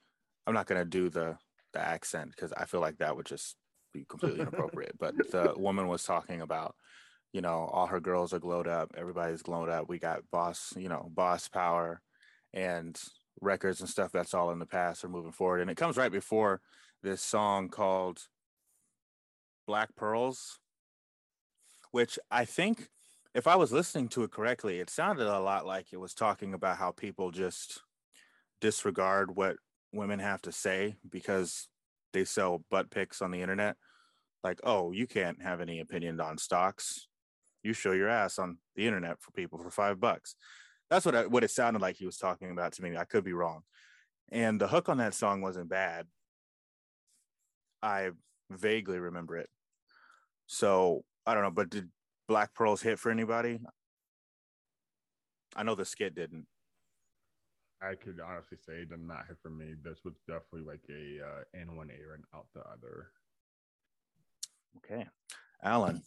I'm 0.46 0.54
not 0.54 0.66
gonna 0.66 0.84
do 0.84 1.08
the 1.08 1.36
the 1.72 1.80
accent 1.80 2.30
because 2.30 2.52
I 2.52 2.64
feel 2.66 2.80
like 2.80 2.98
that 2.98 3.16
would 3.16 3.26
just 3.26 3.56
be 3.92 4.04
completely 4.08 4.40
inappropriate. 4.42 4.96
but 4.98 5.16
the 5.30 5.54
woman 5.56 5.88
was 5.88 6.04
talking 6.04 6.40
about, 6.40 6.74
you 7.32 7.40
know, 7.40 7.68
all 7.72 7.86
her 7.86 8.00
girls 8.00 8.32
are 8.32 8.38
glowed 8.38 8.68
up, 8.68 8.92
everybody's 8.96 9.42
glowed 9.42 9.68
up. 9.68 9.88
We 9.88 9.98
got 9.98 10.22
boss, 10.30 10.72
you 10.76 10.88
know, 10.88 11.10
boss 11.12 11.48
power 11.48 12.00
and 12.52 13.00
records 13.40 13.80
and 13.80 13.88
stuff 13.88 14.12
that's 14.12 14.34
all 14.34 14.50
in 14.50 14.58
the 14.58 14.66
past 14.66 15.04
or 15.04 15.08
moving 15.08 15.32
forward. 15.32 15.60
And 15.60 15.70
it 15.70 15.76
comes 15.76 15.96
right 15.96 16.12
before 16.12 16.60
this 17.02 17.20
song 17.20 17.68
called 17.68 18.20
Black 19.66 19.94
Pearls, 19.96 20.58
which 21.94 22.18
I 22.28 22.44
think 22.44 22.88
if 23.36 23.46
I 23.46 23.54
was 23.54 23.70
listening 23.70 24.08
to 24.08 24.24
it 24.24 24.32
correctly, 24.32 24.80
it 24.80 24.90
sounded 24.90 25.28
a 25.28 25.38
lot 25.38 25.64
like 25.64 25.92
it 25.92 26.00
was 26.00 26.12
talking 26.12 26.52
about 26.52 26.76
how 26.76 26.90
people 26.90 27.30
just 27.30 27.82
disregard 28.60 29.36
what 29.36 29.58
women 29.92 30.18
have 30.18 30.42
to 30.42 30.50
say 30.50 30.96
because 31.08 31.68
they 32.12 32.24
sell 32.24 32.64
butt 32.68 32.90
pics 32.90 33.22
on 33.22 33.30
the 33.30 33.42
internet. 33.42 33.76
Like, 34.42 34.58
oh, 34.64 34.90
you 34.90 35.06
can't 35.06 35.40
have 35.40 35.60
any 35.60 35.78
opinion 35.78 36.20
on 36.20 36.36
stocks. 36.36 37.06
You 37.62 37.72
show 37.72 37.92
your 37.92 38.08
ass 38.08 38.40
on 38.40 38.58
the 38.74 38.88
internet 38.88 39.22
for 39.22 39.30
people 39.30 39.60
for 39.60 39.70
five 39.70 40.00
bucks. 40.00 40.34
That's 40.90 41.06
what 41.06 41.14
I, 41.14 41.26
what 41.26 41.44
it 41.44 41.52
sounded 41.52 41.80
like 41.80 41.94
he 41.94 42.06
was 42.06 42.18
talking 42.18 42.50
about 42.50 42.72
to 42.72 42.82
me. 42.82 42.96
I 42.96 43.04
could 43.04 43.22
be 43.22 43.34
wrong. 43.34 43.60
And 44.32 44.60
the 44.60 44.66
hook 44.66 44.88
on 44.88 44.98
that 44.98 45.14
song 45.14 45.42
wasn't 45.42 45.68
bad. 45.68 46.08
I 47.80 48.10
vaguely 48.50 48.98
remember 48.98 49.36
it. 49.36 49.48
So 50.48 51.04
I 51.26 51.34
don't 51.34 51.42
know, 51.42 51.50
but 51.50 51.70
did 51.70 51.88
Black 52.28 52.54
Pearls 52.54 52.82
hit 52.82 52.98
for 52.98 53.10
anybody? 53.10 53.60
I 55.56 55.62
know 55.62 55.74
the 55.74 55.84
skit 55.84 56.14
didn't. 56.14 56.46
I 57.82 57.94
could 57.94 58.18
honestly 58.20 58.58
say 58.66 58.74
it 58.74 58.90
did 58.90 59.00
not 59.00 59.26
hit 59.28 59.36
for 59.42 59.50
me. 59.50 59.74
This 59.82 60.00
was 60.04 60.14
definitely 60.26 60.66
like 60.66 60.80
a 60.90 61.24
uh, 61.24 61.60
in 61.60 61.76
one 61.76 61.90
ear 61.90 62.14
and 62.14 62.24
out 62.34 62.46
the 62.54 62.60
other. 62.60 63.08
Okay, 64.78 65.06
Alan. 65.62 66.02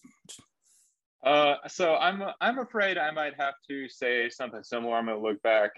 Uh, 1.24 1.56
so 1.68 1.96
I'm 1.96 2.24
I'm 2.42 2.60
afraid 2.60 2.98
I 2.98 3.12
might 3.12 3.34
have 3.40 3.56
to 3.70 3.88
say 3.90 4.30
something 4.30 4.64
similar. 4.64 4.96
I'm 4.96 5.06
gonna 5.06 5.20
look 5.20 5.42
back 5.42 5.72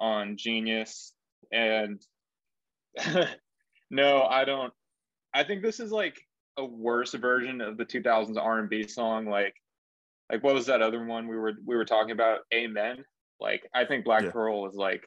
on 0.00 0.36
Genius 0.36 1.12
and 1.52 2.00
no, 3.90 4.22
I 4.22 4.44
don't. 4.44 4.72
I 5.32 5.44
think 5.44 5.62
this 5.62 5.80
is 5.80 5.90
like 5.90 6.20
a 6.56 6.64
worse 6.64 7.12
version 7.14 7.60
of 7.60 7.76
the 7.76 7.84
2000s 7.84 8.36
R&B 8.36 8.86
song. 8.86 9.26
Like, 9.26 9.54
like 10.30 10.42
what 10.42 10.54
was 10.54 10.66
that 10.66 10.82
other 10.82 11.04
one 11.04 11.28
we 11.28 11.36
were 11.36 11.52
we 11.64 11.76
were 11.76 11.84
talking 11.84 12.12
about? 12.12 12.40
Amen. 12.52 13.04
Like 13.40 13.68
I 13.74 13.84
think 13.84 14.04
Black 14.04 14.22
yeah. 14.22 14.30
Pearl 14.30 14.62
was 14.62 14.74
like 14.74 15.06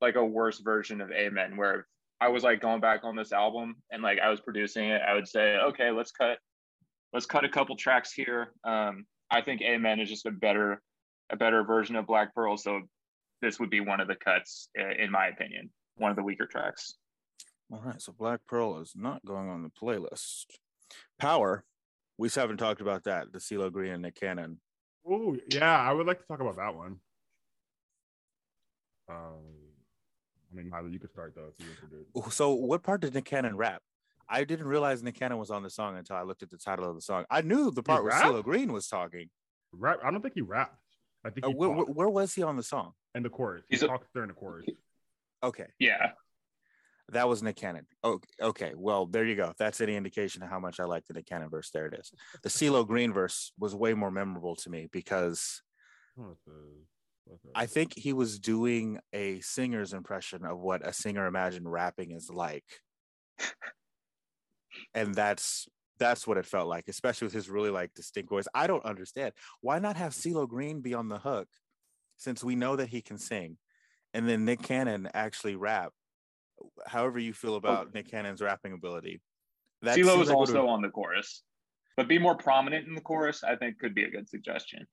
like 0.00 0.14
a 0.14 0.24
worse 0.24 0.60
version 0.60 1.00
of 1.00 1.10
Amen, 1.10 1.56
where 1.56 1.86
I 2.20 2.28
was 2.28 2.42
like 2.44 2.60
going 2.60 2.80
back 2.80 3.04
on 3.04 3.16
this 3.16 3.32
album 3.32 3.76
and 3.90 4.02
like 4.02 4.18
I 4.20 4.30
was 4.30 4.40
producing 4.40 4.88
it, 4.90 5.02
I 5.06 5.14
would 5.14 5.28
say, 5.28 5.56
okay, 5.56 5.90
let's 5.90 6.12
cut 6.12 6.38
let's 7.12 7.26
cut 7.26 7.44
a 7.44 7.48
couple 7.48 7.76
tracks 7.76 8.12
here. 8.12 8.52
Um, 8.64 9.06
I 9.30 9.40
think 9.40 9.62
Amen 9.62 10.00
is 10.00 10.08
just 10.08 10.26
a 10.26 10.30
better 10.30 10.80
a 11.30 11.36
better 11.36 11.64
version 11.64 11.96
of 11.96 12.06
Black 12.06 12.34
Pearl, 12.34 12.56
so 12.56 12.80
this 13.42 13.60
would 13.60 13.70
be 13.70 13.80
one 13.80 14.00
of 14.00 14.08
the 14.08 14.16
cuts, 14.16 14.68
in 14.74 15.10
my 15.10 15.26
opinion, 15.26 15.70
one 15.96 16.10
of 16.10 16.16
the 16.16 16.22
weaker 16.22 16.46
tracks. 16.46 16.94
All 17.70 17.82
right, 17.84 18.00
so 18.00 18.12
Black 18.12 18.40
Pearl 18.46 18.80
is 18.80 18.92
not 18.96 19.24
going 19.24 19.48
on 19.48 19.62
the 19.62 19.68
playlist. 19.68 20.46
Power, 21.18 21.64
we 22.16 22.30
haven't 22.34 22.56
talked 22.56 22.80
about 22.80 23.04
that. 23.04 23.32
The 23.32 23.38
CeeLo 23.38 23.70
Green 23.70 23.92
and 23.92 24.02
Nick 24.02 24.14
Cannon. 24.14 24.60
Oh 25.06 25.36
yeah, 25.50 25.78
I 25.78 25.92
would 25.92 26.06
like 26.06 26.20
to 26.20 26.26
talk 26.26 26.40
about 26.40 26.56
that 26.56 26.74
one. 26.74 26.96
Um, 29.10 29.42
I 30.50 30.56
mean, 30.56 30.70
Miley, 30.70 30.92
you 30.92 30.98
could 30.98 31.10
start 31.10 31.34
though 31.34 31.52
if 31.58 31.66
introduce. 31.66 32.34
So, 32.34 32.52
what 32.52 32.82
part 32.82 33.02
did 33.02 33.14
Nick 33.14 33.26
Cannon 33.26 33.56
rap? 33.56 33.82
I 34.28 34.44
didn't 34.44 34.66
realize 34.66 35.02
Nick 35.02 35.18
Cannon 35.18 35.38
was 35.38 35.50
on 35.50 35.62
the 35.62 35.70
song 35.70 35.96
until 35.96 36.16
I 36.16 36.22
looked 36.22 36.42
at 36.42 36.50
the 36.50 36.58
title 36.58 36.88
of 36.88 36.94
the 36.94 37.00
song. 37.00 37.24
I 37.30 37.40
knew 37.42 37.70
the 37.70 37.82
part 37.82 38.02
where 38.02 38.12
CeeLo 38.12 38.42
Green 38.42 38.72
was 38.72 38.86
talking. 38.86 39.30
Rap? 39.72 39.98
I 40.04 40.10
don't 40.10 40.20
think 40.22 40.34
he 40.34 40.42
rapped. 40.42 40.76
I 41.24 41.30
think 41.30 41.46
uh, 41.46 41.50
where, 41.50 41.70
where, 41.70 42.08
was 42.08 42.34
he 42.34 42.42
on 42.42 42.56
the 42.56 42.62
song? 42.62 42.92
In 43.14 43.22
the 43.22 43.30
chorus. 43.30 43.64
He 43.68 43.76
talked 43.76 44.06
during 44.14 44.28
the 44.28 44.34
chorus. 44.34 44.66
Okay. 45.42 45.66
Yeah. 45.78 46.12
That 47.10 47.28
was 47.28 47.42
Nick 47.42 47.56
Cannon. 47.56 47.86
Oh, 48.02 48.20
okay. 48.40 48.72
Well, 48.76 49.06
there 49.06 49.24
you 49.24 49.34
go. 49.34 49.52
that's 49.58 49.80
any 49.80 49.96
indication 49.96 50.42
of 50.42 50.50
how 50.50 50.60
much 50.60 50.78
I 50.78 50.84
like 50.84 51.06
the 51.06 51.14
Nick 51.14 51.26
Cannon 51.26 51.48
verse. 51.48 51.70
There 51.70 51.86
it 51.86 51.98
is. 51.98 52.12
The 52.42 52.50
CeeLo 52.50 52.86
Green 52.86 53.12
verse 53.12 53.52
was 53.58 53.74
way 53.74 53.94
more 53.94 54.10
memorable 54.10 54.56
to 54.56 54.70
me 54.70 54.88
because 54.92 55.62
I 57.54 57.66
think 57.66 57.94
he 57.96 58.12
was 58.12 58.38
doing 58.38 58.98
a 59.12 59.40
singer's 59.40 59.92
impression 59.92 60.44
of 60.44 60.58
what 60.58 60.86
a 60.86 60.92
singer 60.92 61.26
imagined 61.26 61.70
rapping 61.70 62.12
is 62.12 62.28
like. 62.30 62.64
and 64.94 65.14
that's 65.14 65.66
that's 65.98 66.26
what 66.26 66.38
it 66.38 66.46
felt 66.46 66.68
like, 66.68 66.88
especially 66.88 67.26
with 67.26 67.34
his 67.34 67.50
really 67.50 67.70
like 67.70 67.94
distinct 67.94 68.30
voice. 68.30 68.46
I 68.54 68.66
don't 68.66 68.84
understand. 68.84 69.32
Why 69.62 69.78
not 69.78 69.96
have 69.96 70.12
CeeLo 70.12 70.46
Green 70.46 70.80
be 70.80 70.94
on 70.94 71.08
the 71.08 71.18
hook 71.18 71.48
since 72.18 72.44
we 72.44 72.54
know 72.54 72.76
that 72.76 72.88
he 72.88 73.00
can 73.00 73.18
sing? 73.18 73.56
and 74.14 74.28
then 74.28 74.44
Nick 74.44 74.62
Cannon 74.62 75.08
actually 75.14 75.56
rap. 75.56 75.92
However 76.86 77.18
you 77.18 77.32
feel 77.32 77.56
about 77.56 77.94
Nick 77.94 78.10
Cannon's 78.10 78.40
rapping 78.40 78.72
ability, 78.72 79.20
that 79.82 79.96
CeeLo 79.96 80.20
is 80.20 80.30
also 80.30 80.66
on 80.66 80.82
the 80.82 80.88
chorus, 80.88 81.42
but 81.96 82.08
be 82.08 82.18
more 82.18 82.36
prominent 82.36 82.86
in 82.86 82.94
the 82.94 83.00
chorus. 83.00 83.44
I 83.44 83.56
think 83.56 83.78
could 83.78 83.94
be 83.94 84.04
a 84.04 84.10
good 84.10 84.28
suggestion. 84.28 84.86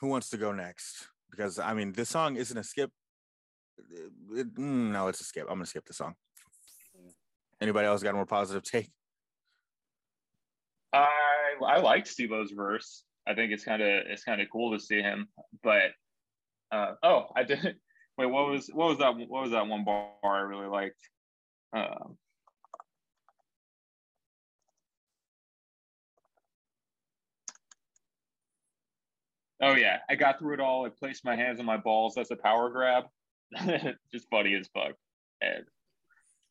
Who 0.00 0.08
wants 0.08 0.30
to 0.30 0.36
go 0.36 0.52
next? 0.52 1.08
Because 1.30 1.58
I 1.58 1.74
mean, 1.74 1.92
this 1.92 2.08
song 2.08 2.36
isn't 2.36 2.56
a 2.56 2.64
skip. 2.64 2.90
It, 4.32 4.54
mm, 4.54 4.92
no, 4.92 5.08
it's 5.08 5.20
a 5.20 5.24
skip. 5.24 5.44
I'm 5.48 5.56
gonna 5.56 5.66
skip 5.66 5.86
the 5.86 5.94
song. 5.94 6.14
Anybody 7.60 7.86
else 7.86 8.02
got 8.02 8.10
a 8.10 8.14
more 8.14 8.26
positive 8.26 8.62
take? 8.62 8.90
I 10.92 11.08
I 11.64 11.78
liked 11.80 12.08
CeeLo's 12.08 12.52
verse. 12.52 13.04
I 13.26 13.34
think 13.34 13.52
it's 13.52 13.64
kind 13.64 13.82
of 13.82 13.88
it's 14.06 14.24
kind 14.24 14.40
of 14.40 14.48
cool 14.50 14.72
to 14.72 14.82
see 14.82 15.00
him. 15.00 15.28
But 15.62 15.90
uh, 16.72 16.94
oh, 17.02 17.26
I 17.36 17.44
did. 17.44 17.76
Wait, 18.20 18.26
what 18.26 18.50
was 18.50 18.68
what 18.74 18.88
was 18.88 18.98
that? 18.98 19.16
What 19.16 19.44
was 19.44 19.52
that 19.52 19.66
one 19.66 19.82
bar 19.82 20.10
I 20.22 20.40
really 20.40 20.66
liked? 20.66 21.08
Um, 21.72 22.18
oh 29.62 29.74
yeah, 29.74 30.00
I 30.10 30.16
got 30.16 30.38
through 30.38 30.52
it 30.52 30.60
all. 30.60 30.84
I 30.84 30.90
placed 30.90 31.24
my 31.24 31.34
hands 31.34 31.60
on 31.60 31.64
my 31.64 31.78
balls. 31.78 32.12
That's 32.14 32.30
a 32.30 32.36
power 32.36 32.68
grab. 32.68 33.04
Just 34.12 34.28
funny 34.30 34.54
as 34.54 34.68
fuck. 34.74 34.96
And 35.40 35.64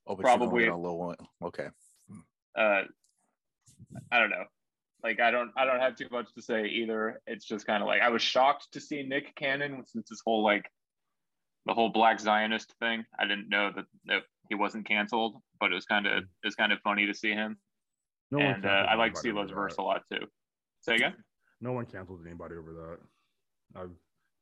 oh, 0.07 0.15
probably 0.15 0.65
a 0.65 0.75
little 0.75 0.97
one. 0.97 1.17
Okay. 1.43 1.67
Uh, 2.57 2.81
I 4.11 4.17
don't 4.17 4.31
know. 4.31 4.45
Like 5.03 5.19
I 5.19 5.29
don't 5.29 5.51
I 5.55 5.65
don't 5.65 5.81
have 5.81 5.95
too 5.95 6.07
much 6.11 6.33
to 6.33 6.41
say 6.41 6.65
either. 6.65 7.21
It's 7.27 7.45
just 7.45 7.67
kind 7.67 7.83
of 7.83 7.87
like 7.87 8.01
I 8.01 8.09
was 8.09 8.23
shocked 8.23 8.69
to 8.71 8.81
see 8.81 9.03
Nick 9.03 9.35
Cannon 9.35 9.83
since 9.85 10.09
this 10.09 10.21
whole 10.25 10.43
like 10.43 10.65
the 11.69 11.75
whole 11.75 11.89
Black 11.89 12.19
Zionist 12.19 12.73
thing. 12.79 13.05
I 13.19 13.27
didn't 13.27 13.47
know 13.47 13.69
that, 13.75 13.85
that 14.07 14.23
he 14.49 14.55
wasn't 14.55 14.87
canceled, 14.87 15.35
but 15.59 15.71
it 15.71 15.75
was 15.75 15.85
kind 15.85 16.07
of 16.07 16.23
it's 16.41 16.55
kind 16.55 16.73
of 16.73 16.79
funny 16.79 17.05
to 17.05 17.13
see 17.13 17.29
him. 17.29 17.57
No 18.31 18.39
and 18.39 18.65
uh, 18.65 18.85
I 18.89 18.95
like 18.95 19.13
CeeLo's 19.13 19.51
verse 19.51 19.75
a 19.77 19.83
lot 19.83 20.01
too. 20.11 20.25
Say 20.81 20.95
again. 20.95 21.13
No 21.61 21.73
one 21.73 21.85
canceled 21.85 22.21
anybody 22.25 22.55
over 22.55 22.73
that. 22.73 23.79
I've 23.79 23.91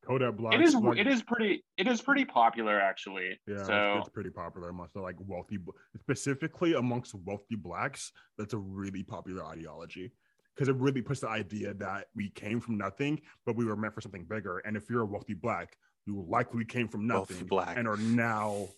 Kodak 0.05 0.37
Black. 0.37 0.53
It 0.53 0.61
is. 0.61 0.73
Like, 0.73 0.99
it 0.99 1.07
is 1.07 1.21
pretty. 1.21 1.65
It 1.77 1.87
is 1.87 2.01
pretty 2.01 2.23
popular, 2.23 2.79
actually. 2.79 3.37
Yeah, 3.45 3.63
so 3.63 3.93
it's, 3.97 4.07
it's 4.07 4.13
pretty 4.13 4.29
popular 4.29 4.69
amongst 4.69 4.93
the, 4.93 5.01
like 5.01 5.17
wealthy, 5.19 5.57
specifically 5.99 6.75
amongst 6.75 7.13
wealthy 7.13 7.55
blacks. 7.55 8.13
That's 8.37 8.53
a 8.53 8.57
really 8.57 9.03
popular 9.03 9.45
ideology 9.45 10.13
because 10.55 10.69
it 10.69 10.75
really 10.77 11.01
puts 11.01 11.19
the 11.19 11.29
idea 11.29 11.73
that 11.73 12.05
we 12.15 12.29
came 12.29 12.61
from 12.61 12.77
nothing, 12.77 13.19
but 13.45 13.57
we 13.57 13.65
were 13.65 13.75
meant 13.75 13.93
for 13.93 14.01
something 14.01 14.25
bigger. 14.29 14.59
And 14.59 14.77
if 14.77 14.89
you're 14.89 15.01
a 15.01 15.05
wealthy 15.05 15.33
black, 15.33 15.77
you 16.07 16.25
likely 16.27 16.65
came 16.65 16.87
from 16.87 17.05
nothing 17.05 17.45
black. 17.45 17.77
and 17.77 17.87
are 17.87 17.97
now 17.97 18.69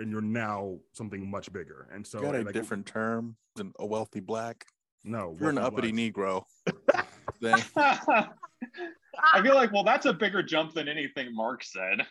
and 0.00 0.10
you're 0.10 0.20
now 0.20 0.78
something 0.92 1.28
much 1.28 1.52
bigger. 1.52 1.88
And 1.92 2.06
so 2.06 2.18
you 2.18 2.26
got 2.26 2.36
a 2.36 2.42
like, 2.42 2.54
different 2.54 2.86
term 2.86 3.36
than 3.56 3.72
a 3.80 3.86
wealthy 3.86 4.20
black. 4.20 4.66
No, 5.02 5.36
you're 5.40 5.50
an 5.50 5.58
uppity 5.58 5.92
Negro. 5.92 6.44
I 7.44 9.42
feel 9.42 9.54
like, 9.54 9.72
well, 9.72 9.84
that's 9.84 10.06
a 10.06 10.12
bigger 10.12 10.42
jump 10.42 10.74
than 10.74 10.88
anything 10.88 11.34
Mark 11.34 11.64
said. 11.64 12.06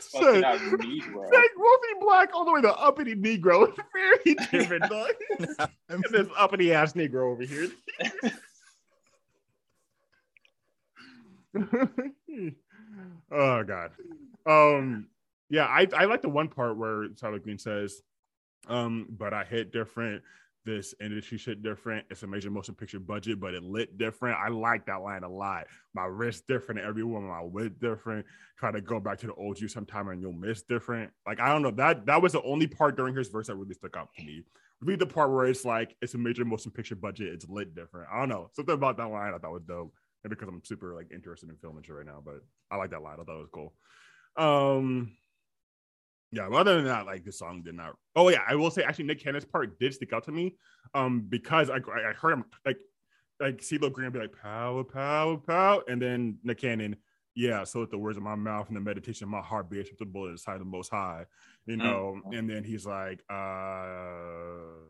Saying, 0.00 0.42
like 0.42 0.60
wealthy 0.60 1.94
black 2.00 2.30
all 2.34 2.44
the 2.44 2.52
way 2.52 2.60
to 2.60 2.74
uppity 2.74 3.14
Negro. 3.14 3.72
It's 4.24 4.46
very 4.50 4.78
different. 4.78 4.84
and 5.88 6.04
this 6.10 6.28
uppity 6.36 6.74
ass 6.74 6.92
Negro 6.92 7.32
over 7.32 7.42
here. 7.42 7.70
Oh 13.32 13.64
God. 13.64 13.90
Um. 14.46 15.08
Yeah, 15.50 15.64
I 15.64 15.86
I 15.96 16.04
like 16.04 16.22
the 16.22 16.28
one 16.28 16.48
part 16.48 16.76
where 16.76 17.08
Tyler 17.08 17.38
Green 17.38 17.58
says, 17.58 18.02
um, 18.68 19.06
but 19.10 19.32
I 19.32 19.44
hit 19.44 19.72
different 19.72 20.22
this 20.68 20.94
industry 21.00 21.38
shit 21.38 21.62
different. 21.62 22.04
It's 22.10 22.22
a 22.22 22.26
major 22.26 22.50
motion 22.50 22.74
picture 22.74 23.00
budget, 23.00 23.40
but 23.40 23.54
it 23.54 23.62
lit 23.62 23.96
different. 23.96 24.38
I 24.38 24.48
like 24.48 24.84
that 24.86 25.00
line 25.00 25.22
a 25.22 25.28
lot. 25.28 25.66
My 25.94 26.04
wrist 26.04 26.46
different, 26.46 26.80
everyone 26.80 27.22
my 27.22 27.42
wit 27.42 27.80
different. 27.80 28.26
Try 28.58 28.72
to 28.72 28.82
go 28.82 29.00
back 29.00 29.16
to 29.20 29.26
the 29.28 29.34
old 29.34 29.58
you 29.58 29.66
sometime 29.66 30.08
and 30.08 30.20
you'll 30.20 30.34
miss 30.34 30.62
different. 30.62 31.10
Like 31.26 31.40
I 31.40 31.48
don't 31.48 31.62
know 31.62 31.70
that 31.72 32.04
that 32.04 32.20
was 32.20 32.32
the 32.32 32.42
only 32.42 32.66
part 32.66 32.96
during 32.96 33.16
his 33.16 33.28
verse 33.28 33.46
that 33.46 33.54
really 33.54 33.72
stuck 33.72 33.96
out 33.96 34.10
to 34.18 34.22
me. 34.22 34.44
Really, 34.80 34.96
the 34.96 35.06
part 35.06 35.32
where 35.32 35.46
it's 35.46 35.64
like 35.64 35.96
it's 36.02 36.14
a 36.14 36.18
major 36.18 36.44
motion 36.44 36.70
picture 36.70 36.96
budget, 36.96 37.32
it's 37.32 37.48
lit 37.48 37.74
different. 37.74 38.08
I 38.12 38.20
don't 38.20 38.28
know 38.28 38.50
something 38.52 38.74
about 38.74 38.98
that 38.98 39.08
line 39.08 39.32
I 39.34 39.38
thought 39.38 39.52
was 39.52 39.62
dope, 39.66 39.94
and 40.24 40.30
because 40.30 40.48
I'm 40.48 40.62
super 40.64 40.94
like 40.94 41.10
interested 41.12 41.48
in 41.48 41.56
film 41.56 41.76
and 41.76 41.84
shit 41.84 41.94
right 41.94 42.06
now, 42.06 42.22
but 42.24 42.40
I 42.70 42.76
like 42.76 42.90
that 42.90 43.02
line. 43.02 43.18
I 43.20 43.24
thought 43.24 43.38
it 43.38 43.48
was 43.50 43.50
cool. 43.52 43.74
Um, 44.36 45.12
yeah, 46.30 46.48
other 46.48 46.76
than 46.76 46.84
that, 46.86 47.06
like 47.06 47.24
the 47.24 47.32
song 47.32 47.62
did 47.62 47.74
not. 47.74 47.96
Oh 48.14 48.28
yeah, 48.28 48.42
I 48.46 48.54
will 48.54 48.70
say 48.70 48.82
actually 48.82 49.06
Nick 49.06 49.22
Cannon's 49.22 49.44
part 49.44 49.78
did 49.78 49.94
stick 49.94 50.12
out 50.12 50.24
to 50.24 50.32
me, 50.32 50.56
um, 50.94 51.22
because 51.28 51.70
I 51.70 51.76
I 51.76 52.12
heard 52.12 52.32
him 52.32 52.44
like 52.66 52.78
like 53.40 53.58
CeeLo 53.58 53.92
Green 53.92 54.10
be 54.10 54.18
like 54.18 54.36
power 54.42 54.84
power 54.84 55.36
power, 55.36 55.82
and 55.88 56.02
then 56.02 56.38
Nick 56.42 56.58
Cannon, 56.58 56.96
yeah. 57.34 57.64
So 57.64 57.80
with 57.80 57.90
the 57.90 57.98
words 57.98 58.16
of 58.16 58.22
my 58.22 58.34
mouth 58.34 58.68
and 58.68 58.76
the 58.76 58.80
meditation 58.80 59.24
of 59.24 59.30
my 59.30 59.40
heart 59.40 59.70
be 59.70 59.80
acceptable 59.80 60.26
in 60.26 60.32
the 60.32 60.38
sight 60.38 60.54
of 60.54 60.60
the 60.60 60.64
Most 60.66 60.90
High, 60.90 61.24
you 61.66 61.76
mm. 61.76 61.82
know. 61.82 62.16
Mm-hmm. 62.18 62.34
And 62.34 62.50
then 62.50 62.64
he's 62.64 62.84
like, 62.84 63.22
uh 63.30 64.88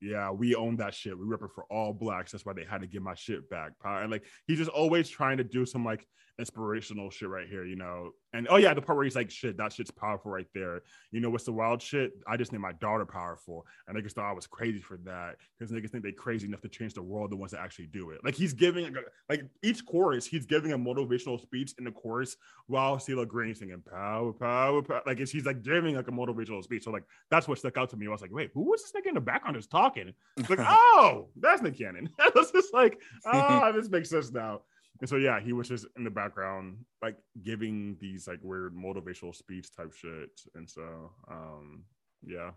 yeah, 0.00 0.30
we 0.30 0.54
own 0.54 0.76
that 0.76 0.94
shit. 0.94 1.18
We 1.18 1.24
rep 1.26 1.42
it 1.42 1.50
for 1.54 1.64
all 1.64 1.92
blacks. 1.92 2.32
That's 2.32 2.46
why 2.46 2.54
they 2.54 2.64
had 2.64 2.80
to 2.80 2.86
get 2.86 3.02
my 3.02 3.14
shit 3.14 3.48
back. 3.50 3.72
And 3.84 4.10
like 4.10 4.24
he's 4.46 4.58
just 4.58 4.70
always 4.70 5.08
trying 5.08 5.36
to 5.38 5.44
do 5.44 5.66
some 5.66 5.84
like 5.84 6.06
inspirational 6.40 7.10
shit 7.10 7.28
right 7.28 7.46
here, 7.46 7.64
you 7.64 7.76
know. 7.76 8.10
And 8.32 8.46
oh 8.50 8.56
yeah, 8.56 8.74
the 8.74 8.80
part 8.80 8.96
where 8.96 9.04
he's 9.04 9.16
like, 9.16 9.30
shit, 9.30 9.56
that 9.56 9.72
shit's 9.72 9.90
powerful 9.90 10.30
right 10.30 10.46
there. 10.54 10.82
You 11.10 11.20
know 11.20 11.30
what's 11.30 11.44
the 11.44 11.52
wild 11.52 11.82
shit? 11.82 12.12
I 12.26 12.36
just 12.36 12.52
named 12.52 12.62
my 12.62 12.72
daughter 12.72 13.04
powerful. 13.04 13.66
And 13.86 13.96
niggas 13.96 14.12
thought 14.12 14.30
I 14.30 14.32
was 14.32 14.46
crazy 14.46 14.80
for 14.80 14.98
that. 15.04 15.36
Because 15.58 15.72
niggas 15.72 15.90
think 15.90 16.04
they 16.04 16.12
crazy 16.12 16.46
enough 16.46 16.60
to 16.62 16.68
change 16.68 16.94
the 16.94 17.02
world, 17.02 17.30
the 17.30 17.36
ones 17.36 17.52
that 17.52 17.60
actually 17.60 17.86
do 17.86 18.10
it. 18.10 18.24
Like 18.24 18.34
he's 18.34 18.52
giving 18.52 18.94
like 19.28 19.44
each 19.62 19.84
chorus, 19.84 20.26
he's 20.26 20.46
giving 20.46 20.72
a 20.72 20.78
motivational 20.78 21.40
speech 21.40 21.74
in 21.78 21.84
the 21.84 21.92
chorus 21.92 22.36
while 22.66 22.96
CeeLo 22.96 23.26
Green 23.26 23.54
singing 23.54 23.82
power, 23.82 24.32
power, 24.32 24.82
power. 24.82 25.02
Like 25.06 25.18
he's 25.18 25.44
like 25.44 25.62
giving 25.62 25.96
like 25.96 26.08
a 26.08 26.12
motivational 26.12 26.62
speech. 26.62 26.84
So 26.84 26.90
like 26.90 27.04
that's 27.30 27.48
what 27.48 27.58
stuck 27.58 27.76
out 27.76 27.90
to 27.90 27.96
me. 27.96 28.06
I 28.06 28.10
was 28.10 28.22
like, 28.22 28.32
wait, 28.32 28.50
who 28.54 28.70
was 28.70 28.82
this 28.82 28.92
nigga 28.92 29.08
in 29.08 29.14
the 29.14 29.20
background 29.20 29.56
just 29.56 29.70
talking? 29.70 30.12
It's 30.36 30.48
like, 30.48 30.60
oh, 30.62 31.28
that's 31.36 31.62
Nick 31.62 31.78
Cannon. 31.78 32.08
I 32.18 32.30
was 32.34 32.50
just 32.52 32.72
like, 32.72 33.00
oh, 33.26 33.72
this 33.74 33.88
makes 33.88 34.10
sense 34.10 34.30
now. 34.30 34.62
And 35.00 35.08
so 35.08 35.16
yeah, 35.16 35.40
he 35.40 35.52
was 35.52 35.68
just 35.68 35.86
in 35.96 36.04
the 36.04 36.10
background, 36.10 36.84
like 37.02 37.16
giving 37.42 37.96
these 38.00 38.28
like 38.28 38.40
weird 38.42 38.74
motivational 38.74 39.34
speech 39.34 39.74
type 39.74 39.92
shit. 39.94 40.40
And 40.54 40.68
so 40.68 41.12
um 41.30 41.84
yeah. 42.24 42.50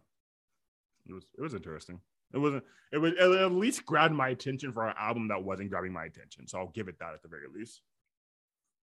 It 1.08 1.14
was 1.14 1.26
it 1.38 1.42
was 1.42 1.54
interesting. 1.54 2.00
It 2.34 2.38
wasn't 2.38 2.64
it 2.92 2.98
was 2.98 3.14
it 3.14 3.20
at 3.20 3.52
least 3.52 3.86
grabbed 3.86 4.14
my 4.14 4.30
attention 4.30 4.72
for 4.72 4.88
an 4.88 4.96
album 4.98 5.28
that 5.30 5.44
wasn't 5.44 5.70
grabbing 5.70 5.94
my 5.94 6.06
attention. 6.06 6.48
So 6.48 6.60
I'll 6.60 6.72
give 6.74 6.88
it 6.88 7.00
that 7.00 7.14
at 7.14 7.22
the 7.22 7.28
very 7.28 7.48
least. 7.54 7.82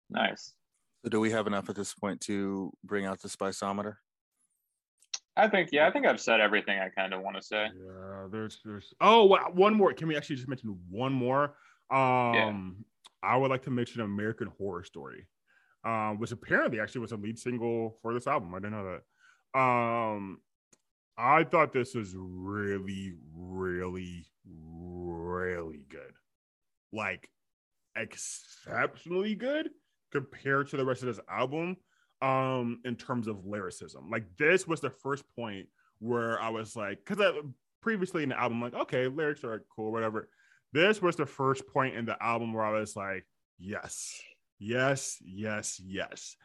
Nice. 0.10 0.54
So 1.04 1.10
do 1.10 1.20
we 1.20 1.32
have 1.32 1.48
enough 1.48 1.70
at 1.70 1.76
this 1.76 1.94
point 1.94 2.22
to 2.22 2.72
bring 2.84 3.06
out 3.06 3.22
the 3.22 3.28
spiceometer? 3.28 3.96
I 5.36 5.48
think 5.48 5.70
yeah, 5.72 5.88
I 5.88 5.92
think 5.92 6.06
I've 6.06 6.22
said 6.22 6.40
everything 6.40 6.80
I 6.80 6.90
kind 6.90 7.14
of 7.14 7.22
want 7.22 7.36
to 7.36 7.42
say. 7.42 7.66
Yeah, 7.76 8.28
there's 8.32 8.62
there's 8.64 8.94
oh 9.02 9.26
one 9.54 9.74
more. 9.74 9.92
Can 9.94 10.08
we 10.08 10.16
actually 10.16 10.36
just 10.36 10.48
mention 10.48 10.80
one 10.90 11.14
more? 11.14 11.56
Um 11.92 12.86
I 13.24 13.38
would 13.38 13.50
like 13.50 13.64
to 13.64 13.72
mention 13.72 14.02
American 14.02 14.52
Horror 14.58 14.84
Story, 14.84 15.28
um, 15.86 16.20
which 16.20 16.32
apparently 16.32 16.80
actually 16.80 17.02
was 17.02 17.14
a 17.14 17.18
lead 17.18 17.40
single 17.40 17.98
for 18.02 18.14
this 18.14 18.28
album. 18.28 18.54
I 18.54 18.60
didn't 18.60 18.72
know 18.72 19.00
that. 19.54 19.60
Um, 19.60 20.40
I 21.18 21.44
thought 21.44 21.74
this 21.74 21.96
was 21.96 22.16
really, 22.18 23.14
really, 23.34 24.26
really 24.46 25.86
good. 25.90 26.14
Like 26.92 27.30
exceptionally 27.96 29.36
good 29.36 29.70
compared 30.12 30.68
to 30.70 30.78
the 30.78 30.86
rest 30.86 31.04
of 31.04 31.08
this 31.08 31.20
album 31.30 31.78
um 32.22 32.80
in 32.86 32.96
terms 32.96 33.28
of 33.28 33.46
lyricism. 33.46 34.10
Like 34.10 34.26
this 34.38 34.68
was 34.68 34.80
the 34.80 34.90
first 34.90 35.24
point 35.36 35.68
where 36.00 36.42
I 36.42 36.50
was 36.50 36.76
like 36.76 37.04
cuz 37.06 37.20
previously 37.82 38.24
in 38.24 38.30
the 38.30 38.40
album 38.40 38.62
like 38.62 38.74
okay, 38.74 39.08
lyrics 39.08 39.44
are 39.44 39.66
cool 39.76 39.92
whatever. 39.92 40.30
This 40.74 41.02
was 41.02 41.16
the 41.16 41.26
first 41.26 41.68
point 41.68 41.96
in 41.96 42.06
the 42.06 42.22
album 42.22 42.52
where 42.52 42.66
I 42.66 42.80
was 42.80 42.96
like, 42.96 43.26
yes, 43.60 44.20
yes, 44.60 45.18
yes, 45.24 45.80
yes. 45.86 46.36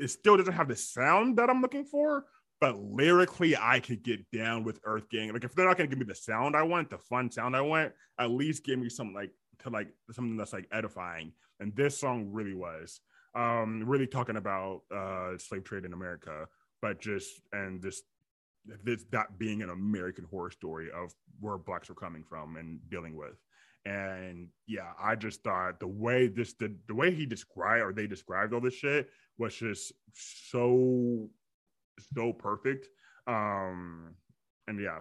It 0.00 0.08
still 0.08 0.36
doesn't 0.36 0.52
have 0.52 0.68
the 0.68 0.74
sound 0.74 1.38
that 1.38 1.48
I'm 1.48 1.62
looking 1.62 1.84
for, 1.84 2.24
but 2.60 2.76
lyrically, 2.76 3.56
I 3.56 3.78
could 3.78 4.02
get 4.02 4.28
down 4.32 4.64
with 4.64 4.80
Earth 4.84 5.08
Gang. 5.08 5.32
Like, 5.32 5.44
if 5.44 5.54
they're 5.54 5.66
not 5.66 5.76
gonna 5.76 5.88
give 5.88 5.98
me 5.98 6.04
the 6.04 6.14
sound 6.14 6.56
I 6.56 6.64
want, 6.64 6.90
the 6.90 6.98
fun 6.98 7.30
sound 7.30 7.54
I 7.54 7.60
want, 7.60 7.92
at 8.18 8.30
least 8.30 8.64
give 8.64 8.80
me 8.80 8.88
something 8.88 9.14
like 9.14 9.30
to 9.60 9.70
like 9.70 9.88
something 10.10 10.36
that's 10.36 10.52
like 10.52 10.68
edifying. 10.72 11.32
And 11.60 11.74
this 11.76 11.98
song 11.98 12.30
really 12.32 12.54
was. 12.54 13.00
Um, 13.34 13.84
really 13.86 14.06
talking 14.06 14.36
about 14.36 14.82
uh 14.94 15.38
slave 15.38 15.64
trade 15.64 15.84
in 15.84 15.92
America, 15.92 16.46
but 16.82 17.00
just 17.00 17.40
and 17.52 17.80
just 17.80 18.02
this 18.84 19.04
that 19.10 19.38
being 19.38 19.62
an 19.62 19.70
American 19.70 20.26
horror 20.30 20.50
story 20.50 20.90
of 20.90 21.14
where 21.40 21.58
blacks 21.58 21.90
are 21.90 21.94
coming 21.94 22.24
from 22.24 22.56
and 22.56 22.78
dealing 22.90 23.16
with 23.16 23.36
And 23.84 24.48
yeah, 24.66 24.92
I 25.02 25.16
just 25.16 25.42
thought 25.42 25.80
the 25.80 25.88
way 25.88 26.28
this 26.28 26.54
the, 26.54 26.74
the 26.86 26.94
way 26.94 27.12
he 27.12 27.26
described 27.26 27.82
or 27.82 27.92
they 27.92 28.06
described 28.06 28.54
all 28.54 28.60
this 28.60 28.74
shit 28.74 29.08
was 29.38 29.54
just 29.54 29.92
so 30.14 31.28
so 32.14 32.32
perfect. 32.32 32.88
Um 33.26 34.14
and 34.68 34.80
yeah, 34.80 35.00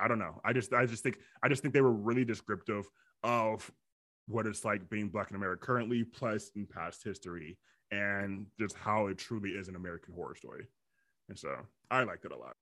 I 0.00 0.08
don't 0.08 0.18
know. 0.18 0.40
I 0.44 0.52
just 0.52 0.72
I 0.72 0.86
just 0.86 1.02
think 1.02 1.18
I 1.42 1.48
just 1.48 1.62
think 1.62 1.72
they 1.72 1.80
were 1.80 1.92
really 1.92 2.24
descriptive 2.24 2.88
of 3.22 3.70
what 4.26 4.46
it's 4.46 4.64
like 4.64 4.88
being 4.90 5.08
black 5.08 5.30
in 5.30 5.36
America 5.36 5.64
currently, 5.64 6.04
plus 6.04 6.50
in 6.56 6.66
past 6.66 7.04
history, 7.04 7.58
and 7.90 8.46
just 8.58 8.74
how 8.76 9.06
it 9.06 9.18
truly 9.18 9.50
is 9.50 9.68
an 9.68 9.76
American 9.76 10.14
horror 10.14 10.34
story. 10.34 10.66
And 11.28 11.38
so 11.38 11.54
I 11.90 12.02
liked 12.04 12.24
it 12.24 12.32
a 12.32 12.36
lot. 12.36 12.56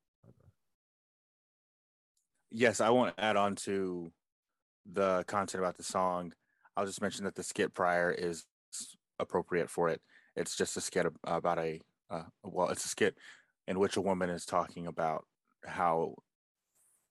Yes, 2.50 2.80
I 2.80 2.90
want 2.90 3.16
to 3.16 3.24
add 3.24 3.36
on 3.36 3.56
to 3.56 4.12
the 4.90 5.24
content 5.26 5.62
about 5.62 5.76
the 5.76 5.82
song. 5.82 6.32
I'll 6.76 6.86
just 6.86 7.02
mention 7.02 7.24
that 7.24 7.34
the 7.34 7.42
skit 7.42 7.74
prior 7.74 8.10
is 8.10 8.44
appropriate 9.18 9.70
for 9.70 9.88
it. 9.88 10.00
It's 10.36 10.56
just 10.56 10.76
a 10.76 10.80
skit 10.80 11.06
about 11.24 11.58
a 11.58 11.80
uh, 12.10 12.24
well, 12.42 12.68
it's 12.68 12.84
a 12.84 12.88
skit 12.88 13.16
in 13.66 13.78
which 13.78 13.96
a 13.96 14.00
woman 14.00 14.28
is 14.28 14.44
talking 14.44 14.86
about 14.86 15.24
how 15.64 16.14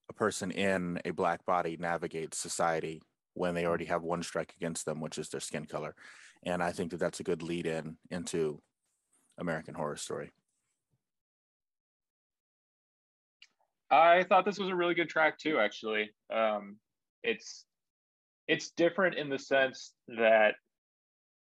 a 0.10 0.14
person 0.14 0.52
in 0.52 1.00
a 1.06 1.12
black 1.12 1.46
body 1.46 1.78
navigates 1.80 2.38
society 2.38 3.02
when 3.34 3.56
they 3.56 3.66
already 3.66 3.86
have 3.86 4.04
one 4.04 4.22
strike 4.22 4.54
against 4.58 4.86
them, 4.86 5.00
which 5.00 5.18
is 5.18 5.30
their 5.30 5.40
skin 5.40 5.66
color. 5.66 5.96
And 6.44 6.62
I 6.62 6.72
think 6.72 6.92
that 6.92 7.00
that's 7.00 7.20
a 7.20 7.24
good 7.24 7.42
lead 7.42 7.66
in 7.66 7.98
into 8.10 8.62
American 9.38 9.74
Horror 9.74 9.96
Story. 9.96 10.32
I 13.90 14.24
thought 14.24 14.46
this 14.46 14.60
was 14.60 14.70
a 14.70 14.76
really 14.76 14.96
good 14.96 15.10
track 15.10 15.38
too. 15.38 15.60
Actually, 15.60 16.12
um, 16.34 16.78
it's 17.24 17.66
it's 18.48 18.72
different 18.72 19.16
in 19.16 19.30
the 19.30 19.40
sense 19.40 19.94
that 20.08 20.56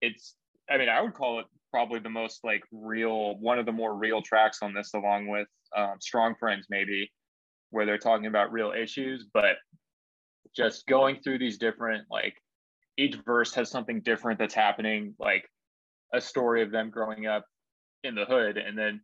it's. 0.01 0.35
I 0.69 0.77
mean, 0.77 0.89
I 0.89 1.01
would 1.01 1.13
call 1.13 1.39
it 1.39 1.45
probably 1.71 1.99
the 1.99 2.09
most 2.09 2.39
like 2.43 2.63
real, 2.71 3.37
one 3.39 3.59
of 3.59 3.67
the 3.67 3.71
more 3.71 3.95
real 3.95 4.21
tracks 4.21 4.59
on 4.63 4.73
this, 4.73 4.93
along 4.93 5.27
with 5.27 5.47
um, 5.75 5.95
"Strong 5.99 6.35
Friends," 6.39 6.67
maybe, 6.69 7.11
where 7.69 7.85
they're 7.85 7.97
talking 7.97 8.25
about 8.25 8.51
real 8.51 8.71
issues. 8.71 9.25
But 9.33 9.57
just 10.55 10.87
going 10.87 11.19
through 11.21 11.39
these 11.39 11.57
different 11.57 12.05
like 12.09 12.35
each 12.97 13.15
verse 13.25 13.53
has 13.53 13.69
something 13.69 14.01
different 14.01 14.39
that's 14.39 14.53
happening, 14.53 15.15
like 15.19 15.47
a 16.13 16.21
story 16.21 16.63
of 16.63 16.71
them 16.71 16.89
growing 16.89 17.27
up 17.27 17.45
in 18.03 18.15
the 18.15 18.25
hood, 18.25 18.57
and 18.57 18.77
then 18.77 19.01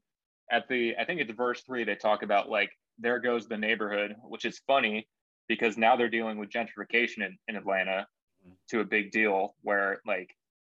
at 0.51 0.67
the 0.67 0.95
I 0.99 1.05
think 1.05 1.21
it's 1.21 1.31
verse 1.33 1.61
three 1.61 1.83
they 1.83 1.95
talk 1.95 2.23
about 2.23 2.49
like 2.49 2.71
there 2.97 3.19
goes 3.19 3.47
the 3.47 3.57
neighborhood, 3.57 4.15
which 4.23 4.45
is 4.45 4.61
funny 4.65 5.07
because 5.51 5.77
now 5.77 5.97
they're 5.97 6.07
dealing 6.07 6.37
with 6.37 6.49
gentrification 6.49 7.17
in, 7.17 7.37
in 7.49 7.57
Atlanta 7.57 8.07
mm-hmm. 8.41 8.53
to 8.69 8.79
a 8.79 8.85
big 8.85 9.11
deal 9.11 9.53
where 9.63 9.99
like 10.07 10.29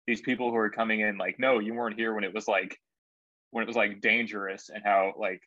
these 0.05 0.21
people 0.21 0.51
who 0.51 0.55
are 0.57 0.69
coming 0.69 0.99
in 0.99 1.17
like 1.17 1.39
no 1.39 1.57
you 1.57 1.73
weren't 1.73 1.97
here 1.97 2.13
when 2.13 2.23
it 2.23 2.31
was 2.31 2.47
like 2.47 2.77
when 3.49 3.63
it 3.63 3.67
was 3.67 3.75
like 3.75 4.01
dangerous 4.01 4.69
and 4.71 4.83
how 4.85 5.13
like 5.17 5.41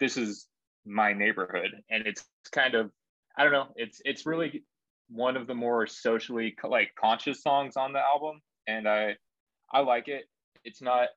this 0.00 0.18
is 0.18 0.48
my 0.84 1.14
neighborhood 1.14 1.70
and 1.90 2.06
it's 2.06 2.26
kind 2.52 2.74
of 2.74 2.90
i 3.38 3.42
don't 3.42 3.52
know 3.52 3.68
it's 3.74 4.02
it's 4.04 4.26
really 4.26 4.62
one 5.08 5.34
of 5.34 5.46
the 5.46 5.54
more 5.54 5.86
socially 5.86 6.54
like 6.62 6.90
conscious 6.94 7.42
songs 7.42 7.74
on 7.78 7.94
the 7.94 7.98
album 7.98 8.42
and 8.66 8.86
i 8.86 9.16
i 9.72 9.80
like 9.80 10.08
it 10.08 10.24
it's 10.62 10.82
not 10.82 11.08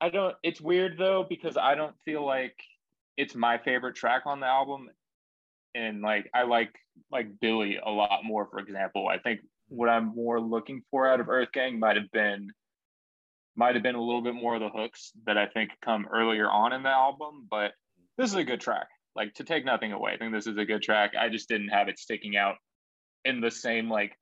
i 0.00 0.08
don't 0.08 0.34
it's 0.42 0.60
weird 0.60 0.96
though 0.96 1.26
because 1.28 1.58
i 1.58 1.74
don't 1.74 1.94
feel 2.06 2.24
like 2.24 2.56
it's 3.18 3.34
my 3.34 3.58
favorite 3.58 3.94
track 3.94 4.22
on 4.24 4.40
the 4.40 4.46
album 4.46 4.88
and 5.78 6.02
like 6.02 6.28
i 6.34 6.42
like 6.42 6.74
like 7.10 7.28
Billi 7.40 7.78
a 7.84 7.90
lot 7.90 8.24
more 8.24 8.46
for 8.50 8.58
example. 8.58 9.08
I 9.08 9.18
think 9.18 9.40
what 9.68 9.88
i'm 9.88 10.14
more 10.14 10.40
looking 10.40 10.82
for 10.90 11.06
out 11.08 11.20
of 11.20 11.28
earth 11.28 11.52
gang 11.52 11.78
might 11.78 11.96
have 11.96 12.10
been 12.10 12.48
might 13.54 13.74
have 13.74 13.82
been 13.82 13.94
a 13.94 14.02
little 14.02 14.22
bit 14.22 14.34
more 14.34 14.54
of 14.54 14.60
the 14.60 14.68
hooks 14.70 15.12
that 15.26 15.36
i 15.36 15.46
think 15.46 15.70
come 15.84 16.06
earlier 16.12 16.50
on 16.50 16.72
in 16.72 16.82
the 16.82 16.88
album 16.88 17.46
but 17.50 17.72
this 18.16 18.30
is 18.30 18.36
a 18.36 18.44
good 18.44 18.60
track. 18.60 18.88
Like 19.14 19.34
to 19.34 19.44
take 19.44 19.64
nothing 19.64 19.92
away 19.92 20.12
i 20.14 20.16
think 20.16 20.32
this 20.32 20.46
is 20.46 20.56
a 20.56 20.64
good 20.64 20.82
track. 20.82 21.12
I 21.18 21.28
just 21.28 21.48
didn't 21.48 21.68
have 21.68 21.88
it 21.88 21.98
sticking 21.98 22.36
out 22.36 22.56
in 23.24 23.40
the 23.40 23.50
same 23.50 23.88
like 23.90 24.12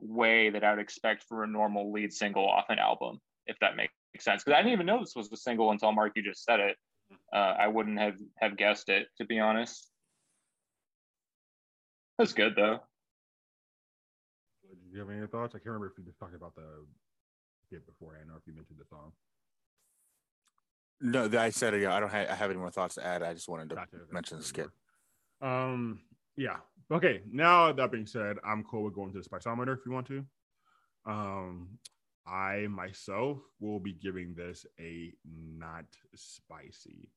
way 0.00 0.50
that 0.50 0.64
i 0.64 0.70
would 0.70 0.80
expect 0.80 1.24
for 1.28 1.44
a 1.44 1.46
normal 1.46 1.92
lead 1.92 2.12
single 2.12 2.48
off 2.48 2.66
an 2.68 2.78
album 2.78 3.18
if 3.46 3.56
that 3.60 3.76
makes 3.76 3.92
sense. 4.20 4.42
Because 4.42 4.56
i 4.56 4.62
didn't 4.62 4.72
even 4.72 4.86
know 4.86 4.98
this 4.98 5.14
was 5.14 5.30
a 5.32 5.36
single 5.36 5.70
until 5.70 5.92
mark 5.92 6.12
you 6.16 6.22
just 6.22 6.44
said 6.44 6.60
it. 6.60 6.76
Uh, 7.32 7.54
I 7.64 7.68
wouldn't 7.68 7.98
have 7.98 8.16
have 8.38 8.56
guessed 8.56 8.88
it 8.88 9.08
to 9.18 9.26
be 9.26 9.38
honest. 9.38 9.90
That's 12.18 12.32
good 12.32 12.54
though. 12.56 12.80
Do 14.68 14.92
you 14.92 15.00
have 15.00 15.10
any 15.10 15.26
thoughts? 15.26 15.54
I 15.54 15.58
can't 15.58 15.66
remember 15.66 15.88
if 15.88 15.98
you 15.98 16.04
just 16.04 16.18
talked 16.18 16.34
about 16.34 16.54
the 16.54 16.84
skit 17.66 17.86
beforehand 17.86 18.30
or 18.32 18.38
if 18.38 18.46
you 18.46 18.54
mentioned 18.54 18.78
the 18.78 18.86
song. 18.86 19.12
No, 21.00 21.28
I 21.38 21.50
said 21.50 21.78
yeah, 21.80 21.94
I 21.94 22.00
don't 22.00 22.10
have, 22.10 22.28
I 22.30 22.34
have 22.34 22.50
any 22.50 22.58
more 22.58 22.70
thoughts 22.70 22.94
to 22.94 23.06
add. 23.06 23.22
I 23.22 23.34
just 23.34 23.48
wanted 23.48 23.68
to 23.70 23.74
gotcha. 23.74 23.96
mention 24.10 24.38
the 24.38 24.44
skit. 24.44 24.68
Um, 25.42 26.00
yeah. 26.36 26.56
Okay. 26.90 27.20
Now 27.30 27.72
that 27.72 27.92
being 27.92 28.06
said, 28.06 28.36
I'm 28.44 28.64
cool 28.64 28.84
with 28.84 28.94
going 28.94 29.12
to 29.12 29.20
the 29.20 29.28
spiceometer 29.28 29.76
if 29.76 29.84
you 29.84 29.92
want 29.92 30.06
to. 30.06 30.24
Um, 31.04 31.78
I 32.26 32.66
myself 32.68 33.38
will 33.60 33.78
be 33.78 33.92
giving 33.92 34.34
this 34.34 34.64
a 34.80 35.12
not 35.24 35.84
spicy. 36.14 37.10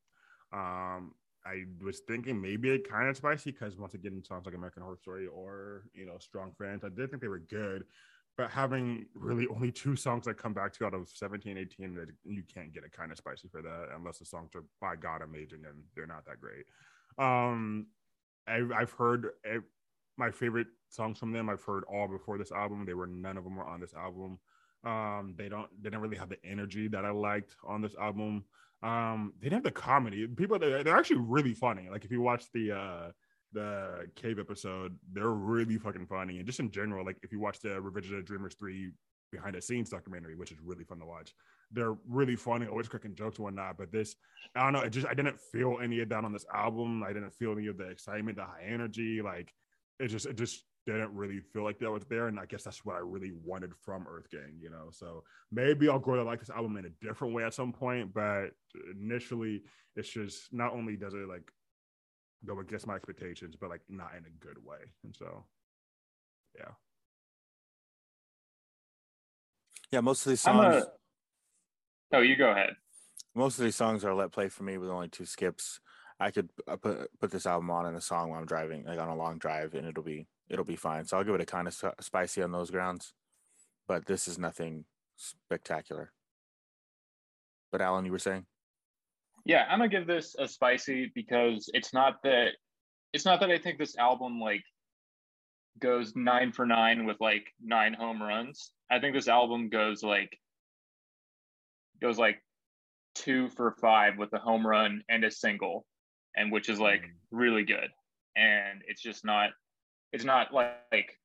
Um, 0.54 1.14
I 1.50 1.64
was 1.84 2.00
thinking 2.00 2.40
maybe 2.40 2.72
a 2.72 2.80
kind 2.80 3.10
of 3.10 3.18
spicy 3.18 3.52
because 3.52 3.78
once 3.78 3.94
again, 3.94 4.18
it 4.18 4.28
sounds 4.28 4.46
like 4.46 4.56
American 4.56 4.84
Horror 4.84 4.98
Story 4.98 5.28
or 5.28 5.84
you 5.94 6.06
know 6.06 6.18
Strong 6.20 6.54
Friends. 6.58 6.84
I 6.84 6.90
did 6.90 7.10
think 7.10 7.22
they 7.22 7.28
were 7.28 7.40
good, 7.40 7.86
but 8.38 8.50
having 8.52 9.06
really 9.16 9.48
only 9.48 9.72
two 9.72 9.96
songs 9.96 10.26
that 10.26 10.38
come 10.38 10.54
back 10.54 10.74
to 10.74 10.86
out 10.86 10.94
of 10.94 11.10
17, 11.10 11.58
18, 11.58 11.96
that 11.96 12.10
you 12.26 12.44
can't 12.54 12.74
get 12.74 12.84
it 12.84 12.92
kind 12.92 13.12
of 13.12 13.18
spicy 13.18 13.48
for 13.48 13.62
that 13.62 13.88
unless 13.96 14.20
the 14.20 14.26
songs 14.26 14.52
are 14.56 14.64
by 14.80 14.96
God 14.96 15.22
amazing 15.22 15.64
and 15.68 15.84
they're 15.96 16.06
not 16.06 16.26
that 16.26 16.40
great. 16.40 16.66
Um, 17.18 17.88
I've, 18.48 18.72
I've 18.72 18.92
heard 18.92 19.30
my 20.18 20.32
favorite 20.32 20.68
songs 20.90 21.18
from 21.18 21.32
them. 21.32 21.50
I've 21.50 21.64
heard 21.64 21.84
all 21.92 22.08
before 22.08 22.38
this 22.38 22.52
album. 22.52 22.86
They 22.86 22.94
were 22.94 23.08
none 23.08 23.38
of 23.38 23.44
them 23.44 23.56
were 23.56 23.66
on 23.66 23.80
this 23.80 23.94
album. 23.94 24.40
Um, 24.84 25.34
they 25.38 25.50
don't 25.50 25.70
they 25.82 25.90
didn't 25.90 26.02
really 26.02 26.18
have 26.18 26.30
the 26.30 26.44
energy 26.46 26.88
that 26.90 27.06
I 27.06 27.10
liked 27.10 27.56
on 27.66 27.82
this 27.82 27.96
album. 27.96 28.46
Um, 28.82 29.34
they 29.40 29.50
didn't 29.50 29.66
have 29.66 29.74
the 29.74 29.80
comedy. 29.80 30.28
People 30.28 30.60
they're, 30.60 30.84
they're 30.84 30.98
actually 30.98 31.22
really 31.22 31.54
funny. 31.54 31.90
Like 31.92 32.06
if 32.06 32.12
you 32.12 32.22
watch 32.22 32.46
the 32.54 32.72
uh 32.72 33.12
the 33.52 34.08
cave 34.16 34.40
episode, 34.40 34.98
they're 35.12 35.30
really 35.30 35.78
fucking 35.78 36.06
funny. 36.06 36.38
And 36.38 36.46
just 36.46 36.60
in 36.60 36.72
general, 36.72 37.06
like 37.06 37.18
if 37.24 37.32
you 37.32 37.40
watch 37.40 37.60
the 37.60 37.82
Revenge 37.82 38.12
of 38.12 38.26
Dreamers 38.26 38.56
3 38.60 38.92
behind 39.32 39.56
the 39.56 39.62
scenes 39.62 39.90
documentary, 39.90 40.36
which 40.36 40.52
is 40.52 40.58
really 40.64 40.84
fun 40.84 41.00
to 41.00 41.06
watch. 41.06 41.34
They're 41.72 41.96
really 42.08 42.36
funny, 42.36 42.68
always 42.68 42.88
cracking 42.88 43.16
jokes 43.16 43.38
and 43.38 43.46
whatnot. 43.46 43.78
But 43.78 43.92
this, 43.92 44.16
I 44.56 44.64
don't 44.64 44.74
know, 44.74 44.82
it 44.82 44.90
just 44.90 45.08
I 45.08 45.14
didn't 45.14 45.40
feel 45.40 45.78
any 45.82 46.00
of 46.00 46.10
that 46.10 46.24
on 46.24 46.34
this 46.34 46.46
album. 46.54 47.04
I 47.04 47.14
didn't 47.14 47.32
feel 47.32 47.52
any 47.52 47.68
of 47.68 47.78
the 47.78 47.90
excitement, 47.90 48.38
the 48.38 48.44
high 48.44 48.66
energy. 48.68 49.22
Like 49.22 49.54
it 50.00 50.08
just 50.08 50.26
it 50.26 50.36
just 50.36 50.64
didn't 50.94 51.16
really 51.16 51.40
feel 51.40 51.64
like 51.64 51.80
that 51.80 51.92
was 51.92 52.06
there. 52.06 52.28
And 52.28 52.40
I 52.40 52.46
guess 52.46 52.64
that's 52.64 52.86
what 52.86 52.96
I 52.96 53.00
really 53.00 53.32
wanted 53.44 53.72
from 53.84 54.06
Earth 54.10 54.30
Gang, 54.30 54.58
you 54.62 54.70
know. 54.70 54.90
So 54.92 55.24
maybe 55.52 55.90
I'll 55.90 56.00
grow 56.00 56.16
to 56.16 56.24
like 56.24 56.40
this 56.40 56.50
album 56.50 56.78
in 56.78 56.86
a 56.86 57.06
different 57.06 57.34
way 57.34 57.44
at 57.44 57.54
some 57.54 57.74
point. 57.74 58.14
But 58.14 58.50
initially, 59.00 59.64
it's 59.96 60.10
just 60.10 60.54
not 60.54 60.74
only 60.74 60.96
does 60.96 61.14
it 61.14 61.28
like 61.28 61.52
go 62.46 62.60
against 62.60 62.88
my 62.88 62.96
expectations, 62.96 63.56
but 63.60 63.70
like 63.70 63.82
not 63.90 64.12
in 64.18 64.26
a 64.26 64.46
good 64.46 64.64
way. 64.64 64.80
And 65.04 65.16
so, 65.16 65.46
yeah. 66.58 66.72
Yeah, 69.92 70.02
most 70.02 70.26
of 70.26 70.30
these 70.32 70.42
songs. 70.42 70.84
A... 70.84 70.88
Oh, 72.18 72.22
you 72.22 72.36
go 72.36 72.52
ahead. 72.52 72.76
Most 73.36 73.58
of 73.58 73.64
these 73.64 73.76
songs 73.76 74.04
are 74.04 74.14
let 74.14 74.32
play 74.32 74.50
for 74.50 74.64
me 74.64 74.78
with 74.78 74.90
only 74.90 75.08
two 75.08 75.26
skips. 75.26 75.80
I 76.20 76.32
could 76.32 76.50
uh, 76.68 76.76
put 76.76 77.10
put 77.20 77.32
this 77.32 77.46
album 77.46 77.72
on 77.72 77.86
in 77.86 77.96
a 77.96 78.02
song 78.02 78.30
while 78.30 78.40
I'm 78.40 78.46
driving, 78.46 78.84
like 78.86 79.00
on 79.00 79.08
a 79.08 79.16
long 79.16 79.38
drive, 79.38 79.74
and 79.74 79.88
it'll 79.88 80.04
be 80.04 80.28
it'll 80.50 80.66
be 80.66 80.76
fine. 80.76 81.06
So 81.06 81.18
I'll 81.18 81.24
give 81.24 81.36
it 81.36 81.42
a 81.42 81.46
kind 81.46 81.68
of 81.68 81.94
spicy 82.02 82.42
on 82.42 82.52
those 82.52 82.72
grounds, 82.72 83.14
but 83.88 84.06
this 84.06 84.28
is 84.28 84.38
nothing 84.38 84.86
spectacular. 85.16 86.12
But 87.72 87.82
Alan, 87.82 88.06
you 88.06 88.12
were 88.12 88.20
saying? 88.20 88.46
Yeah, 89.46 89.66
I'm 89.70 89.80
gonna 89.80 89.90
give 89.90 90.08
this 90.08 90.36
a 90.38 90.48
spicy 90.48 91.12
because 91.16 91.70
it's 91.74 91.94
not 91.94 92.22
that 92.24 92.50
it's 93.14 93.26
not 93.26 93.40
that 93.40 93.50
I 93.50 93.58
think 93.58 93.78
this 93.78 93.98
album 93.98 94.40
like 94.40 94.64
goes 95.80 96.16
nine 96.16 96.52
for 96.52 96.66
nine 96.66 97.06
with 97.06 97.18
like 97.20 97.48
nine 97.62 97.94
home 97.94 98.22
runs. 98.22 98.72
I 98.92 99.00
think 99.00 99.16
this 99.16 99.28
album 99.28 99.70
goes 99.70 100.04
like 100.04 100.38
goes 102.02 102.18
like 102.18 102.42
two 103.16 103.50
for 103.50 103.76
five 103.82 104.18
with 104.18 104.34
a 104.34 104.40
home 104.40 104.66
run 104.66 105.04
and 105.10 105.24
a 105.24 105.32
single, 105.32 105.86
and 106.36 106.52
which 106.52 106.70
is 106.70 106.80
like 106.80 107.02
mm. 107.02 107.12
really 107.32 107.64
good. 107.64 107.90
And 108.36 108.82
it's 108.88 109.02
just 109.02 109.26
not 109.26 109.52
it's 110.12 110.24
not 110.24 110.54
like, 110.54 110.78
like 110.92 111.20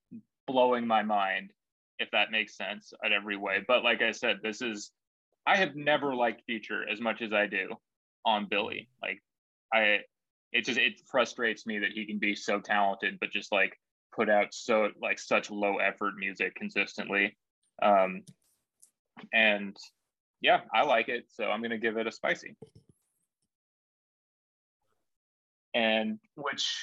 blowing 0.46 0.86
my 0.86 1.02
mind 1.02 1.50
if 1.98 2.10
that 2.10 2.30
makes 2.30 2.56
sense 2.56 2.92
at 3.04 3.12
every 3.12 3.36
way 3.36 3.58
but 3.66 3.84
like 3.84 4.02
i 4.02 4.10
said 4.10 4.38
this 4.42 4.60
is 4.60 4.90
i 5.46 5.56
have 5.56 5.74
never 5.74 6.14
liked 6.14 6.42
future 6.44 6.82
as 6.90 7.00
much 7.00 7.22
as 7.22 7.32
i 7.32 7.46
do 7.46 7.68
on 8.26 8.46
Billi 8.46 8.88
like 9.02 9.22
i 9.72 9.98
it 10.52 10.64
just 10.64 10.78
it 10.78 11.00
frustrates 11.10 11.66
me 11.66 11.78
that 11.78 11.90
he 11.92 12.06
can 12.06 12.18
be 12.18 12.34
so 12.34 12.60
talented 12.60 13.18
but 13.20 13.30
just 13.30 13.52
like 13.52 13.78
put 14.14 14.30
out 14.30 14.54
so 14.54 14.88
like 15.00 15.18
such 15.18 15.50
low 15.50 15.78
effort 15.78 16.14
music 16.18 16.54
consistently. 16.54 17.36
Um, 17.82 18.22
and 19.32 19.76
yeah, 20.40 20.60
I 20.72 20.84
like 20.84 21.08
it. 21.08 21.26
So 21.30 21.44
I'm 21.44 21.62
gonna 21.62 21.78
give 21.78 21.96
it 21.96 22.06
a 22.06 22.12
spicy. 22.12 22.56
And 25.74 26.18
which 26.36 26.78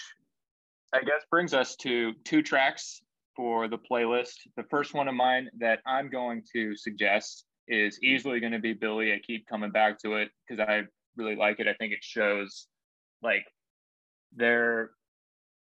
I 0.94 1.00
guess 1.00 1.24
brings 1.30 1.54
us 1.54 1.76
to 1.78 2.14
two 2.26 2.42
tracks 2.42 3.02
for 3.36 3.68
the 3.68 3.78
playlist. 3.78 4.34
The 4.58 4.64
first 4.70 4.94
one 4.94 5.08
of 5.08 5.16
mine 5.16 5.50
that 5.60 5.80
I'm 5.86 6.10
going 6.10 6.44
to 6.54 6.76
suggest 6.76 7.46
is 7.68 8.00
easily 8.04 8.40
going 8.40 8.52
to 8.52 8.60
be 8.60 8.74
Billi. 8.74 9.14
I 9.14 9.20
keep 9.26 9.48
coming 9.48 9.72
back 9.72 10.00
to 10.00 10.16
it 10.16 10.30
because 10.48 10.60
I 10.60 10.84
really 11.16 11.36
like 11.36 11.60
it. 11.60 11.68
I 11.68 11.74
think 11.76 11.94
it 11.94 12.04
shows 12.04 12.68
like 13.22 13.46
their 14.36 14.92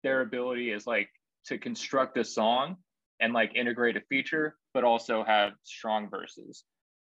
their 0.03 0.21
ability 0.21 0.71
is 0.71 0.85
like 0.85 1.09
to 1.45 1.57
construct 1.57 2.17
a 2.17 2.25
song 2.25 2.75
and 3.21 3.33
like 3.33 3.55
integrate 3.55 3.95
a 3.95 4.01
feature, 4.09 4.57
but 4.73 4.83
also 4.83 5.23
have 5.23 5.53
strong 5.63 6.09
verses. 6.09 6.65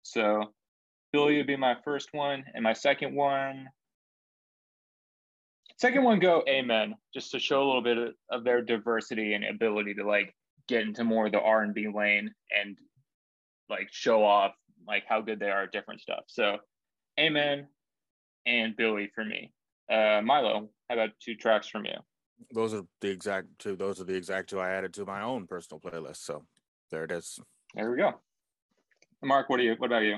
So 0.03 0.53
Billi 1.13 1.39
would 1.39 1.47
be 1.49 1.57
my 1.57 1.77
first 1.85 2.11
one, 2.13 2.45
and 2.55 2.63
my 2.63 2.73
second 2.73 3.15
one. 3.15 3.67
Second 5.79 6.05
one, 6.05 6.19
go 6.19 6.43
Amen, 6.49 6.95
just 7.13 7.31
to 7.33 7.39
show 7.39 7.63
a 7.63 7.67
little 7.67 7.83
bit 7.83 8.15
of, 8.31 8.45
their 8.45 8.63
diversity 8.63 9.35
and 9.35 9.45
ability 9.45 9.95
to 9.95 10.07
like 10.07 10.35
get 10.69 10.83
into 10.83 11.05
more 11.05 11.27
of 11.27 11.33
the 11.33 11.41
R 11.41 11.63
and 11.63 11.75
B 11.75 11.89
lane 11.95 12.33
and 12.59 12.79
like 13.69 13.89
show 13.91 14.25
off 14.25 14.53
like 14.87 15.05
how 15.09 15.21
good 15.21 15.39
they 15.39 15.51
are 15.51 15.65
at 15.65 15.73
different 15.73 16.01
stuff. 16.01 16.25
So, 16.29 16.59
Amen 17.19 17.67
and 18.47 18.77
Billi 18.77 19.11
for 19.15 19.25
me. 19.25 19.53
Uh, 19.91 20.21
Milo, 20.23 20.71
how 20.89 20.95
about 20.95 21.11
two 21.21 21.35
tracks 21.35 21.69
from 21.69 21.85
you? 21.85 21.95
Those 22.53 22.75
are 22.75 22.83
the 23.01 23.11
exact 23.11 23.49
two. 23.59 23.77
Those 23.77 24.01
are 24.01 24.05
the 24.05 24.15
exact 24.15 24.51
two 24.51 24.61
I 24.61 24.71
added 24.71 24.95
to 24.95 25.05
my 25.05 25.23
own 25.23 25.47
personal 25.47 25.81
playlist. 25.81 26.19
So 26.19 26.45
there 26.91 27.05
it 27.05 27.13
is. 27.13 27.39
There 27.75 27.91
we 27.91 27.97
go. 27.97 28.15
Mark, 29.23 29.49
what 29.49 29.61
are 29.61 29.63
you? 29.63 29.75
What 29.79 29.87
about 29.87 30.03
you? 30.03 30.17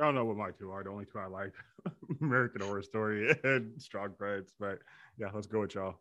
I 0.00 0.04
don't 0.04 0.14
know 0.14 0.24
what 0.24 0.36
my 0.36 0.50
two 0.50 0.70
are. 0.70 0.82
The 0.82 0.90
only 0.90 1.04
two 1.04 1.18
I 1.18 1.26
like: 1.26 1.52
American 2.20 2.62
Horror 2.62 2.82
Story 2.82 3.34
and 3.44 3.80
Strong 3.80 4.14
Friends. 4.16 4.52
But 4.58 4.78
yeah, 5.18 5.28
let's 5.32 5.46
go 5.46 5.60
with 5.60 5.74
y'all. 5.74 5.96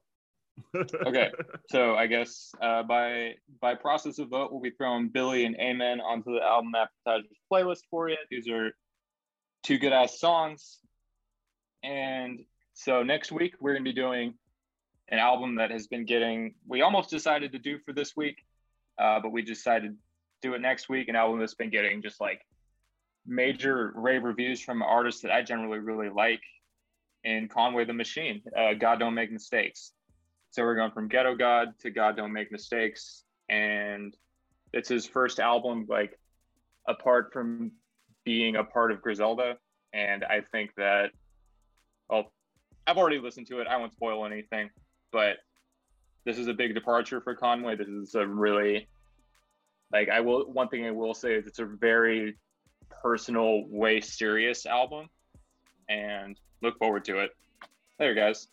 okay, 0.75 1.31
so 1.69 1.95
I 1.95 2.07
guess 2.07 2.53
uh, 2.61 2.83
by 2.83 3.35
by 3.59 3.75
process 3.75 4.19
of 4.19 4.29
vote, 4.29 4.51
we'll 4.51 4.61
be 4.61 4.71
throwing 4.71 5.09
Billi 5.09 5.45
and 5.45 5.55
Amen 5.57 5.99
onto 5.99 6.33
the 6.33 6.41
album 6.41 6.73
appetizers 6.75 7.37
playlist 7.51 7.81
for 7.89 8.09
you. 8.09 8.17
These 8.29 8.49
are 8.49 8.71
two 9.63 9.77
good 9.77 9.93
ass 9.93 10.19
songs, 10.19 10.79
and 11.83 12.39
so 12.73 13.03
next 13.03 13.31
week 13.31 13.55
we're 13.59 13.73
gonna 13.73 13.83
be 13.83 13.93
doing 13.93 14.35
an 15.09 15.19
album 15.19 15.55
that 15.55 15.71
has 15.71 15.87
been 15.87 16.05
getting. 16.05 16.55
We 16.65 16.81
almost 16.81 17.09
decided 17.09 17.51
to 17.51 17.59
do 17.59 17.77
for 17.79 17.91
this 17.91 18.15
week, 18.15 18.37
uh, 18.97 19.19
but 19.19 19.33
we 19.33 19.41
decided 19.41 19.91
to 19.91 19.97
do 20.41 20.53
it 20.53 20.61
next 20.61 20.87
week. 20.87 21.09
An 21.09 21.17
album 21.17 21.39
that's 21.39 21.55
been 21.55 21.69
getting 21.69 22.01
just 22.01 22.21
like 22.21 22.41
major 23.25 23.91
rave 23.95 24.23
reviews 24.23 24.61
from 24.61 24.81
artists 24.81 25.21
that 25.21 25.31
I 25.31 25.41
generally 25.41 25.79
really 25.79 26.09
like. 26.09 26.41
In 27.23 27.47
Conway 27.49 27.85
the 27.85 27.93
Machine, 27.93 28.41
uh, 28.57 28.73
God 28.73 28.97
Don't 28.97 29.13
Make 29.13 29.31
Mistakes. 29.31 29.91
So 30.49 30.63
we're 30.63 30.73
going 30.73 30.91
from 30.91 31.07
Ghetto 31.07 31.35
God 31.35 31.77
to 31.81 31.91
God 31.91 32.17
Don't 32.17 32.33
Make 32.33 32.51
Mistakes. 32.51 33.23
And 33.47 34.17
it's 34.73 34.89
his 34.89 35.05
first 35.05 35.39
album, 35.39 35.85
like 35.87 36.17
apart 36.87 37.31
from 37.31 37.73
being 38.25 38.55
a 38.55 38.63
part 38.63 38.91
of 38.91 39.03
Griselda. 39.03 39.57
And 39.93 40.23
I 40.23 40.41
think 40.51 40.71
that, 40.77 41.11
well, 42.09 42.31
I've 42.87 42.97
already 42.97 43.19
listened 43.19 43.45
to 43.47 43.59
it. 43.59 43.67
I 43.67 43.77
won't 43.77 43.93
spoil 43.93 44.25
anything, 44.25 44.71
but 45.11 45.37
this 46.25 46.39
is 46.39 46.47
a 46.47 46.53
big 46.53 46.73
departure 46.73 47.21
for 47.21 47.35
Conway. 47.35 47.75
This 47.75 47.87
is 47.87 48.15
a 48.15 48.25
really, 48.25 48.89
like, 49.93 50.09
I 50.09 50.21
will, 50.21 50.51
one 50.51 50.69
thing 50.69 50.87
I 50.87 50.91
will 50.91 51.13
say 51.13 51.35
is 51.35 51.45
it's 51.45 51.59
a 51.59 51.65
very 51.65 52.37
personal, 53.01 53.65
way 53.67 54.01
serious 54.01 54.65
album. 54.65 55.09
And 55.89 56.39
look 56.61 56.77
forward 56.77 57.05
to 57.05 57.19
it. 57.19 57.31
Later, 57.99 58.13
guys. 58.13 58.47